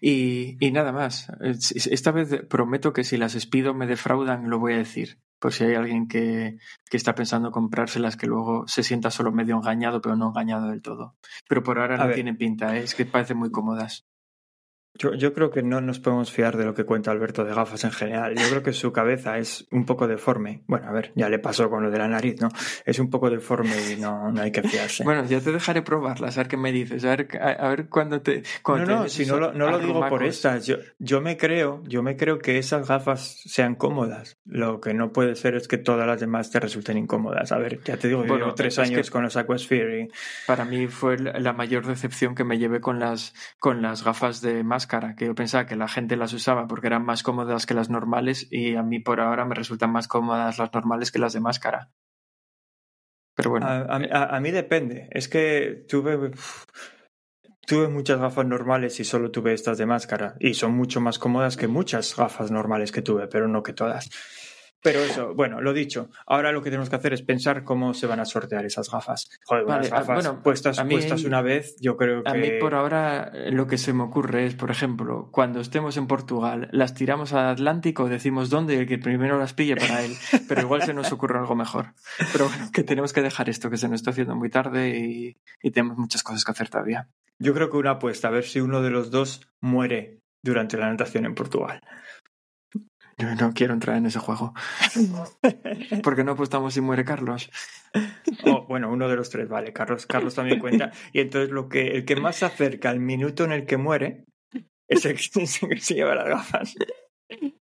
Y, 0.00 0.56
y 0.64 0.72
nada 0.72 0.92
más. 0.92 1.28
Es- 1.40 1.86
Esta 1.86 2.10
vez 2.10 2.44
prometo 2.48 2.92
que 2.92 3.04
si 3.04 3.16
las 3.16 3.34
espido 3.34 3.74
me 3.74 3.86
defraudan, 3.86 4.50
lo 4.50 4.58
voy 4.58 4.74
a 4.74 4.78
decir. 4.78 5.18
Por 5.38 5.52
si 5.52 5.64
hay 5.64 5.74
alguien 5.74 6.08
que, 6.08 6.56
que 6.90 6.96
está 6.96 7.14
pensando 7.14 7.50
comprárselas 7.50 8.16
que 8.16 8.26
luego 8.26 8.66
se 8.66 8.82
sienta 8.82 9.10
solo 9.10 9.30
medio 9.30 9.56
engañado, 9.56 10.00
pero 10.00 10.16
no 10.16 10.28
engañado 10.28 10.68
del 10.68 10.82
todo. 10.82 11.16
Pero 11.48 11.62
por 11.62 11.78
ahora 11.78 11.94
A 11.96 11.98
no 11.98 12.06
ver. 12.06 12.14
tienen 12.14 12.36
pinta, 12.36 12.76
¿eh? 12.76 12.82
es 12.82 12.94
que 12.94 13.04
parecen 13.04 13.36
muy 13.38 13.50
cómodas. 13.50 14.04
Yo, 14.96 15.12
yo 15.14 15.32
creo 15.34 15.50
que 15.50 15.62
no 15.62 15.80
nos 15.80 15.98
podemos 15.98 16.30
fiar 16.30 16.56
de 16.56 16.64
lo 16.64 16.72
que 16.74 16.84
cuenta 16.84 17.10
Alberto 17.10 17.44
de 17.44 17.52
gafas 17.52 17.82
en 17.82 17.90
general. 17.90 18.34
Yo 18.36 18.48
creo 18.48 18.62
que 18.62 18.72
su 18.72 18.92
cabeza 18.92 19.38
es 19.38 19.66
un 19.72 19.86
poco 19.86 20.06
deforme. 20.06 20.62
Bueno, 20.68 20.86
a 20.88 20.92
ver, 20.92 21.10
ya 21.16 21.28
le 21.28 21.40
pasó 21.40 21.68
con 21.68 21.82
lo 21.82 21.90
de 21.90 21.98
la 21.98 22.06
nariz, 22.06 22.40
¿no? 22.40 22.48
Es 22.84 23.00
un 23.00 23.10
poco 23.10 23.28
deforme 23.28 23.74
y 23.92 23.96
no, 24.00 24.30
no 24.30 24.40
hay 24.40 24.52
que 24.52 24.62
fiarse. 24.62 25.02
Bueno, 25.02 25.24
ya 25.26 25.40
te 25.40 25.50
dejaré 25.50 25.82
probarlas, 25.82 26.36
a 26.38 26.42
ver 26.42 26.48
qué 26.48 26.56
me 26.56 26.70
dices, 26.70 27.04
a 27.04 27.08
ver, 27.16 27.28
a, 27.40 27.48
a 27.50 27.68
ver 27.70 27.88
cuándo 27.88 28.20
te... 28.22 28.36
no, 28.38 28.42
cuando 28.62 28.86
te 28.86 28.92
no, 28.92 29.02
des 29.02 29.12
si 29.12 29.26
no 29.26 29.36
lo, 29.38 29.52
no 29.52 29.68
lo 29.68 29.78
digo 29.80 30.08
por 30.08 30.22
estas. 30.22 30.64
Yo, 30.66 30.76
yo 31.00 31.20
me 31.20 31.36
creo, 31.36 31.82
yo 31.88 32.04
me 32.04 32.16
creo 32.16 32.38
que 32.38 32.58
esas 32.58 32.86
gafas 32.86 33.40
sean 33.44 33.74
cómodas. 33.74 34.38
Lo 34.44 34.80
que 34.80 34.94
no 34.94 35.12
puede 35.12 35.34
ser 35.34 35.56
es 35.56 35.66
que 35.66 35.76
todas 35.78 36.06
las 36.06 36.20
demás 36.20 36.50
te 36.52 36.60
resulten 36.60 36.98
incómodas. 36.98 37.50
A 37.50 37.58
ver, 37.58 37.80
ya 37.82 37.96
te 37.96 38.06
digo, 38.06 38.20
Bueno, 38.20 38.36
llevo 38.36 38.54
tres 38.54 38.76
que- 38.76 38.82
años 38.82 39.10
con 39.10 39.24
los 39.24 39.36
Aquasphere 39.36 40.02
y 40.02 40.08
Para 40.46 40.64
mí 40.64 40.86
fue 40.86 41.18
la 41.18 41.52
mayor 41.52 41.84
decepción 41.84 42.36
que 42.36 42.44
me 42.44 42.58
llevé 42.58 42.80
con 42.80 43.00
las, 43.00 43.34
con 43.58 43.82
las 43.82 44.04
gafas 44.04 44.40
de 44.40 44.62
que 44.86 45.26
yo 45.26 45.34
pensaba 45.34 45.66
que 45.66 45.76
la 45.76 45.88
gente 45.88 46.16
las 46.16 46.32
usaba 46.32 46.66
porque 46.66 46.86
eran 46.86 47.04
más 47.04 47.22
cómodas 47.22 47.66
que 47.66 47.74
las 47.74 47.90
normales 47.90 48.46
y 48.50 48.76
a 48.76 48.82
mí 48.82 49.00
por 49.00 49.20
ahora 49.20 49.44
me 49.44 49.54
resultan 49.54 49.90
más 49.90 50.08
cómodas 50.08 50.58
las 50.58 50.72
normales 50.72 51.10
que 51.12 51.18
las 51.18 51.32
de 51.32 51.40
máscara. 51.40 51.90
Pero 53.36 53.50
bueno, 53.50 53.66
a 53.66 54.40
mí 54.40 54.50
depende. 54.52 55.08
Es 55.10 55.28
que 55.28 55.84
tuve, 55.88 56.30
tuve 57.66 57.88
muchas 57.88 58.20
gafas 58.20 58.46
normales 58.46 59.00
y 59.00 59.04
solo 59.04 59.30
tuve 59.30 59.54
estas 59.54 59.76
de 59.76 59.86
máscara. 59.86 60.36
Y 60.38 60.54
son 60.54 60.72
mucho 60.72 61.00
más 61.00 61.18
cómodas 61.18 61.56
que 61.56 61.66
muchas 61.66 62.16
gafas 62.16 62.50
normales 62.50 62.92
que 62.92 63.02
tuve, 63.02 63.26
pero 63.26 63.48
no 63.48 63.62
que 63.62 63.72
todas. 63.72 64.08
Pero 64.84 65.00
eso, 65.00 65.34
bueno, 65.34 65.62
lo 65.62 65.72
dicho. 65.72 66.10
Ahora 66.26 66.52
lo 66.52 66.60
que 66.62 66.68
tenemos 66.68 66.90
que 66.90 66.96
hacer 66.96 67.14
es 67.14 67.22
pensar 67.22 67.64
cómo 67.64 67.94
se 67.94 68.06
van 68.06 68.20
a 68.20 68.26
sortear 68.26 68.66
esas 68.66 68.90
gafas. 68.90 69.30
Joder, 69.46 69.64
Vale, 69.64 69.78
unas 69.88 69.92
ah, 69.92 70.00
gafas 70.00 70.14
bueno, 70.14 70.42
puestas, 70.42 70.78
a 70.78 70.84
mí- 70.84 70.94
puestas 70.94 71.24
una 71.24 71.40
vez, 71.40 71.76
yo 71.80 71.96
creo 71.96 72.22
que. 72.22 72.30
a 72.30 72.34
mí 72.34 72.50
por 72.60 72.74
ahora 72.74 73.30
eh, 73.32 73.50
lo 73.50 73.66
que 73.66 73.78
se 73.78 73.94
me 73.94 74.02
ocurre 74.02 74.44
es, 74.44 74.54
por 74.54 74.70
ejemplo, 74.70 75.30
cuando 75.32 75.60
estemos 75.60 75.96
en 75.96 76.06
Portugal, 76.06 76.68
las 76.70 76.92
tiramos 76.92 77.32
al 77.32 77.46
Atlántico, 77.48 78.10
decimos 78.10 78.50
dónde 78.50 78.74
y 78.74 78.76
el 78.76 78.86
que 78.86 78.98
primero 78.98 79.38
las 79.38 79.54
pille 79.54 79.74
para 79.74 80.04
él, 80.04 80.12
pero 80.48 80.60
igual 80.60 80.82
se 80.82 80.92
nos 80.92 81.10
ocurre 81.12 81.38
algo 81.38 81.54
mejor. 81.56 81.94
Pero 82.32 82.48
bueno, 82.48 82.68
que 82.70 82.84
tenemos 82.84 83.14
que 83.14 83.22
dejar 83.22 83.48
esto, 83.48 83.70
que 83.70 83.78
se 83.78 83.88
nos 83.88 84.00
está 84.02 84.10
haciendo 84.10 84.36
muy 84.36 84.50
tarde 84.50 84.98
y, 84.98 85.38
y 85.62 85.70
tenemos 85.70 85.96
muchas 85.96 86.22
cosas 86.22 86.44
que 86.44 86.50
hacer 86.50 86.68
todavía. 86.68 87.08
Yo 87.38 87.54
creo 87.54 87.70
que 87.70 87.78
una 87.78 87.92
apuesta, 87.92 88.28
a 88.28 88.32
ver 88.32 88.44
si 88.44 88.60
uno 88.60 88.82
de 88.82 88.90
los 88.90 89.10
dos 89.10 89.48
muere 89.62 90.20
durante 90.42 90.76
la 90.76 90.90
natación 90.90 91.24
en 91.24 91.34
Portugal. 91.34 91.80
Yo 93.16 93.34
no 93.34 93.52
quiero 93.52 93.74
entrar 93.74 93.96
en 93.96 94.06
ese 94.06 94.18
juego. 94.18 94.54
Porque 96.02 96.24
no 96.24 96.32
apostamos 96.32 96.74
si 96.74 96.80
muere 96.80 97.04
Carlos. 97.04 97.50
Oh, 98.44 98.66
bueno, 98.66 98.90
uno 98.90 99.08
de 99.08 99.16
los 99.16 99.30
tres, 99.30 99.48
vale. 99.48 99.72
Carlos, 99.72 100.06
Carlos 100.06 100.34
también 100.34 100.58
cuenta. 100.58 100.90
Y 101.12 101.20
entonces 101.20 101.50
lo 101.50 101.68
que, 101.68 101.92
el 101.92 102.04
que 102.04 102.16
más 102.16 102.36
se 102.36 102.46
acerca 102.46 102.90
al 102.90 103.00
minuto 103.00 103.44
en 103.44 103.52
el 103.52 103.66
que 103.66 103.76
muere 103.76 104.24
es 104.88 105.04
el 105.04 105.14
que, 105.14 105.42
es 105.42 105.62
el 105.62 105.68
que 105.68 105.80
se 105.80 105.94
lleva 105.94 106.14
las 106.14 106.28
gafas. 106.28 106.74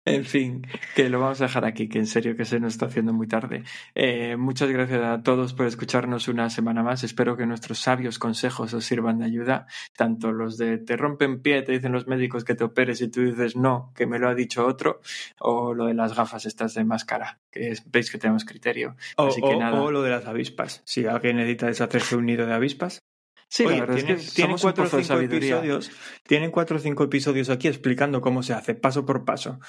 En 0.08 0.24
fin, 0.24 0.64
que 0.94 1.08
lo 1.08 1.18
vamos 1.18 1.40
a 1.40 1.46
dejar 1.46 1.64
aquí, 1.64 1.88
que 1.88 1.98
en 1.98 2.06
serio 2.06 2.36
que 2.36 2.44
se 2.44 2.60
nos 2.60 2.74
está 2.74 2.86
haciendo 2.86 3.12
muy 3.12 3.26
tarde. 3.26 3.64
Eh, 3.96 4.36
muchas 4.36 4.70
gracias 4.70 5.02
a 5.02 5.22
todos 5.24 5.52
por 5.52 5.66
escucharnos 5.66 6.28
una 6.28 6.48
semana 6.48 6.84
más. 6.84 7.02
Espero 7.02 7.36
que 7.36 7.44
nuestros 7.44 7.80
sabios 7.80 8.20
consejos 8.20 8.72
os 8.72 8.84
sirvan 8.84 9.18
de 9.18 9.24
ayuda. 9.24 9.66
Tanto 9.96 10.30
los 10.30 10.58
de 10.58 10.78
te 10.78 10.96
rompen 10.96 11.42
pie, 11.42 11.62
te 11.62 11.72
dicen 11.72 11.90
los 11.90 12.06
médicos 12.06 12.44
que 12.44 12.54
te 12.54 12.62
operes 12.62 13.00
y 13.00 13.08
tú 13.10 13.22
dices 13.22 13.56
no, 13.56 13.92
que 13.96 14.06
me 14.06 14.20
lo 14.20 14.28
ha 14.28 14.34
dicho 14.36 14.64
otro, 14.64 15.00
o 15.40 15.74
lo 15.74 15.86
de 15.86 15.94
las 15.94 16.14
gafas 16.14 16.46
estas 16.46 16.74
de 16.74 16.84
máscara, 16.84 17.40
que 17.50 17.70
es- 17.72 17.82
veis 17.90 18.08
que 18.10 18.18
tenemos 18.18 18.44
criterio. 18.44 18.94
O, 19.16 19.26
Así 19.26 19.40
que 19.40 19.48
o- 19.48 19.58
nada. 19.58 19.82
o 19.82 19.90
lo 19.90 20.02
de 20.02 20.10
las 20.10 20.24
avispas. 20.26 20.82
Si 20.84 21.04
alguien 21.06 21.36
necesita 21.38 21.66
deshacerse 21.66 22.14
un 22.14 22.26
nido 22.26 22.46
de 22.46 22.54
avispas. 22.54 23.00
Sí, 23.48 23.64
Oye, 23.64 23.74
la 23.76 23.80
verdad 23.82 23.96
tienen, 23.96 24.16
es 24.16 24.28
que 24.30 24.34
tienen 24.36 24.58
somos 24.58 24.62
un 24.62 24.66
cuatro 24.66 24.98
o 24.98 25.02
cinco 25.02 25.20
episodios. 25.20 25.90
Tienen 26.26 26.50
cuatro 26.50 26.76
o 26.76 26.80
cinco 26.80 27.04
episodios 27.04 27.48
aquí 27.48 27.68
explicando 27.68 28.20
cómo 28.20 28.42
se 28.42 28.52
hace, 28.54 28.74
paso 28.74 29.06
por 29.06 29.24
paso. 29.24 29.60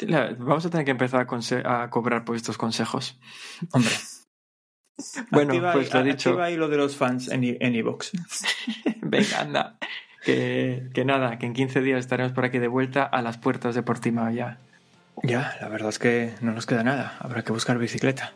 La- 0.00 0.34
Vamos 0.38 0.64
a 0.66 0.70
tener 0.70 0.84
que 0.84 0.92
empezar 0.92 1.26
a, 1.64 1.90
cobrar 1.90 2.24
por 2.24 2.36
estos 2.36 2.58
consejos. 2.58 3.18
Hombre. 3.72 3.92
Bueno, 5.30 5.52
activa, 5.52 5.72
pues 5.74 5.92
lo 5.92 6.02
dicho. 6.02 6.30
activa 6.30 6.46
ahí 6.46 6.56
lo 6.56 6.68
de 6.68 6.78
los 6.78 6.96
fans 6.96 7.28
en, 7.28 7.44
iVoox. 7.44 8.12
Venga, 9.02 9.40
anda. 9.42 9.78
Que, 10.24 10.88
que 10.94 11.04
nada, 11.04 11.38
que 11.38 11.44
en 11.44 11.52
15 11.52 11.82
días 11.82 11.98
estaremos 12.00 12.32
por 12.32 12.46
aquí 12.46 12.58
de 12.58 12.68
vuelta 12.68 13.02
a 13.04 13.20
las 13.20 13.36
puertas 13.36 13.74
de 13.74 13.82
Portimao 13.82 14.30
ya. 14.30 14.58
Ya, 15.22 15.54
la 15.60 15.68
verdad 15.68 15.90
es 15.90 15.98
que 15.98 16.32
no 16.40 16.52
nos 16.52 16.64
queda 16.64 16.82
nada. 16.82 17.18
Habrá 17.20 17.42
que 17.42 17.52
buscar 17.52 17.76
bicicleta. 17.76 18.32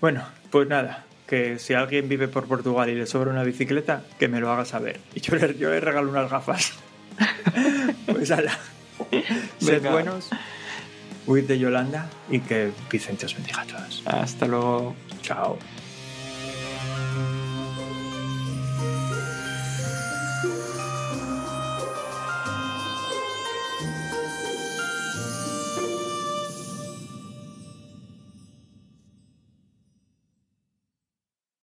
Bueno, 0.00 0.22
pues 0.52 0.68
nada, 0.68 1.04
que 1.26 1.58
si 1.58 1.74
alguien 1.74 2.08
vive 2.08 2.28
por 2.28 2.46
Portugal 2.46 2.88
y 2.90 2.94
le 2.94 3.06
sobra 3.06 3.30
una 3.30 3.42
bicicleta, 3.42 4.02
que 4.18 4.28
me 4.28 4.40
lo 4.40 4.50
haga 4.50 4.64
saber. 4.64 5.00
Y 5.14 5.20
yo 5.20 5.36
le, 5.36 5.56
yo 5.56 5.70
le 5.70 5.80
regalo 5.80 6.10
unas 6.10 6.30
gafas. 6.30 6.74
pues 8.06 8.30
ala. 8.30 8.58
Sed 9.58 9.82
buenos, 9.90 10.30
huid 11.26 11.44
de 11.44 11.58
Yolanda 11.58 12.08
y 12.30 12.40
que 12.40 12.70
Vicente 12.90 13.26
os 13.26 13.34
bendiga 13.34 13.62
a 13.62 13.66
todos. 13.66 14.02
Hasta 14.06 14.46
luego. 14.46 14.94
Chao. 15.22 15.58